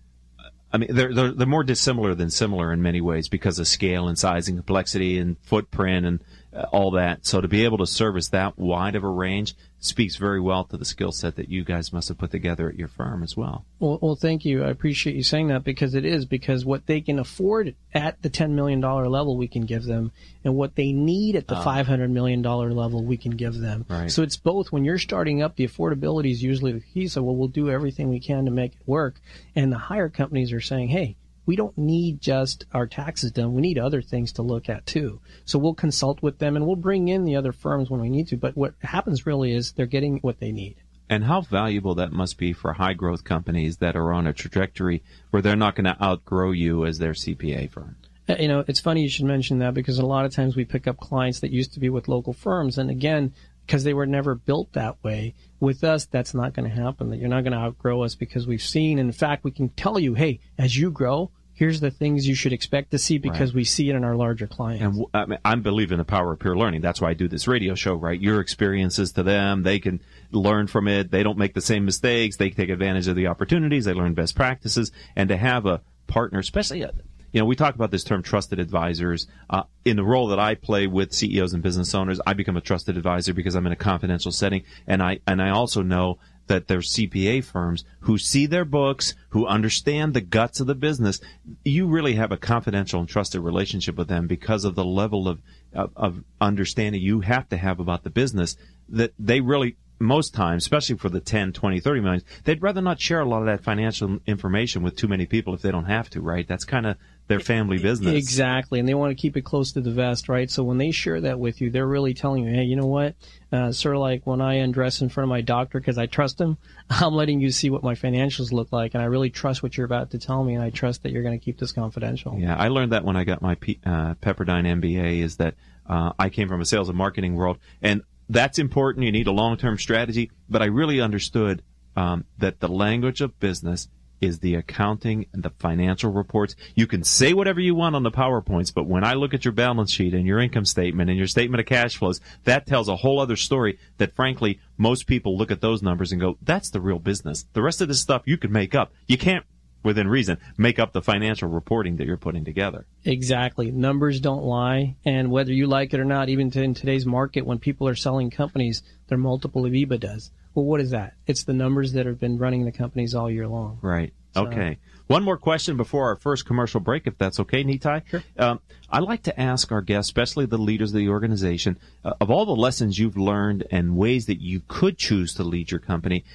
I 0.72 0.78
mean, 0.78 0.94
they're, 0.94 1.14
they're, 1.14 1.32
they're 1.32 1.48
more 1.48 1.64
dissimilar 1.64 2.14
than 2.14 2.30
similar 2.30 2.72
in 2.72 2.82
many 2.82 3.02
ways 3.02 3.28
because 3.28 3.60
of 3.60 3.68
scale 3.68 4.08
and 4.08 4.18
size 4.18 4.48
and 4.48 4.58
complexity 4.58 5.18
and 5.18 5.38
footprint 5.44 6.06
and 6.06 6.20
uh, 6.54 6.66
all 6.72 6.92
that. 6.92 7.26
So 7.26 7.42
to 7.42 7.48
be 7.48 7.64
able 7.64 7.80
to 7.80 7.88
service 7.88 8.30
that 8.30 8.58
wide 8.58 8.96
of 8.96 9.04
a 9.04 9.10
range 9.10 9.56
speaks 9.80 10.18
very 10.18 10.42
well 10.42 10.66
to 10.66 10.78
the 10.78 10.86
skill 10.86 11.12
set 11.12 11.36
that 11.38 11.50
you 11.50 11.64
guys 11.64 11.94
must 11.94 12.10
have 12.10 12.18
put 12.18 12.32
together 12.32 12.68
at 12.70 12.76
your 12.76 12.88
firm 12.88 13.24
as 13.24 13.38
well. 13.38 13.66
Well, 13.80 13.98
well, 14.02 14.16
thank 14.16 14.44
you. 14.44 14.64
I 14.64 14.70
appreciate 14.70 15.16
you 15.16 15.24
saying 15.24 15.48
that 15.48 15.64
because 15.64 15.96
it 15.96 16.06
is 16.06 16.26
because 16.26 16.66
what 16.66 16.86
they 16.86 17.02
can 17.02 17.18
afford 17.18 17.76
at 17.94 18.22
the 18.22 18.30
ten 18.30 18.56
million 18.56 18.82
dollar 18.82 19.08
level, 19.08 19.38
we 19.38 19.48
can 19.48 19.66
give 19.66 19.86
them, 19.86 20.12
and 20.44 20.56
what 20.56 20.76
they 20.76 20.92
need 20.92 21.36
at 21.36 21.48
the 21.48 21.56
ah. 21.56 21.64
five 21.64 21.88
hundred 21.88 22.10
million 22.12 22.42
dollar 22.42 22.74
level, 22.74 23.04
we 23.04 23.18
can 23.18 23.32
give 23.32 23.58
them. 23.58 23.86
Right. 23.90 24.12
So 24.12 24.22
it's 24.22 24.38
both. 24.38 24.72
When 24.72 24.84
you're 24.84 25.00
starting 25.00 25.42
up, 25.42 25.56
the 25.56 25.68
affordability 25.68 26.32
is 26.32 26.44
usually 26.44 26.74
the 26.74 26.82
key. 26.82 27.08
So, 27.08 27.24
well, 27.24 27.36
we'll 27.36 27.48
do 27.48 27.70
everything 27.70 28.10
we 28.10 28.20
can 28.20 28.46
to 28.46 28.52
make 28.52 28.74
it 28.74 28.82
work. 28.86 29.22
And 29.56 29.72
the 29.72 29.78
higher 29.78 30.10
companies 30.10 30.52
are 30.52 30.62
saying, 30.62 30.90
hey. 30.90 31.16
We 31.50 31.56
don't 31.56 31.80
need 31.80 32.22
just 32.22 32.68
our 32.74 32.86
taxes 32.86 33.32
done. 33.32 33.56
We 33.56 33.64
need 33.64 33.80
other 33.80 34.04
things 34.04 34.34
to 34.34 34.44
look 34.44 34.70
at 34.70 34.86
too. 34.86 35.20
So 35.46 35.58
we'll 35.58 35.74
consult 35.74 36.22
with 36.22 36.38
them 36.38 36.56
and 36.56 36.68
we'll 36.68 36.76
bring 36.76 37.08
in 37.08 37.24
the 37.24 37.38
other 37.38 37.54
firms 37.54 37.90
when 37.90 38.02
we 38.02 38.08
need 38.08 38.28
to. 38.28 38.38
But 38.38 38.56
what 38.56 38.76
happens 38.84 39.26
really 39.26 39.54
is 39.54 39.72
they're 39.72 39.88
getting 39.88 40.20
what 40.20 40.40
they 40.40 40.52
need. 40.52 40.76
And 41.10 41.24
how 41.24 41.42
valuable 41.42 41.96
that 41.96 42.12
must 42.12 42.38
be 42.38 42.54
for 42.54 42.74
high 42.74 42.94
growth 42.94 43.24
companies 43.24 43.78
that 43.78 43.96
are 43.96 44.14
on 44.14 44.28
a 44.28 44.32
trajectory 44.32 45.02
where 45.32 45.42
they're 45.42 45.56
not 45.56 45.74
going 45.74 45.86
to 45.86 46.00
outgrow 46.00 46.52
you 46.52 46.86
as 46.86 47.00
their 47.00 47.14
CPA 47.14 47.72
firm. 47.72 47.96
Uh, 48.30 48.36
You 48.38 48.48
know, 48.48 48.64
it's 48.68 48.80
funny 48.80 49.02
you 49.02 49.10
should 49.10 49.26
mention 49.26 49.58
that 49.58 49.74
because 49.74 49.98
a 49.98 50.06
lot 50.06 50.26
of 50.26 50.32
times 50.32 50.56
we 50.56 50.66
pick 50.66 50.86
up 50.86 50.98
clients 50.98 51.40
that 51.40 51.50
used 51.50 51.74
to 51.74 51.80
be 51.80 51.90
with 51.90 52.08
local 52.08 52.34
firms, 52.34 52.78
and 52.78 52.92
again, 52.92 53.34
because 53.66 53.84
they 53.84 53.96
were 53.96 54.06
never 54.06 54.36
built 54.36 54.74
that 54.74 55.04
way. 55.04 55.34
With 55.60 55.84
us, 55.84 56.06
that's 56.06 56.36
not 56.36 56.54
going 56.54 56.70
to 56.70 56.76
happen. 56.76 57.10
That 57.10 57.18
you're 57.18 57.28
not 57.28 57.44
going 57.44 57.54
to 57.54 57.60
outgrow 57.60 58.04
us 58.04 58.14
because 58.14 58.46
we've 58.46 58.62
seen. 58.62 59.00
In 59.00 59.12
fact, 59.12 59.44
we 59.44 59.52
can 59.52 59.70
tell 59.70 59.98
you, 59.98 60.14
hey, 60.14 60.42
as 60.60 60.78
you 60.78 60.92
grow, 60.92 61.32
here's 61.60 61.82
the 61.82 61.92
things 61.92 62.26
you 62.26 62.36
should 62.36 62.54
expect 62.54 62.92
to 62.92 62.98
see 62.98 63.18
because 63.18 63.54
we 63.54 63.66
see 63.66 63.90
it 63.90 63.96
in 63.96 64.06
our 64.06 64.16
larger 64.16 64.48
clients. 64.48 64.82
And 64.82 64.94
w- 64.94 65.10
I 65.14 65.26
mean, 65.26 65.40
I 65.44 65.56
believe 65.56 65.92
in 65.92 65.98
the 65.98 66.06
power 66.06 66.32
of 66.32 66.40
peer 66.40 66.56
learning. 66.56 66.80
That's 66.80 67.02
why 67.02 67.10
I 67.10 67.14
do 67.14 67.28
this 67.28 67.50
radio 67.50 67.76
show, 67.76 67.96
right? 67.96 68.18
Your 68.18 68.40
experiences 68.40 69.12
to 69.12 69.24
them, 69.24 69.64
they 69.64 69.78
can 69.78 70.00
learn 70.32 70.68
from 70.68 70.88
it. 70.88 71.12
They 71.12 71.22
don't 71.22 71.38
make 71.38 71.54
the 71.54 71.62
same 71.62 71.84
mistakes. 71.84 72.38
They 72.38 72.50
take 72.50 72.70
advantage 72.70 73.10
of 73.10 73.18
the 73.18 73.28
opportunities. 73.28 73.84
They 73.84 73.92
learn 73.92 74.14
best 74.14 74.38
practices. 74.38 74.94
And 75.18 75.28
to 75.28 75.36
have 75.36 75.66
a 75.66 75.82
partner, 76.08 76.40
especially, 76.40 76.86
uh, 76.86 76.92
you 77.34 77.42
know, 77.42 77.46
we 77.46 77.58
talk 77.58 77.76
about 77.76 77.92
this 77.92 78.06
term 78.06 78.24
trusted 78.24 78.58
advisors. 78.58 79.28
Uh, 79.50 79.64
in 79.84 79.98
the 79.98 80.04
role 80.04 80.28
that 80.28 80.40
I 80.40 80.56
play 80.56 80.88
with 80.88 81.14
CEOs 81.14 81.54
and 81.54 81.62
business 81.62 81.94
owners, 81.94 82.22
I 82.26 82.36
become 82.36 82.56
a 82.56 82.62
trusted 82.62 82.96
advisor 82.96 83.34
because 83.34 83.56
I'm 83.56 83.66
in 83.68 83.74
a 83.74 83.76
confidential 83.76 84.32
setting. 84.32 84.64
And 84.88 85.04
I, 85.04 85.20
and 85.28 85.42
I 85.42 85.50
also 85.50 85.82
know 85.82 86.20
that 86.50 86.68
there's 86.68 86.94
CPA 86.94 87.44
firms 87.44 87.86
who 88.02 88.18
see 88.18 88.46
their 88.46 88.66
books, 88.66 89.14
who 89.30 89.46
understand 89.46 90.14
the 90.14 90.22
guts 90.22 90.60
of 90.60 90.68
the 90.68 90.76
business. 90.76 91.22
You 91.64 91.88
really 91.88 92.16
have 92.16 92.32
a 92.32 92.38
confidential 92.38 93.00
and 93.00 93.08
trusted 93.08 93.42
relationship 93.42 93.96
with 93.96 94.10
them 94.10 94.28
because 94.28 94.66
of 94.66 94.76
the 94.76 94.84
level 94.84 95.28
of, 95.28 95.42
of, 95.74 95.92
of 95.96 96.24
understanding 96.42 97.02
you 97.02 97.22
have 97.22 97.48
to 97.50 97.58
have 97.58 97.80
about 97.80 98.04
the 98.04 98.10
business 98.10 98.58
that 98.90 99.14
they 99.18 99.40
really 99.40 99.78
most 100.00 100.34
times, 100.34 100.64
especially 100.64 100.98
for 100.98 101.10
the 101.10 101.20
10, 101.20 101.54
20, 101.54 101.80
30 101.80 102.02
million, 102.02 102.24
they'd 102.46 102.62
rather 102.62 102.82
not 102.82 103.00
share 103.00 103.20
a 103.20 103.26
lot 103.26 103.42
of 103.42 103.46
that 103.46 103.64
financial 103.64 104.20
information 104.26 104.82
with 104.82 104.96
too 104.96 105.08
many 105.08 105.26
people 105.26 105.54
if 105.54 105.62
they 105.62 105.72
don't 105.72 105.86
have 105.86 106.10
to, 106.10 106.22
right? 106.22 106.48
That's 106.48 106.66
kind 106.66 106.86
of 106.86 106.98
their 107.30 107.40
family 107.40 107.78
business. 107.78 108.16
Exactly. 108.16 108.80
And 108.80 108.90
they 108.90 108.96
want 108.96 109.12
to 109.12 109.22
keep 109.22 109.38
it 109.38 109.44
close 109.44 109.72
to 109.74 109.82
the 109.82 109.92
vest, 109.92 110.28
right? 110.30 110.50
So 110.50 110.64
when 110.64 110.80
they 110.80 110.90
share 110.90 111.22
that 111.22 111.40
with 111.40 111.62
you, 111.62 111.70
they're 111.70 111.88
really 111.88 112.16
telling 112.16 112.44
you, 112.44 112.52
hey, 112.52 112.64
you 112.64 112.76
know 112.76 112.88
what? 112.88 113.16
Uh, 113.52 113.72
sort 113.72 113.96
of 113.96 114.02
like 114.02 114.26
when 114.26 114.42
I 114.42 114.56
undress 114.56 115.02
in 115.02 115.10
front 115.10 115.26
of 115.26 115.30
my 115.30 115.42
doctor 115.42 115.80
because 115.80 116.00
I 116.00 116.08
trust 116.08 116.42
him, 116.42 116.58
I'm 116.90 117.14
letting 117.14 117.40
you 117.40 117.52
see 117.52 117.70
what 117.70 117.84
my 117.84 117.94
financials 117.94 118.52
look 118.52 118.72
like. 118.72 118.96
And 118.96 119.04
I 119.04 119.06
really 119.06 119.30
trust 119.30 119.62
what 119.62 119.78
you're 119.78 119.86
about 119.86 120.10
to 120.12 120.18
tell 120.18 120.44
me. 120.44 120.56
And 120.56 120.64
I 120.64 120.72
trust 120.72 121.04
that 121.04 121.12
you're 121.12 121.22
going 121.22 121.40
to 121.40 121.44
keep 121.44 121.60
this 121.60 121.72
confidential. 121.72 122.36
Yeah. 122.36 122.58
I 122.58 122.70
learned 122.70 122.94
that 122.94 123.06
when 123.06 123.16
I 123.16 123.26
got 123.26 123.44
my 123.44 123.54
P, 123.56 123.80
uh, 123.86 124.16
Pepperdine 124.16 124.66
MBA 124.66 125.22
is 125.22 125.38
that 125.38 125.54
uh, 125.86 126.14
I 126.18 126.30
came 126.30 126.48
from 126.48 126.62
a 126.62 126.66
sales 126.66 126.90
and 126.90 126.98
marketing 126.98 127.36
world 127.36 127.60
and 127.80 128.02
that's 128.28 128.58
important. 128.58 129.06
You 129.06 129.12
need 129.12 129.28
a 129.28 129.32
long-term 129.32 129.78
strategy, 129.78 130.32
but 130.50 130.64
I 130.64 130.66
really 130.66 131.00
understood 131.00 131.62
um, 131.96 132.26
that 132.40 132.60
the 132.60 132.68
language 132.68 133.22
of 133.22 133.40
business 133.40 133.88
is 134.22 134.40
the 134.40 134.56
accounting 134.56 135.26
and 135.34 135.44
the 135.44 135.50
financial 135.52 136.12
reports. 136.12 136.56
You 136.76 136.88
can 136.88 137.04
say 137.04 137.34
whatever 137.34 137.60
you 137.60 137.76
want 137.76 137.96
on 137.96 138.04
the 138.04 138.12
PowerPoints, 138.12 138.74
but 138.74 138.88
when 138.88 139.04
I 139.04 139.14
look 139.14 139.34
at 139.34 139.46
your 139.46 139.52
balance 139.52 139.92
sheet 139.92 140.14
and 140.14 140.26
your 140.26 140.40
income 140.40 140.66
statement 140.66 141.10
and 141.10 141.18
your 141.18 141.28
statement 141.28 141.62
of 141.62 141.68
cash 141.68 141.98
flows, 141.98 142.22
that 142.44 142.66
tells 142.66 142.88
a 142.88 142.96
whole 142.96 143.20
other 143.20 143.36
story 143.36 143.80
that 143.98 144.16
frankly, 144.16 144.60
most 144.78 145.08
people 145.08 145.38
look 145.38 145.52
at 145.52 145.62
those 145.62 145.82
numbers 145.82 146.12
and 146.12 146.22
go, 146.22 146.38
that's 146.42 146.70
the 146.70 146.82
real 146.82 147.00
business. 147.00 147.46
The 147.54 147.62
rest 147.62 147.82
of 147.82 147.88
this 147.88 148.02
stuff 148.02 148.24
you 148.26 148.38
can 148.38 148.52
make 148.52 148.76
up. 148.76 148.92
You 149.08 149.18
can't 149.18 149.46
within 149.84 150.08
reason, 150.08 150.38
make 150.58 150.80
up 150.80 150.92
the 150.92 151.02
financial 151.02 151.48
reporting 151.48 151.98
that 151.98 152.08
you're 152.08 152.18
putting 152.18 152.44
together. 152.44 152.86
Exactly. 153.06 153.72
Numbers 153.72 154.20
don't 154.20 154.44
lie. 154.44 154.96
And 155.06 155.32
whether 155.32 155.54
you 155.54 155.68
like 155.68 155.94
it 155.94 156.00
or 156.00 156.06
not, 156.06 156.30
even 156.30 156.52
in 156.52 156.74
today's 156.74 157.06
market, 157.06 157.46
when 157.46 157.60
people 157.60 157.88
are 157.88 157.96
selling 157.96 158.30
companies, 158.30 158.84
they're 159.08 159.18
multiple 159.18 159.66
of 159.66 159.72
EBITDAs. 159.72 160.32
Well, 160.54 160.66
what 160.66 160.82
is 160.82 160.92
that? 160.92 161.14
It's 161.28 161.44
the 161.44 161.54
numbers 161.54 161.94
that 161.94 162.06
have 162.06 162.20
been 162.20 162.38
running 162.38 162.66
the 162.66 162.72
companies 162.72 163.16
all 163.16 163.30
year 163.30 163.48
long. 163.48 163.80
Right. 163.82 164.14
So, 164.34 164.48
okay. 164.48 164.78
One 165.08 165.24
more 165.24 165.38
question 165.38 165.76
before 165.76 166.10
our 166.10 166.16
first 166.16 166.46
commercial 166.46 166.80
break, 166.80 167.08
if 167.08 167.18
that's 167.18 167.40
okay, 167.40 167.64
Nitai. 167.64 168.04
Sure. 168.08 168.24
Um, 168.38 168.60
I 168.92 169.00
like 169.00 169.24
to 169.24 169.40
ask 169.40 169.72
our 169.72 169.82
guests, 169.82 170.10
especially 170.10 170.46
the 170.46 170.60
leaders 170.60 170.92
of 170.92 170.98
the 170.98 171.10
organization, 171.10 171.80
uh, 172.06 172.14
of 172.22 172.30
all 172.30 172.46
the 172.46 172.56
lessons 172.56 173.00
you've 173.00 173.18
learned 173.18 173.66
and 173.72 173.98
ways 173.98 174.28
that 174.28 174.40
you 174.40 174.62
could 174.68 175.00
choose 175.00 175.34
to 175.36 175.44
lead 175.44 175.72
your 175.72 175.80
company, 175.80 176.26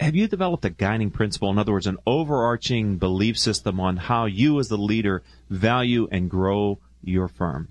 have 0.00 0.14
you 0.14 0.28
developed 0.28 0.64
a 0.64 0.70
guiding 0.70 1.10
principle? 1.10 1.50
In 1.50 1.58
other 1.58 1.72
words, 1.72 1.86
an 1.86 1.98
overarching 2.06 2.96
belief 2.96 3.38
system 3.38 3.80
on 3.80 3.96
how 3.96 4.24
you 4.26 4.58
as 4.58 4.68
the 4.68 4.78
leader 4.78 5.22
value 5.50 6.08
and 6.10 6.30
grow 6.30 6.78
your 7.02 7.28
firm? 7.28 7.68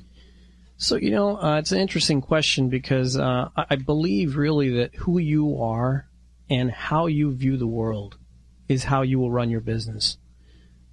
So, 0.82 0.96
you 0.96 1.12
know, 1.12 1.40
uh, 1.40 1.60
it's 1.60 1.72
an 1.72 1.78
interesting 1.78 2.22
question 2.22 2.68
because 2.68 3.16
uh, 3.16 3.50
I 3.56 3.76
believe 3.76 4.36
really 4.36 4.78
that 4.78 4.96
who 4.96 5.20
you 5.20 5.62
are 5.62 6.08
and 6.50 6.72
how 6.72 7.06
you 7.06 7.32
view 7.36 7.56
the 7.56 7.68
world 7.68 8.18
is 8.68 8.86
how 8.86 9.04
you 9.04 9.20
will 9.20 9.30
run 9.30 9.52
your 9.52 9.62
business. 9.62 10.18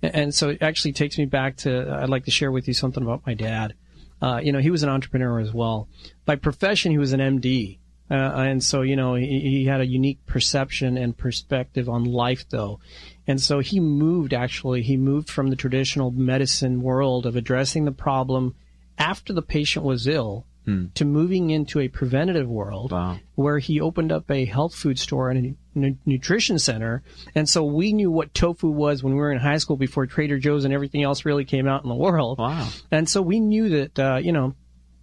And 0.03 0.35
so 0.35 0.51
it 0.51 0.61
actually 0.61 0.93
takes 0.93 1.17
me 1.17 1.25
back 1.25 1.57
to, 1.59 2.01
I'd 2.03 2.11
like 2.11 2.27
to 2.27 2.31
share 2.31 2.53
with 2.53 2.69
you 2.69 2.75
something 2.75 3.03
about 3.03 3.25
my 3.25 3.33
dad. 3.33 3.73
Uh, 4.21 4.41
you 4.43 4.53
know, 4.53 4.59
he 4.59 4.69
was 4.71 4.83
an 4.83 4.91
entrepreneur 4.91 5.41
as 5.41 5.55
well. 5.55 5.89
By 6.27 6.37
profession, 6.37 6.93
he 6.93 6.99
was 6.99 7.15
an 7.15 7.21
MD. 7.21 7.79
Uh, 8.11 8.15
and 8.15 8.63
so, 8.63 8.83
you 8.83 8.95
know, 8.95 9.15
he, 9.15 9.41
he, 9.41 9.65
had 9.65 9.81
a 9.81 9.87
unique 9.87 10.25
perception 10.27 10.99
and 10.99 11.17
perspective 11.17 11.89
on 11.89 12.05
life, 12.05 12.47
though. 12.51 12.79
And 13.27 13.41
so 13.41 13.61
he 13.61 13.81
moved, 13.81 14.35
actually, 14.35 14.83
he 14.83 14.99
moved 14.99 15.31
from 15.31 15.49
the 15.49 15.57
traditional 15.57 16.11
medicine 16.11 16.83
world 16.83 17.25
of 17.25 17.37
addressing 17.37 17.87
the 17.87 17.93
problem 17.93 18.55
after 18.99 19.33
the 19.33 19.43
patient 19.43 19.85
was 19.85 20.07
ill 20.07 20.47
hmm. 20.65 20.87
to 20.95 21.05
moving 21.05 21.51
into 21.51 21.81
a 21.81 21.89
preventative 21.89 22.49
world 22.49 22.93
wow. 22.93 23.19
where 23.35 23.59
he 23.59 23.81
opened 23.81 24.13
up 24.13 24.31
a 24.31 24.45
health 24.45 24.75
food 24.75 24.99
store 24.99 25.31
and 25.31 25.47
a 25.47 25.55
n- 25.77 25.99
nutrition 26.05 26.59
center. 26.59 27.03
And 27.35 27.49
so 27.49 27.65
we 27.65 27.93
knew 27.93 28.11
what 28.11 28.35
tofu 28.35 28.69
was 28.69 29.03
when 29.03 29.15
we 29.15 29.19
were 29.19 29.33
in 29.33 29.39
high 29.39 29.59
school 29.59 29.77
before 29.77 30.07
Trader 30.07 30.39
Joe's 30.39 30.65
and 30.65 30.75
everything 30.75 31.03
else 31.03 31.25
really 31.25 31.45
came 31.45 31.69
out 31.69 31.83
in 31.83 31.89
the 31.89 31.95
world. 31.95 32.39
Wow. 32.39 32.69
And 32.91 33.09
so 33.09 33.23
we 33.23 33.41
knew 33.41 33.69
that, 33.71 33.99
uh, 33.99 34.17
you 34.17 34.33
know, 34.33 34.55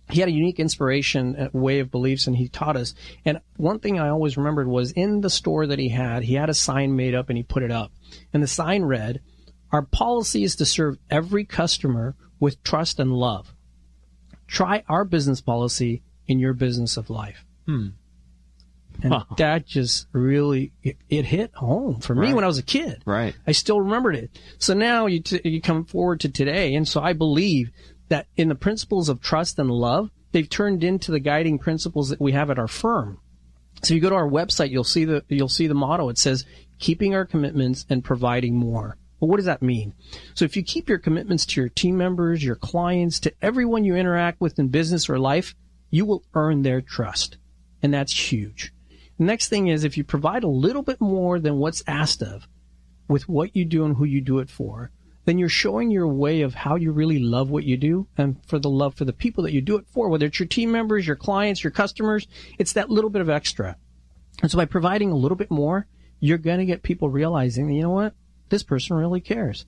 he 0.10 0.20
had 0.20 0.30
a 0.30 0.34
unique 0.34 0.60
inspiration 0.60 1.36
uh, 1.36 1.50
way 1.52 1.80
of 1.80 1.91
beliefs 1.91 2.28
and 2.28 2.36
he 2.36 2.48
taught 2.48 2.78
us 2.78 2.93
and 3.26 3.39
one 3.58 3.80
thing 3.80 4.00
i 4.00 4.10
always 4.10 4.38
remembered 4.38 4.68
was 4.68 4.91
in 4.91 5.22
the 5.22 5.30
store 5.30 5.66
that 5.66 5.80
he 5.80 5.89
had 5.89 6.24
he 6.24 6.36
had 6.36 6.50
a 6.50 6.54
sign 6.54 6.96
made 6.96 7.16
up 7.16 7.30
and 7.30 7.38
he 7.38 7.43
put 7.43 7.64
it 7.64 7.72
up 7.72 7.91
and 8.34 8.43
the 8.43 8.48
sign 8.48 8.84
read 8.84 9.22
our 9.72 9.82
policy 9.82 10.43
is 10.43 10.56
to 10.56 10.66
serve 10.66 10.98
every 11.10 11.43
customer 11.43 12.16
with 12.39 12.62
trust 12.64 13.00
and 13.00 13.12
love 13.12 13.55
try 14.48 14.84
our 14.88 15.06
business 15.06 15.41
policy 15.41 16.02
in 16.28 16.39
your 16.39 16.54
business 16.54 16.98
of 16.98 17.10
life 17.10 17.46
hmm. 17.66 17.88
and 19.04 19.14
that 19.38 19.66
just 19.66 20.08
really 20.12 20.72
it, 20.84 20.98
it 21.10 21.26
hit 21.26 21.54
home 21.56 22.00
for 22.00 22.16
me 22.16 22.28
right. 22.28 22.36
when 22.36 22.43
i 22.43 22.48
was 22.48 22.58
a 22.58 22.64
kid 22.64 23.02
right 23.06 23.36
i 23.46 23.52
still 23.52 23.80
remembered 23.80 24.16
it 24.16 24.30
so 24.58 24.74
now 24.74 25.06
you, 25.06 25.20
t- 25.20 25.41
you 25.43 25.62
come 25.62 25.86
forward 25.86 26.20
to 26.20 26.30
today 26.30 26.74
and 26.74 26.88
so 26.88 27.02
i 27.02 27.14
believe 27.14 27.72
that 28.10 28.28
in 28.36 28.50
the 28.50 28.56
principles 28.56 29.10
of 29.10 29.22
trust 29.22 29.60
and 29.60 29.72
love, 29.72 30.12
they've 30.32 30.50
turned 30.50 30.84
into 30.84 31.12
the 31.12 31.20
guiding 31.20 31.58
principles 31.58 32.10
that 32.10 32.22
we 32.22 32.34
have 32.34 32.50
at 32.50 32.60
our 32.60 32.68
firm. 32.68 33.20
So 33.84 33.93
you 33.93 34.00
go 34.00 34.10
to 34.10 34.16
our 34.16 34.30
website, 34.30 34.72
you'll 34.72 34.84
see 34.84 35.06
the 35.06 35.24
you'll 35.28 35.50
see 35.50 35.68
the 35.68 35.74
motto. 35.74 36.10
It 36.10 36.18
says 36.18 36.46
keeping 36.80 37.14
our 37.14 37.26
commitments 37.26 37.86
and 37.89 38.04
providing 38.04 38.56
more. 38.56 38.98
Well, 39.20 39.30
what 39.30 39.38
does 39.38 39.45
that 39.45 39.61
mean? 39.61 39.93
So 40.34 40.45
if 40.45 40.57
you 40.57 40.63
keep 40.63 40.89
your 40.89 40.97
commitments 40.97 41.45
to 41.47 41.61
your 41.61 41.70
team 41.70 41.97
members, 41.97 42.43
your 42.43 42.55
clients, 42.55 43.20
to 43.22 43.34
everyone 43.41 43.86
you 43.86 43.95
interact 43.95 44.41
with 44.41 44.59
in 44.59 44.68
business 44.68 45.09
or 45.09 45.18
life, 45.18 45.55
you 45.89 46.05
will 46.05 46.24
earn 46.34 46.61
their 46.61 46.82
trust. 46.82 47.38
And 47.82 47.93
that's 47.93 48.32
huge. 48.32 48.74
The 49.18 49.24
next 49.24 49.47
thing 49.47 49.68
is 49.68 49.84
if 49.84 49.97
you 49.97 50.03
provide 50.03 50.43
a 50.43 50.49
little 50.49 50.82
bit 50.82 50.99
more 50.99 51.39
than 51.39 51.57
what's 51.57 51.84
asked 51.88 52.22
of 52.22 52.47
with 53.07 53.30
what 53.30 53.55
you 53.55 53.63
do 53.63 53.86
and 53.86 53.95
who 53.95 54.03
you 54.03 54.20
do 54.20 54.39
it 54.39 54.49
for, 54.49 54.91
then 55.24 55.38
you're 55.38 55.49
showing 55.49 55.89
your 55.89 56.07
way 56.07 56.41
of 56.41 56.53
how 56.53 56.76
you 56.76 56.91
really 56.91 57.20
love 57.20 57.49
what 57.49 57.63
you 57.63 57.78
do 57.78 58.07
and 58.18 58.38
for 58.45 58.59
the 58.59 58.70
love 58.70 58.93
for 58.95 59.05
the 59.05 59.13
people 59.13 59.43
that 59.43 59.53
you 59.53 59.61
do 59.61 59.78
it 59.78 59.88
for, 59.88 60.09
whether 60.09 60.26
it's 60.26 60.39
your 60.39 60.47
team 60.47 60.72
members, 60.72 61.07
your 61.07 61.16
clients, 61.16 61.63
your 61.63 61.72
customers, 61.72 62.28
it's 62.59 62.74
that 62.74 62.89
little 62.89 63.09
bit 63.09 63.22
of 63.22 63.30
extra. 63.30 63.76
And 64.41 64.51
so 64.51 64.57
by 64.57 64.66
providing 64.66 65.11
a 65.11 65.16
little 65.16 65.38
bit 65.38 65.49
more, 65.49 65.88
you're 66.20 66.38
going 66.38 66.59
to 66.59 66.66
get 66.66 66.84
people 66.84 67.09
realizing, 67.09 67.70
you 67.70 67.82
know 67.82 67.89
what? 67.89 68.13
This 68.50 68.64
person 68.64 68.96
really 68.96 69.22
cares. 69.22 69.66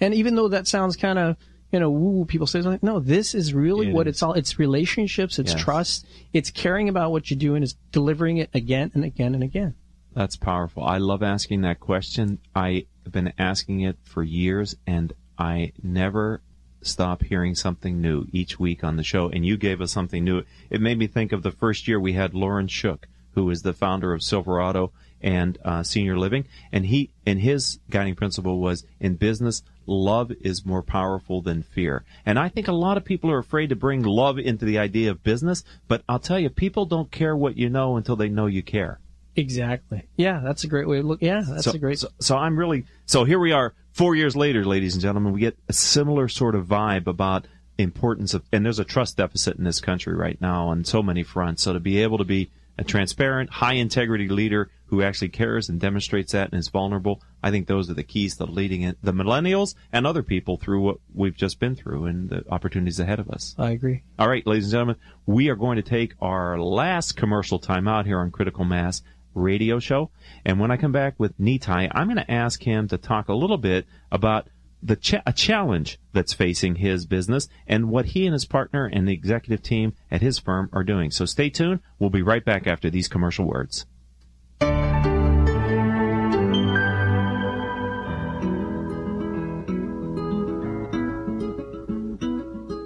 And 0.00 0.14
even 0.14 0.34
though 0.34 0.48
that 0.48 0.66
sounds 0.66 0.96
kind 0.96 1.18
of, 1.18 1.36
you 1.70 1.80
know, 1.80 1.90
woo, 1.90 2.24
people 2.24 2.46
say, 2.46 2.60
like, 2.60 2.82
no, 2.82 3.00
this 3.00 3.34
is 3.34 3.54
really 3.54 3.88
it 3.88 3.94
what 3.94 4.06
is. 4.06 4.16
it's 4.16 4.22
all, 4.22 4.34
it's 4.34 4.58
relationships, 4.58 5.38
it's 5.38 5.52
yes. 5.52 5.62
trust, 5.62 6.06
it's 6.32 6.50
caring 6.50 6.88
about 6.88 7.12
what 7.12 7.30
you 7.30 7.36
do 7.36 7.54
and 7.54 7.64
it's 7.64 7.74
delivering 7.92 8.38
it 8.38 8.50
again 8.52 8.90
and 8.94 9.04
again 9.04 9.34
and 9.34 9.42
again. 9.42 9.74
That's 10.14 10.36
powerful. 10.36 10.84
I 10.84 10.98
love 10.98 11.22
asking 11.22 11.62
that 11.62 11.80
question. 11.80 12.38
I 12.54 12.86
have 13.04 13.12
been 13.12 13.32
asking 13.38 13.80
it 13.80 13.96
for 14.02 14.22
years, 14.22 14.76
and 14.86 15.12
I 15.38 15.72
never 15.82 16.42
stop 16.82 17.22
hearing 17.22 17.54
something 17.54 18.00
new 18.00 18.26
each 18.32 18.58
week 18.58 18.84
on 18.84 18.96
the 18.96 19.02
show. 19.02 19.28
And 19.30 19.46
you 19.46 19.56
gave 19.56 19.80
us 19.80 19.92
something 19.92 20.22
new. 20.22 20.42
It 20.68 20.80
made 20.80 20.98
me 20.98 21.06
think 21.06 21.32
of 21.32 21.42
the 21.42 21.50
first 21.50 21.88
year 21.88 21.98
we 21.98 22.12
had 22.12 22.34
Loren 22.34 22.68
Shook, 22.68 23.08
who 23.34 23.48
is 23.50 23.62
the 23.62 23.72
founder 23.72 24.12
of 24.12 24.22
Silverado 24.22 24.92
and 25.22 25.58
uh, 25.64 25.82
Senior 25.82 26.18
Living, 26.18 26.46
and 26.72 26.86
he 26.86 27.10
and 27.26 27.40
his 27.40 27.78
guiding 27.90 28.14
principle 28.14 28.58
was 28.60 28.84
in 29.00 29.14
business. 29.14 29.62
Love 29.86 30.32
is 30.40 30.66
more 30.66 30.82
powerful 30.82 31.40
than 31.42 31.62
fear. 31.62 32.04
And 32.24 32.38
I 32.38 32.48
think 32.48 32.68
a 32.68 32.72
lot 32.72 32.96
of 32.96 33.04
people 33.04 33.30
are 33.30 33.38
afraid 33.38 33.70
to 33.70 33.76
bring 33.76 34.02
love 34.02 34.38
into 34.38 34.64
the 34.64 34.78
idea 34.78 35.10
of 35.10 35.22
business, 35.22 35.64
but 35.88 36.02
I'll 36.08 36.20
tell 36.20 36.38
you, 36.38 36.50
people 36.50 36.86
don't 36.86 37.10
care 37.10 37.36
what 37.36 37.56
you 37.56 37.68
know 37.68 37.96
until 37.96 38.16
they 38.16 38.28
know 38.28 38.46
you 38.46 38.62
care. 38.62 39.00
Exactly. 39.34 40.02
Yeah, 40.16 40.40
that's 40.44 40.64
a 40.64 40.68
great 40.68 40.86
way 40.86 41.00
to 41.00 41.06
look. 41.06 41.22
Yeah, 41.22 41.42
that's 41.46 41.64
so, 41.64 41.72
a 41.72 41.78
great. 41.78 41.98
So, 41.98 42.08
so, 42.20 42.36
I'm 42.36 42.58
really 42.58 42.84
so 43.06 43.24
here 43.24 43.38
we 43.38 43.52
are 43.52 43.72
four 43.92 44.14
years 44.14 44.36
later, 44.36 44.64
ladies 44.64 44.94
and 44.94 45.02
gentlemen. 45.02 45.32
We 45.32 45.40
get 45.40 45.56
a 45.68 45.72
similar 45.72 46.28
sort 46.28 46.54
of 46.54 46.66
vibe 46.66 47.06
about 47.06 47.46
importance 47.78 48.34
of, 48.34 48.42
and 48.52 48.64
there's 48.64 48.78
a 48.78 48.84
trust 48.84 49.16
deficit 49.16 49.56
in 49.56 49.64
this 49.64 49.80
country 49.80 50.14
right 50.14 50.38
now 50.40 50.68
on 50.68 50.84
so 50.84 51.02
many 51.02 51.22
fronts. 51.22 51.62
So 51.62 51.72
to 51.72 51.80
be 51.80 52.02
able 52.02 52.18
to 52.18 52.24
be 52.24 52.50
a 52.78 52.84
transparent, 52.84 53.50
high 53.50 53.74
integrity 53.74 54.28
leader 54.28 54.70
who 54.92 55.00
actually 55.00 55.30
cares 55.30 55.70
and 55.70 55.80
demonstrates 55.80 56.32
that 56.32 56.52
and 56.52 56.60
is 56.60 56.68
vulnerable, 56.68 57.22
I 57.42 57.50
think 57.50 57.66
those 57.66 57.88
are 57.88 57.94
the 57.94 58.02
keys 58.02 58.36
to 58.36 58.44
leading 58.44 58.82
it, 58.82 58.98
the 59.02 59.14
millennials 59.14 59.74
and 59.90 60.06
other 60.06 60.22
people 60.22 60.58
through 60.58 60.82
what 60.82 60.98
we've 61.14 61.34
just 61.34 61.58
been 61.58 61.74
through 61.74 62.04
and 62.04 62.28
the 62.28 62.44
opportunities 62.50 63.00
ahead 63.00 63.18
of 63.18 63.30
us. 63.30 63.54
I 63.56 63.70
agree. 63.70 64.02
All 64.18 64.28
right, 64.28 64.46
ladies 64.46 64.66
and 64.66 64.72
gentlemen, 64.72 64.96
we 65.24 65.48
are 65.48 65.56
going 65.56 65.76
to 65.76 65.82
take 65.82 66.12
our 66.20 66.60
last 66.60 67.16
commercial 67.16 67.58
time 67.58 67.88
out 67.88 68.04
here 68.04 68.18
on 68.18 68.30
Critical 68.30 68.66
Mass 68.66 69.00
radio 69.34 69.78
show. 69.78 70.10
And 70.44 70.60
when 70.60 70.70
I 70.70 70.76
come 70.76 70.92
back 70.92 71.14
with 71.16 71.40
Nitai, 71.40 71.90
I'm 71.90 72.08
going 72.08 72.18
to 72.18 72.30
ask 72.30 72.62
him 72.62 72.86
to 72.88 72.98
talk 72.98 73.28
a 73.28 73.34
little 73.34 73.56
bit 73.56 73.86
about 74.10 74.48
the 74.82 74.96
cha- 74.96 75.22
a 75.24 75.32
challenge 75.32 75.98
that's 76.12 76.34
facing 76.34 76.74
his 76.74 77.06
business 77.06 77.48
and 77.66 77.88
what 77.88 78.04
he 78.06 78.26
and 78.26 78.34
his 78.34 78.44
partner 78.44 78.90
and 78.92 79.08
the 79.08 79.14
executive 79.14 79.62
team 79.62 79.94
at 80.10 80.20
his 80.20 80.38
firm 80.38 80.68
are 80.74 80.84
doing. 80.84 81.10
So 81.10 81.24
stay 81.24 81.48
tuned. 81.48 81.80
We'll 81.98 82.10
be 82.10 82.20
right 82.20 82.44
back 82.44 82.66
after 82.66 82.90
these 82.90 83.08
commercial 83.08 83.46
words. 83.46 83.86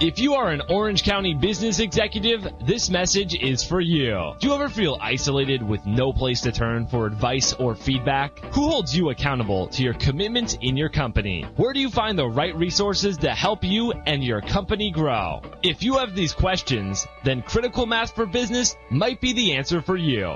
If 0.02 0.20
you 0.20 0.34
are 0.34 0.52
an 0.52 0.62
Orange 0.70 1.04
County 1.04 1.34
business 1.34 1.80
executive, 1.80 2.46
this 2.66 2.90
message 2.90 3.34
is 3.34 3.64
for 3.64 3.80
you. 3.80 4.34
Do 4.40 4.50
you 4.50 4.54
ever 4.54 4.68
feel 4.68 4.98
isolated 5.00 5.64
with 5.64 5.86
no 5.86 6.12
place 6.12 6.42
to 6.42 6.52
turn 6.52 6.86
for 6.88 7.06
advice 7.06 7.54
or 7.54 7.76
feedback? 7.76 8.38
Who 8.54 8.68
holds 8.68 8.96
you 8.96 9.10
accountable 9.10 9.68
to 9.68 9.84
your 9.84 9.94
commitments 9.94 10.58
in 10.60 10.76
your 10.76 10.90
company? 10.90 11.46
Where 11.56 11.72
do 11.72 11.80
you 11.80 11.90
find 11.90 12.20
the 12.20 12.28
right 12.28 12.54
resources 12.58 13.16
to 13.20 13.30
help 13.30 13.64
you 13.64 13.94
and 14.06 14.22
your 14.22 14.42
company 14.42 14.92
grow? 14.92 15.42
If 15.64 15.82
you 15.82 15.98
have 16.00 16.14
these 16.14 16.34
questions, 16.34 17.08
then 17.24 17.42
Critical 17.42 17.86
Mass 17.86 18.12
for 18.12 18.26
Business 18.26 18.76
might 18.90 19.22
be 19.22 19.32
the 19.32 19.54
answer 19.54 19.82
for 19.82 19.96
you. 19.96 20.36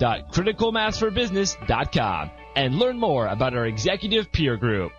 www.criticalmassforbusiness.com 0.00 2.30
and 2.56 2.74
learn 2.74 2.98
more 2.98 3.28
about 3.28 3.54
our 3.54 3.66
executive 3.66 4.32
peer 4.32 4.56
group. 4.56 4.90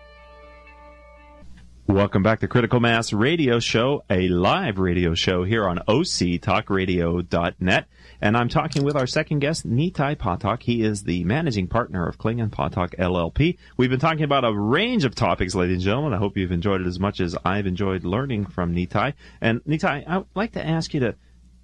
Welcome 1.88 2.22
back 2.22 2.38
to 2.40 2.48
Critical 2.48 2.80
Mass 2.80 3.12
Radio 3.12 3.58
Show, 3.58 4.04
a 4.08 4.28
live 4.28 4.78
radio 4.78 5.14
show 5.14 5.44
here 5.44 5.68
on 5.68 5.76
octalkradio.net. 5.78 7.86
And 8.20 8.36
I'm 8.36 8.48
talking 8.48 8.84
with 8.84 8.94
our 8.96 9.08
second 9.08 9.40
guest, 9.40 9.68
Nitai 9.68 10.14
Pathak. 10.16 10.62
He 10.62 10.82
is 10.82 11.02
the 11.02 11.24
managing 11.24 11.66
partner 11.66 12.06
of 12.06 12.18
Kling 12.18 12.40
and 12.40 12.52
Pathak 12.52 12.94
LLP. 12.96 13.58
We've 13.76 13.90
been 13.90 13.98
talking 13.98 14.22
about 14.22 14.44
a 14.44 14.54
range 14.54 15.04
of 15.04 15.16
topics, 15.16 15.56
ladies 15.56 15.78
and 15.78 15.84
gentlemen. 15.84 16.14
I 16.14 16.18
hope 16.18 16.36
you've 16.36 16.52
enjoyed 16.52 16.80
it 16.80 16.86
as 16.86 17.00
much 17.00 17.20
as 17.20 17.36
I've 17.44 17.66
enjoyed 17.66 18.04
learning 18.04 18.46
from 18.46 18.72
Nitai. 18.74 19.14
And 19.40 19.64
Nitai, 19.64 20.08
I'd 20.08 20.24
like 20.36 20.52
to 20.52 20.64
ask 20.64 20.94
you 20.94 21.00
to, 21.00 21.16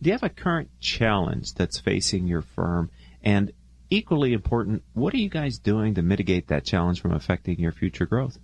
do 0.03 0.11
you 0.11 0.13
have 0.13 0.25
a 0.25 0.29
current 0.29 0.69
challenge 0.81 1.55
that's 1.55 1.79
facing 1.79 2.27
your 2.27 2.43
firm? 2.43 2.91
And 3.29 3.53
equally 3.91 4.33
important, 4.33 4.83
what 4.95 5.13
are 5.13 5.19
you 5.19 5.29
guys 5.29 5.59
doing 5.59 5.97
to 5.97 6.03
mitigate 6.03 6.49
that 6.49 6.65
challenge 6.65 7.03
from 7.03 7.13
affecting 7.13 7.61
your 7.61 7.73
future 7.73 8.07
growth? 8.07 8.39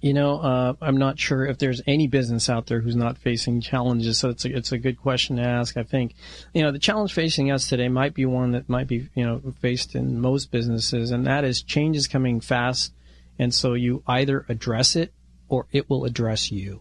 You 0.00 0.14
know, 0.14 0.38
uh, 0.40 0.72
I'm 0.80 0.96
not 0.96 1.18
sure 1.18 1.44
if 1.44 1.58
there's 1.58 1.82
any 1.86 2.06
business 2.06 2.48
out 2.48 2.68
there 2.68 2.80
who's 2.80 2.96
not 2.96 3.18
facing 3.18 3.60
challenges. 3.60 4.18
So 4.18 4.30
it's 4.30 4.46
a, 4.46 4.56
it's 4.56 4.72
a 4.72 4.78
good 4.78 4.98
question 4.98 5.36
to 5.36 5.42
ask. 5.42 5.76
I 5.76 5.82
think, 5.82 6.14
you 6.54 6.62
know, 6.62 6.72
the 6.72 6.78
challenge 6.78 7.12
facing 7.12 7.50
us 7.50 7.68
today 7.68 7.88
might 7.88 8.14
be 8.14 8.24
one 8.24 8.52
that 8.52 8.66
might 8.66 8.88
be, 8.88 9.10
you 9.14 9.26
know, 9.26 9.42
faced 9.60 9.94
in 9.94 10.22
most 10.22 10.50
businesses, 10.50 11.10
and 11.10 11.26
that 11.26 11.44
is 11.44 11.60
change 11.62 11.98
is 11.98 12.08
coming 12.08 12.40
fast. 12.40 12.94
And 13.38 13.52
so 13.52 13.74
you 13.74 14.02
either 14.06 14.46
address 14.48 14.96
it 14.96 15.12
or 15.50 15.66
it 15.70 15.90
will 15.90 16.06
address 16.06 16.50
you. 16.50 16.80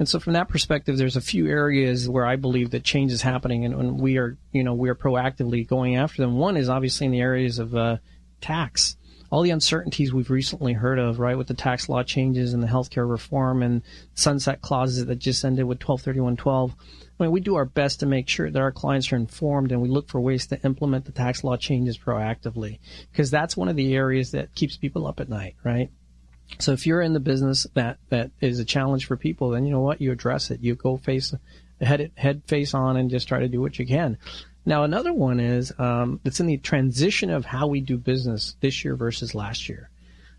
And 0.00 0.08
so 0.08 0.18
from 0.18 0.32
that 0.32 0.48
perspective, 0.48 0.96
there's 0.96 1.16
a 1.16 1.20
few 1.20 1.46
areas 1.46 2.08
where 2.08 2.24
I 2.24 2.36
believe 2.36 2.70
that 2.70 2.82
change 2.82 3.12
is 3.12 3.20
happening 3.20 3.66
and, 3.66 3.74
and 3.74 4.00
we 4.00 4.16
are, 4.16 4.38
you 4.50 4.64
know, 4.64 4.72
we 4.72 4.88
are 4.88 4.94
proactively 4.94 5.68
going 5.68 5.96
after 5.96 6.22
them. 6.22 6.38
One 6.38 6.56
is 6.56 6.70
obviously 6.70 7.04
in 7.04 7.12
the 7.12 7.20
areas 7.20 7.58
of 7.58 7.76
uh, 7.76 7.98
tax. 8.40 8.96
All 9.30 9.42
the 9.42 9.50
uncertainties 9.50 10.10
we've 10.10 10.30
recently 10.30 10.72
heard 10.72 10.98
of, 10.98 11.18
right, 11.18 11.36
with 11.36 11.48
the 11.48 11.54
tax 11.54 11.86
law 11.90 12.02
changes 12.02 12.54
and 12.54 12.62
the 12.62 12.66
healthcare 12.66 13.08
reform 13.08 13.62
and 13.62 13.82
sunset 14.14 14.62
clauses 14.62 15.04
that 15.04 15.18
just 15.18 15.44
ended 15.44 15.66
with 15.66 15.86
123112. 15.86 16.74
I 17.20 17.22
mean, 17.22 17.30
we 17.30 17.40
do 17.40 17.56
our 17.56 17.66
best 17.66 18.00
to 18.00 18.06
make 18.06 18.26
sure 18.26 18.50
that 18.50 18.58
our 18.58 18.72
clients 18.72 19.12
are 19.12 19.16
informed 19.16 19.70
and 19.70 19.82
we 19.82 19.90
look 19.90 20.08
for 20.08 20.18
ways 20.18 20.46
to 20.46 20.62
implement 20.62 21.04
the 21.04 21.12
tax 21.12 21.44
law 21.44 21.58
changes 21.58 21.98
proactively 21.98 22.78
because 23.12 23.30
that's 23.30 23.54
one 23.54 23.68
of 23.68 23.76
the 23.76 23.94
areas 23.94 24.30
that 24.30 24.54
keeps 24.54 24.78
people 24.78 25.06
up 25.06 25.20
at 25.20 25.28
night, 25.28 25.56
right? 25.62 25.90
So 26.58 26.72
if 26.72 26.86
you're 26.86 27.00
in 27.00 27.12
the 27.12 27.20
business 27.20 27.66
that 27.74 27.98
that 28.08 28.30
is 28.40 28.58
a 28.58 28.64
challenge 28.64 29.06
for 29.06 29.16
people, 29.16 29.50
then 29.50 29.64
you 29.64 29.70
know 29.70 29.80
what 29.80 30.00
you 30.00 30.12
address 30.12 30.50
it. 30.50 30.60
You 30.60 30.74
go 30.74 30.96
face 30.96 31.34
head 31.80 32.10
head 32.16 32.42
face 32.46 32.74
on 32.74 32.96
and 32.96 33.10
just 33.10 33.28
try 33.28 33.40
to 33.40 33.48
do 33.48 33.60
what 33.60 33.78
you 33.78 33.86
can. 33.86 34.18
Now 34.66 34.84
another 34.84 35.12
one 35.12 35.40
is 35.40 35.72
um, 35.78 36.20
it's 36.24 36.40
in 36.40 36.46
the 36.46 36.58
transition 36.58 37.30
of 37.30 37.46
how 37.46 37.66
we 37.66 37.80
do 37.80 37.96
business 37.96 38.56
this 38.60 38.84
year 38.84 38.94
versus 38.94 39.34
last 39.34 39.68
year. 39.68 39.90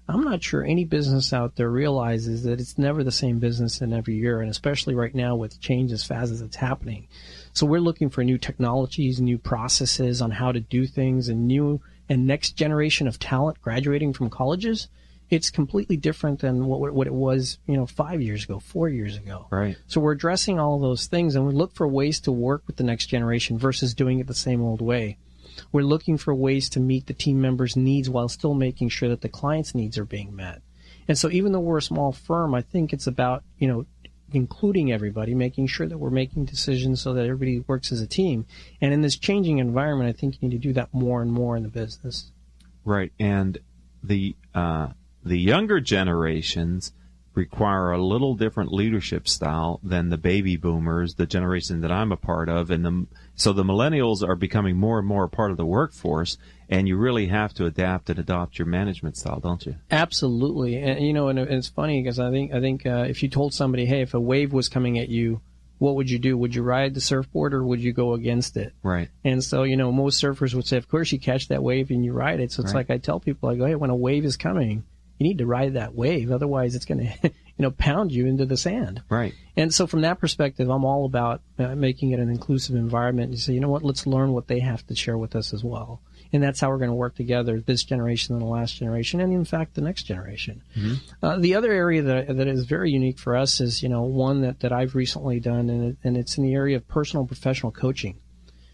I'm 0.08 0.24
not 0.24 0.44
sure 0.44 0.64
any 0.64 0.84
business 0.84 1.32
out 1.32 1.56
there 1.56 1.70
realizes 1.70 2.44
that 2.44 2.60
it's 2.60 2.78
never 2.78 3.04
the 3.04 3.12
same 3.12 3.40
business 3.40 3.82
in 3.82 3.94
every 3.94 4.16
year, 4.16 4.42
and 4.42 4.50
especially 4.50 4.94
right 4.94 5.14
now 5.14 5.36
with 5.36 5.62
change 5.62 5.92
as 5.92 6.04
fast 6.04 6.32
as 6.32 6.42
it's 6.42 6.58
happening. 6.58 7.08
So 7.54 7.66
we're 7.66 7.80
looking 7.80 8.10
for 8.10 8.24
new 8.24 8.38
technologies, 8.38 9.22
new 9.22 9.38
processes 9.38 10.22
on 10.22 10.32
how 10.32 10.52
to 10.52 10.60
do 10.60 10.86
things, 10.86 11.30
and 11.30 11.48
new 11.48 11.82
and 12.10 12.28
next 12.28 12.52
generation 12.52 13.08
of 13.08 13.20
talent 13.20 13.62
graduating 13.62 14.12
from 14.14 14.30
colleges 14.30 14.90
it's 15.32 15.50
completely 15.50 15.96
different 15.96 16.42
than 16.42 16.66
what 16.66 16.94
what 16.94 17.08
it 17.08 17.14
was, 17.14 17.58
you 17.66 17.78
know, 17.78 17.88
five 17.88 18.22
years 18.22 18.44
ago, 18.44 18.60
four 18.60 18.90
years 18.90 19.16
ago. 19.16 19.48
Right. 19.50 19.78
So 19.88 20.02
we're 20.02 20.12
addressing 20.12 20.60
all 20.60 20.76
of 20.76 20.82
those 20.82 21.08
things, 21.08 21.36
and 21.36 21.48
we 21.48 21.54
look 21.54 21.74
for 21.74 21.88
ways 21.88 22.20
to 22.22 22.32
work 22.32 22.64
with 22.68 22.76
the 22.76 22.84
next 22.84 23.08
generation 23.08 23.58
versus 23.58 23.94
doing 23.94 24.20
it 24.20 24.28
the 24.28 24.36
same 24.36 24.62
old 24.62 24.82
way. 24.82 25.18
We're 25.72 25.84
looking 25.84 26.18
for 26.18 26.36
ways 26.36 26.70
to 26.72 26.80
meet 26.82 27.08
the 27.08 27.14
team 27.14 27.42
members' 27.42 27.78
needs 27.78 28.10
while 28.10 28.28
still 28.28 28.54
making 28.54 28.90
sure 28.90 29.10
that 29.10 29.22
the 29.22 29.30
client's 29.30 29.74
needs 29.74 29.98
are 29.98 30.06
being 30.06 30.36
met. 30.36 30.62
And 31.08 31.18
so, 31.18 31.30
even 31.30 31.54
though 31.54 31.60
we're 31.62 31.78
a 31.78 31.82
small 31.82 32.12
firm, 32.12 32.54
I 32.54 32.62
think 32.62 32.92
it's 32.92 33.08
about 33.08 33.44
you 33.58 33.70
know 33.70 33.86
including 34.34 34.92
everybody, 34.92 35.34
making 35.34 35.68
sure 35.68 35.88
that 35.88 35.98
we're 35.98 36.10
making 36.10 36.46
decisions 36.46 37.02
so 37.02 37.14
that 37.14 37.26
everybody 37.26 37.60
works 37.68 37.92
as 37.92 38.02
a 38.02 38.08
team. 38.08 38.46
And 38.82 38.94
in 38.94 39.02
this 39.02 39.18
changing 39.18 39.60
environment, 39.60 40.10
I 40.10 40.14
think 40.18 40.36
you 40.36 40.50
need 40.50 40.56
to 40.56 40.68
do 40.68 40.74
that 40.74 40.94
more 40.94 41.22
and 41.22 41.32
more 41.32 41.58
in 41.58 41.64
the 41.64 41.70
business. 41.70 42.32
Right. 42.86 43.12
And 43.20 43.58
the 44.04 44.36
uh, 44.56 44.88
the 45.24 45.38
younger 45.38 45.80
generations 45.80 46.94
require 47.34 47.92
a 47.92 48.04
little 48.04 48.36
different 48.36 48.74
leadership 48.74 49.26
style 49.28 49.80
than 49.82 50.10
the 50.10 50.18
baby 50.18 50.58
boomers, 50.58 51.16
the 51.16 51.26
generation 51.26 51.80
that 51.82 51.92
I'm 51.92 52.12
a 52.12 52.18
part 52.18 52.50
of, 52.50 52.70
and 52.70 52.84
the 52.86 53.06
so 53.36 53.54
the 53.54 53.64
millennials 53.64 54.22
are 54.28 54.36
becoming 54.36 54.76
more 54.76 55.00
and 55.00 55.08
more 55.08 55.24
a 55.24 55.30
part 55.30 55.52
of 55.52 55.58
the 55.58 55.66
workforce, 55.66 56.38
and 56.70 56.88
you 56.88 56.98
really 56.98 57.28
have 57.28 57.54
to 57.56 57.66
adapt 57.66 58.10
and 58.10 58.20
adopt 58.20 58.60
your 58.60 58.66
management 58.68 59.16
style, 59.16 59.40
don't 59.40 59.66
you? 59.66 59.76
Absolutely, 59.90 60.76
and 60.76 61.06
you 61.06 61.14
know, 61.14 61.30
and 61.30 61.40
it's 61.40 61.70
funny 61.70 62.02
because 62.02 62.20
I 62.20 62.32
think 62.32 62.54
I 62.54 62.60
think 62.60 62.86
uh, 62.86 63.06
if 63.08 63.24
you 63.24 63.30
told 63.30 63.54
somebody, 63.54 63.86
hey, 63.86 64.02
if 64.02 64.14
a 64.14 64.20
wave 64.20 64.52
was 64.52 64.68
coming 64.68 65.00
at 65.00 65.08
you, 65.08 65.40
what 65.78 65.96
would 65.96 66.10
you 66.10 66.20
do? 66.20 66.38
Would 66.38 66.54
you 66.54 66.64
ride 66.64 66.94
the 66.94 67.02
surfboard 67.02 67.54
or 67.54 67.64
would 67.64 67.82
you 67.82 67.94
go 67.94 68.14
against 68.14 68.56
it? 68.58 68.74
Right. 68.84 69.10
And 69.24 69.44
so, 69.44 69.64
you 69.64 69.78
know, 69.78 69.92
most 69.92 70.22
surfers 70.22 70.54
would 70.54 70.68
say, 70.68 70.78
of 70.78 70.88
course, 70.88 71.12
you 71.12 71.20
catch 71.20 71.48
that 71.48 71.64
wave 71.64 71.90
and 71.90 72.06
you 72.06 72.14
ride 72.14 72.40
it. 72.40 72.52
So 72.52 72.62
it's 72.62 72.74
Right. 72.74 72.88
like 72.88 72.92
I 72.92 73.00
tell 73.00 73.20
people, 73.20 73.50
I 73.50 73.56
go, 73.56 73.66
hey, 73.66 73.74
when 73.74 73.90
a 73.90 73.96
wave 73.96 74.24
is 74.24 74.38
coming, 74.38 74.84
you 75.22 75.28
need 75.28 75.38
to 75.38 75.46
ride 75.46 75.76
that 75.76 75.94
wave. 75.94 76.32
Otherwise, 76.32 76.74
it's 76.74 76.86
going 76.86 77.00
to, 77.22 77.30
you 77.30 77.32
know, 77.60 77.70
pound 77.70 78.12
you 78.12 78.26
into 78.26 78.46
the 78.46 78.58
sand. 78.58 79.04
Right. 79.08 79.36
And 79.56 79.72
so, 79.72 79.86
from 79.86 80.02
that 80.02 80.20
perspective, 80.20 80.68
I'm 80.68 80.84
all 80.84 81.06
about 81.06 81.42
uh, 81.60 81.76
making 81.76 82.12
it 82.12 82.20
an 82.20 82.30
inclusive 82.30 82.76
environment. 82.76 83.32
You 83.32 83.38
say, 83.38 83.54
you 83.54 83.60
know 83.60 83.70
what, 83.70 83.84
let's 83.84 84.08
learn 84.08 84.32
what 84.32 84.48
they 84.48 84.60
have 84.60 84.86
to 84.88 84.96
share 84.96 85.20
with 85.20 85.36
us 85.36 85.54
as 85.54 85.64
well. 85.64 86.02
And 86.34 86.42
that's 86.42 86.60
how 86.60 86.70
we're 86.70 86.78
going 86.78 86.90
to 86.90 86.96
work 86.96 87.16
together, 87.16 87.60
this 87.60 87.84
generation 87.84 88.34
and 88.34 88.42
the 88.42 88.48
last 88.48 88.78
generation, 88.78 89.20
and 89.20 89.34
in 89.34 89.44
fact, 89.44 89.76
the 89.76 89.82
next 89.82 90.04
generation. 90.04 90.64
Uh, 91.22 91.38
the 91.38 91.56
other 91.56 91.74
area 91.74 92.02
that, 92.02 92.38
that 92.38 92.48
is 92.48 92.64
very 92.64 92.90
unique 92.90 93.20
for 93.20 93.36
us 93.36 93.60
is, 93.60 93.84
you 93.84 93.90
know, 93.90 94.04
one 94.04 94.42
that, 94.42 94.62
that 94.62 94.72
I've 94.72 94.96
recently 94.96 95.42
done, 95.42 95.70
and, 95.70 95.84
it, 95.90 95.98
and 96.06 96.16
it's 96.16 96.38
in 96.38 96.46
the 96.46 96.54
area 96.54 96.78
of 96.78 96.88
personal 96.88 97.28
professional 97.28 97.74
coaching. 97.74 98.18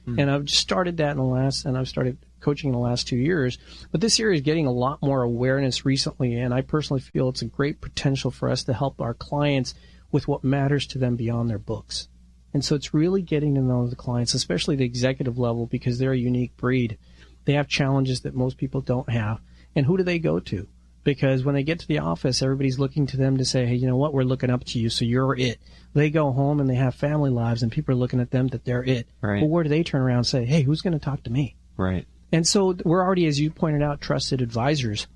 Mm. 0.08 0.22
And 0.22 0.32
I've 0.32 0.45
just 0.45 0.62
started 0.62 0.98
that 0.98 1.12
in 1.12 1.18
the 1.18 1.24
last, 1.24 1.66
and 1.66 1.76
I've 1.76 1.89
started 1.89 2.20
coaching 2.48 2.70
in 2.70 2.74
the 2.74 2.80
last 2.80 3.10
two 3.10 3.18
years. 3.18 3.58
But 3.91 4.00
this 4.00 4.22
area 4.22 4.36
is 4.36 4.41
getting 4.41 4.68
a 4.68 4.72
lot 4.72 5.02
more 5.02 5.22
awareness 5.22 5.86
recently, 5.86 6.36
and 6.36 6.54
I 6.54 6.62
personally 6.62 7.02
feel 7.02 7.28
it's 7.28 7.41
a 7.41 7.45
great 7.45 7.82
potential 7.82 8.32
for 8.32 8.50
us 8.50 8.64
to 8.64 8.74
help 8.74 9.02
our 9.02 9.14
clients 9.14 9.76
with 10.14 10.30
what 10.30 10.45
matters 10.45 10.88
to 10.88 10.98
them 10.98 11.18
beyond 11.18 11.50
their 11.50 11.60
books. 11.60 12.08
And 12.54 12.64
so 12.64 12.74
it's 12.74 12.93
really 12.93 13.22
getting 13.22 13.56
to 13.56 13.62
know 13.62 13.86
the 13.86 13.98
clients, 13.98 14.34
especially 14.34 14.78
the 14.78 14.86
executive 14.86 15.38
level, 15.38 15.66
because 15.66 16.00
they're 16.00 16.14
a 16.14 16.18
unique 16.18 16.56
breed. 16.56 16.98
They 17.43 17.54
have 17.54 17.68
challenges 17.68 18.22
that 18.22 18.34
most 18.34 18.58
people 18.58 18.80
don't 18.80 19.10
have. 19.10 19.41
And 19.76 19.86
who 19.86 19.98
do 19.98 20.04
they 20.04 20.18
go 20.18 20.39
to? 20.39 20.70
Because 21.04 21.43
when 21.43 21.54
they 21.54 21.64
get 21.64 21.80
to 21.80 21.88
the 21.88 22.00
office, 22.00 22.41
everybody's 22.41 22.80
looking 22.80 23.08
to 23.08 23.18
them 23.18 23.36
to 23.38 23.45
say, 23.45 23.66
hey, 23.66 23.76
you 23.76 23.88
know 23.88 23.98
what, 23.98 24.14
we're 24.14 24.24
looking 24.24 24.50
up 24.50 24.64
to 24.64 24.80
you, 24.80 24.89
so 24.89 25.04
you're 25.04 25.38
it. 25.38 25.60
They 25.93 26.10
go 26.10 26.32
home 26.32 26.62
and 26.62 26.70
they 26.70 26.76
have 26.76 26.95
family 26.95 27.30
lives, 27.30 27.62
and 27.62 27.74
people 27.74 27.93
are 27.93 27.98
looking 27.98 28.22
at 28.22 28.32
them 28.32 28.48
that 28.48 28.64
they're 28.64 28.84
it. 28.84 29.10
Right. 29.20 29.41
But 29.41 29.48
where 29.48 29.64
do 29.64 29.70
they 29.70 29.84
turn 29.84 30.02
around 30.02 30.20
and 30.20 30.28
say, 30.28 30.45
hey, 30.45 30.62
who's 30.62 30.82
going 30.82 30.98
to 30.98 31.06
talk 31.06 31.24
to 31.24 31.30
me? 31.30 31.58
Right. 31.76 32.08
And 32.32 32.47
so 32.47 32.75
we're 32.84 33.03
already, 33.03 33.25
as 33.25 33.39
you 33.39 33.51
pointed 33.51 33.82
out, 33.82 34.01
trusted 34.01 34.41
advisors. 34.41 35.07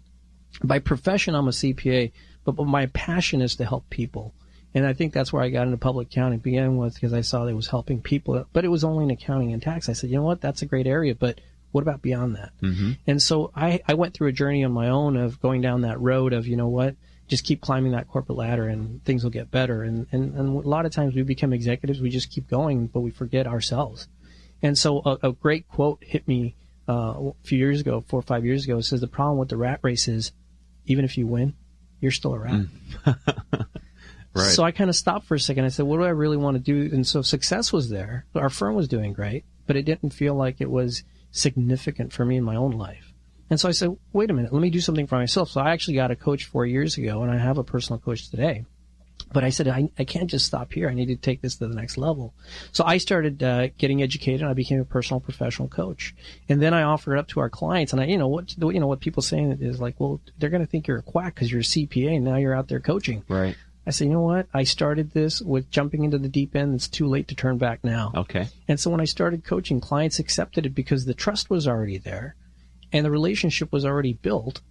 By 0.64 0.80
profession, 0.80 1.36
I'm 1.36 1.48
a 1.48 1.52
CPA, 1.52 2.12
but, 2.44 2.54
but 2.54 2.68
my 2.68 2.88
passion 2.88 3.42
is 3.42 3.56
to 3.58 3.66
help 3.66 3.90
people. 3.90 4.34
And 4.74 4.86
I 4.86 4.94
think 4.94 5.14
that's 5.14 5.34
where 5.34 5.44
I 5.44 5.50
got 5.50 5.66
into 5.66 5.78
public 5.78 6.08
accounting 6.08 6.40
to 6.40 6.44
begin 6.44 6.78
with 6.78 6.94
because 6.94 7.14
I 7.14 7.22
saw 7.22 7.44
that 7.44 7.52
it 7.52 7.56
was 7.56 7.68
helping 7.68 8.02
people, 8.02 8.46
but 8.54 8.64
it 8.64 8.70
was 8.70 8.84
only 8.84 9.04
in 9.04 9.12
accounting 9.12 9.52
and 9.52 9.62
tax. 9.62 9.90
I 9.90 9.94
said, 9.94 10.10
you 10.10 10.16
know 10.16 10.24
what, 10.24 10.40
that's 10.40 10.62
a 10.62 10.66
great 10.66 10.88
area, 10.88 11.14
but 11.14 11.42
what 11.72 11.82
about 11.82 12.02
beyond 12.02 12.36
that? 12.36 12.52
Mm-hmm. 12.62 12.92
And 13.06 13.22
so 13.22 13.52
I, 13.56 13.82
I 13.88 13.96
went 13.96 14.14
through 14.14 14.30
a 14.30 14.34
journey 14.34 14.64
on 14.64 14.72
my 14.72 14.90
own 14.90 15.18
of 15.18 15.42
going 15.42 15.62
down 15.62 15.82
that 15.82 16.00
road 16.00 16.32
of, 16.32 16.48
you 16.48 16.56
know 16.56 16.70
what, 16.70 16.96
just 17.28 17.46
keep 17.46 17.62
climbing 17.62 17.94
that 17.94 18.08
corporate 18.08 18.38
ladder 18.38 18.68
and 18.68 19.04
things 19.04 19.24
will 19.24 19.32
get 19.32 19.52
better. 19.52 19.84
And, 19.84 20.08
and, 20.12 20.36
and 20.36 20.64
a 20.64 20.68
lot 20.68 20.86
of 20.86 20.94
times 20.94 21.16
we 21.16 21.24
become 21.24 21.54
executives, 21.54 22.02
we 22.02 22.10
just 22.10 22.30
keep 22.30 22.50
going, 22.50 22.88
but 22.88 23.02
we 23.02 23.12
forget 23.12 23.48
ourselves. 23.48 24.08
And 24.62 24.78
so 24.78 25.02
a, 25.06 25.30
a 25.30 25.32
great 25.34 25.68
quote 25.68 26.04
hit 26.04 26.28
me 26.28 26.56
uh, 26.88 27.14
a 27.30 27.34
few 27.44 27.58
years 27.58 27.82
ago, 27.82 28.04
four 28.08 28.20
or 28.20 28.24
five 28.24 28.46
years 28.46 28.66
ago. 28.66 28.82
Says 28.82 29.02
the 29.02 29.08
problem 29.08 29.38
with 29.38 29.50
the 29.50 29.58
rat 29.58 29.80
race 29.84 30.08
is 30.08 30.32
even 30.86 31.06
if 31.06 31.18
you 31.18 31.28
win, 31.28 31.54
you're 32.00 32.12
still 32.12 32.34
a 32.34 32.40
rat. 32.40 32.54
Mm. 32.54 32.68
right. 34.34 34.52
So 34.52 34.64
I 34.64 34.72
kind 34.72 34.90
of 34.90 34.96
stopped 34.96 35.28
for 35.28 35.36
a 35.36 35.40
second. 35.40 35.66
I 35.66 35.70
said, 35.70 35.86
what 35.86 35.98
do 35.98 36.04
I 36.04 36.10
really 36.10 36.38
want 36.38 36.56
to 36.56 36.60
do? 36.60 36.94
And 36.94 37.06
so 37.06 37.22
success 37.22 37.72
was 37.72 37.90
there. 37.90 38.26
Our 38.36 38.50
firm 38.50 38.76
was 38.76 38.88
doing 38.88 39.14
great, 39.14 39.46
but 39.68 39.76
it 39.76 39.84
didn't 39.84 40.12
feel 40.12 40.36
like 40.36 40.60
it 40.60 40.70
was 40.70 41.04
significant 41.32 42.12
for 42.12 42.26
me 42.26 42.38
in 42.38 42.44
my 42.44 42.56
own 42.56 42.72
life. 42.72 43.14
And 43.50 43.60
so 43.60 43.68
I 43.68 43.74
said, 43.74 43.98
wait 44.14 44.30
a 44.30 44.34
minute, 44.34 44.54
let 44.54 44.62
me 44.62 44.70
do 44.70 44.80
something 44.80 45.08
for 45.08 45.18
myself. 45.18 45.50
So 45.50 45.60
I 45.60 45.72
actually 45.72 45.96
got 45.96 46.10
a 46.10 46.16
coach 46.16 46.46
four 46.46 46.66
years 46.66 46.98
ago, 46.98 47.22
and 47.22 47.32
I 47.32 47.38
have 47.38 47.58
a 47.58 47.64
personal 47.64 48.00
coach 48.00 48.30
today. 48.30 48.66
But 49.24 49.44
I 49.44 49.50
said, 49.50 49.68
I, 49.68 49.90
I 49.98 50.04
can't 50.04 50.30
just 50.30 50.46
stop 50.46 50.74
here. 50.74 50.90
I 50.90 50.94
need 50.94 51.08
to 51.08 51.16
take 51.16 51.42
this 51.42 51.56
to 51.58 51.68
the 51.68 51.76
next 51.76 51.98
level. 51.98 52.34
So 52.72 52.84
I 52.86 52.98
started 52.98 53.42
uh, 53.42 53.68
getting 53.78 54.02
educated. 54.02 54.44
I 54.44 54.54
became 54.54 54.80
a 54.80 54.86
personal 54.86 55.20
professional 55.20 55.68
coach, 55.68 56.16
and 56.50 56.62
then 56.62 56.74
I 56.74 56.84
offered 56.84 57.16
it 57.16 57.20
up 57.20 57.28
to 57.30 57.40
our 57.40 57.50
clients. 57.50 57.94
And 57.94 58.02
I, 58.02 58.06
you 58.06 58.18
know, 58.18 58.28
what 58.28 58.56
you 58.58 58.80
know, 58.80 58.88
what 58.88 59.00
people 59.00 59.24
saying 59.24 59.58
is 59.62 59.80
like, 59.80 60.00
well, 60.00 60.22
they're 60.38 60.50
going 60.50 60.64
to 60.64 60.70
think 60.70 60.88
you're 60.88 61.00
a 61.00 61.04
quack 61.04 61.36
because 61.36 61.52
you're 61.52 61.62
a 61.62 61.64
CPA, 61.64 62.16
and 62.16 62.26
now 62.26 62.38
you're 62.38 62.56
out 62.56 62.68
there 62.68 62.80
coaching. 62.80 63.24
Right. 63.28 63.56
I 63.86 63.90
said, 63.90 64.06
you 64.06 64.14
know 64.14 64.22
what? 64.22 64.48
I 64.54 64.64
started 64.64 65.12
this 65.12 65.42
with 65.42 65.72
jumping 65.72 66.04
into 66.04 66.20
the 66.20 66.30
deep 66.30 66.56
end. 66.56 66.76
It's 66.76 66.88
too 66.88 67.08
late 67.08 67.28
to 67.30 67.36
turn 67.36 67.58
back 67.58 67.84
now. 67.84 68.12
Okay. 68.16 68.48
And 68.68 68.80
so 68.80 68.92
when 68.92 69.02
I 69.02 69.06
started 69.06 69.44
coaching, 69.44 69.80
clients 69.82 70.20
accepted 70.20 70.68
it 70.68 70.76
because 70.76 71.06
the 71.06 71.16
trust 71.16 71.50
was 71.50 71.68
already 71.68 71.98
there 71.98 72.36
and 72.94 73.06
the 73.06 73.12
relationship 73.12 73.72
was 73.72 73.86
already 73.86 74.14
built 74.14 74.62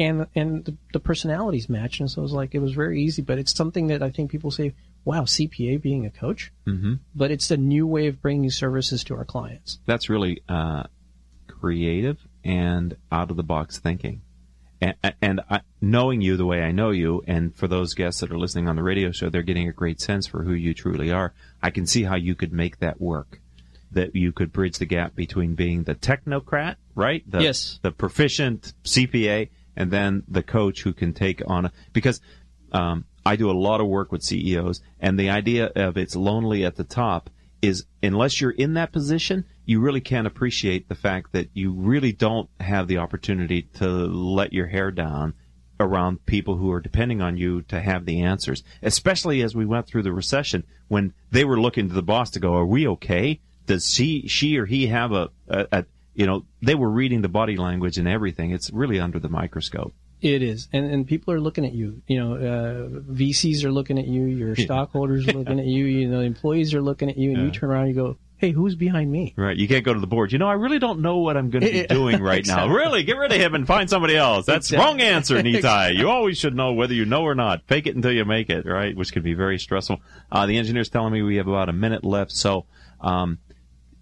and 0.00 0.26
and 0.34 0.64
the, 0.64 0.76
the 0.94 1.00
personalities 1.00 1.68
match, 1.68 2.00
And 2.00 2.10
so 2.10 2.20
it 2.20 2.22
was 2.22 2.32
like, 2.32 2.54
it 2.54 2.58
was 2.60 2.72
very 2.72 3.02
easy, 3.02 3.22
but 3.22 3.38
it's 3.38 3.54
something 3.54 3.88
that 3.88 4.02
I 4.02 4.10
think 4.10 4.30
people 4.30 4.50
say, 4.50 4.74
wow, 5.04 5.22
CPA 5.22 5.80
being 5.80 6.06
a 6.06 6.10
coach? 6.10 6.52
Mm-hmm. 6.66 6.94
But 7.14 7.30
it's 7.30 7.50
a 7.50 7.56
new 7.56 7.86
way 7.86 8.06
of 8.08 8.20
bringing 8.20 8.50
services 8.50 9.04
to 9.04 9.14
our 9.14 9.24
clients. 9.24 9.78
That's 9.86 10.08
really 10.08 10.42
uh, 10.48 10.84
creative 11.46 12.18
and 12.42 12.96
out 13.12 13.30
of 13.30 13.36
the 13.36 13.42
box 13.42 13.78
thinking. 13.78 14.22
And, 14.80 14.94
and 15.20 15.40
I, 15.50 15.60
knowing 15.82 16.22
you 16.22 16.38
the 16.38 16.46
way 16.46 16.62
I 16.62 16.72
know 16.72 16.90
you, 16.90 17.22
and 17.26 17.54
for 17.54 17.68
those 17.68 17.92
guests 17.92 18.22
that 18.22 18.30
are 18.30 18.38
listening 18.38 18.66
on 18.66 18.76
the 18.76 18.82
radio 18.82 19.12
show, 19.12 19.28
they're 19.28 19.42
getting 19.42 19.68
a 19.68 19.72
great 19.72 20.00
sense 20.00 20.26
for 20.26 20.42
who 20.42 20.54
you 20.54 20.72
truly 20.72 21.12
are. 21.12 21.34
I 21.62 21.68
can 21.70 21.86
see 21.86 22.04
how 22.04 22.16
you 22.16 22.34
could 22.34 22.52
make 22.52 22.78
that 22.78 22.98
work. 22.98 23.40
That 23.92 24.14
you 24.14 24.32
could 24.32 24.52
bridge 24.52 24.78
the 24.78 24.86
gap 24.86 25.14
between 25.14 25.54
being 25.54 25.82
the 25.82 25.96
technocrat, 25.96 26.76
right? 26.94 27.28
The, 27.30 27.42
Yes. 27.42 27.78
The 27.82 27.90
proficient 27.90 28.72
CPA, 28.84 29.50
and 29.80 29.90
then 29.90 30.22
the 30.28 30.42
coach 30.42 30.82
who 30.82 30.92
can 30.92 31.14
take 31.14 31.40
on 31.46 31.64
a, 31.64 31.72
because 31.94 32.20
um, 32.70 33.06
I 33.24 33.36
do 33.36 33.50
a 33.50 33.52
lot 33.52 33.80
of 33.80 33.86
work 33.86 34.12
with 34.12 34.22
CEOs, 34.22 34.82
and 35.00 35.18
the 35.18 35.30
idea 35.30 35.72
of 35.74 35.96
it's 35.96 36.14
lonely 36.14 36.66
at 36.66 36.76
the 36.76 36.84
top 36.84 37.30
is 37.62 37.86
unless 38.02 38.42
you're 38.42 38.50
in 38.50 38.74
that 38.74 38.92
position, 38.92 39.46
you 39.64 39.80
really 39.80 40.02
can't 40.02 40.26
appreciate 40.26 40.90
the 40.90 40.94
fact 40.94 41.32
that 41.32 41.48
you 41.54 41.72
really 41.72 42.12
don't 42.12 42.50
have 42.60 42.88
the 42.88 42.98
opportunity 42.98 43.62
to 43.62 43.88
let 43.88 44.52
your 44.52 44.66
hair 44.66 44.90
down 44.90 45.32
around 45.78 46.26
people 46.26 46.58
who 46.58 46.70
are 46.70 46.80
depending 46.80 47.22
on 47.22 47.38
you 47.38 47.62
to 47.62 47.80
have 47.80 48.04
the 48.04 48.20
answers. 48.20 48.62
Especially 48.82 49.40
as 49.40 49.54
we 49.54 49.64
went 49.64 49.86
through 49.86 50.02
the 50.02 50.12
recession 50.12 50.62
when 50.88 51.14
they 51.30 51.44
were 51.46 51.58
looking 51.58 51.88
to 51.88 51.94
the 51.94 52.02
boss 52.02 52.28
to 52.30 52.40
go, 52.40 52.54
"Are 52.54 52.66
we 52.66 52.86
okay? 52.86 53.40
Does 53.64 53.90
she, 53.90 54.28
she 54.28 54.58
or 54.58 54.66
he 54.66 54.88
have 54.88 55.12
a, 55.12 55.30
a, 55.48 55.66
a 55.72 55.84
you 56.20 56.26
know?" 56.26 56.44
They 56.62 56.74
were 56.74 56.90
reading 56.90 57.22
the 57.22 57.28
body 57.28 57.56
language 57.56 57.96
and 57.98 58.06
everything. 58.06 58.52
It's 58.52 58.70
really 58.72 59.00
under 59.00 59.18
the 59.18 59.28
microscope. 59.28 59.92
It 60.20 60.42
is, 60.42 60.68
and 60.72 60.84
and 60.92 61.06
people 61.06 61.32
are 61.32 61.40
looking 61.40 61.64
at 61.64 61.72
you. 61.72 62.02
You 62.06 62.18
know, 62.20 62.34
uh, 62.34 63.00
VCs 63.20 63.64
are 63.64 63.72
looking 63.72 63.98
at 63.98 64.06
you. 64.06 64.24
Your 64.26 64.54
stockholders 64.54 65.26
are 65.26 65.32
looking 65.32 65.58
at 65.58 65.64
you. 65.66 65.86
You 65.86 66.08
know, 66.08 66.20
employees 66.20 66.74
are 66.74 66.82
looking 66.82 67.08
at 67.08 67.16
you, 67.16 67.30
and 67.32 67.42
you 67.44 67.50
turn 67.50 67.70
around 67.70 67.86
and 67.86 67.94
you 67.94 68.02
go, 68.02 68.16
"Hey, 68.36 68.50
who's 68.50 68.74
behind 68.74 69.10
me?" 69.10 69.32
Right. 69.34 69.56
You 69.56 69.66
can't 69.66 69.82
go 69.82 69.94
to 69.94 69.98
the 70.00 70.06
board. 70.06 70.30
You 70.32 70.38
know, 70.38 70.46
I 70.46 70.52
really 70.64 70.78
don't 70.78 71.00
know 71.00 71.16
what 71.20 71.38
I'm 71.38 71.48
going 71.48 71.64
to 71.64 71.72
be 71.72 71.86
doing 72.00 72.20
right 72.22 72.46
now. 72.46 72.68
Really, 72.68 73.02
get 73.02 73.16
rid 73.16 73.32
of 73.32 73.40
him 73.40 73.54
and 73.54 73.66
find 73.66 73.88
somebody 73.88 74.14
else. 74.14 74.44
That's 74.44 74.70
Exactly. 74.70 74.84
wrong 74.86 75.00
answer, 75.00 75.36
Nitai. 75.42 75.94
You 76.00 76.10
always 76.10 76.36
should 76.36 76.54
know 76.54 76.74
whether 76.74 76.92
you 76.92 77.06
know 77.06 77.22
or 77.22 77.34
not. 77.34 77.62
Fake 77.66 77.86
it 77.86 77.96
until 77.96 78.12
you 78.12 78.26
make 78.26 78.50
it, 78.50 78.66
right? 78.66 78.94
Which 78.94 79.12
can 79.14 79.22
be 79.22 79.32
very 79.32 79.58
stressful. 79.58 80.02
Uh, 80.30 80.44
the 80.44 80.58
engineer's 80.58 80.90
telling 80.90 81.14
me 81.14 81.22
we 81.22 81.36
have 81.36 81.48
about 81.48 81.70
a 81.70 81.72
minute 81.72 82.04
left. 82.04 82.32
So, 82.32 82.66
um, 83.00 83.38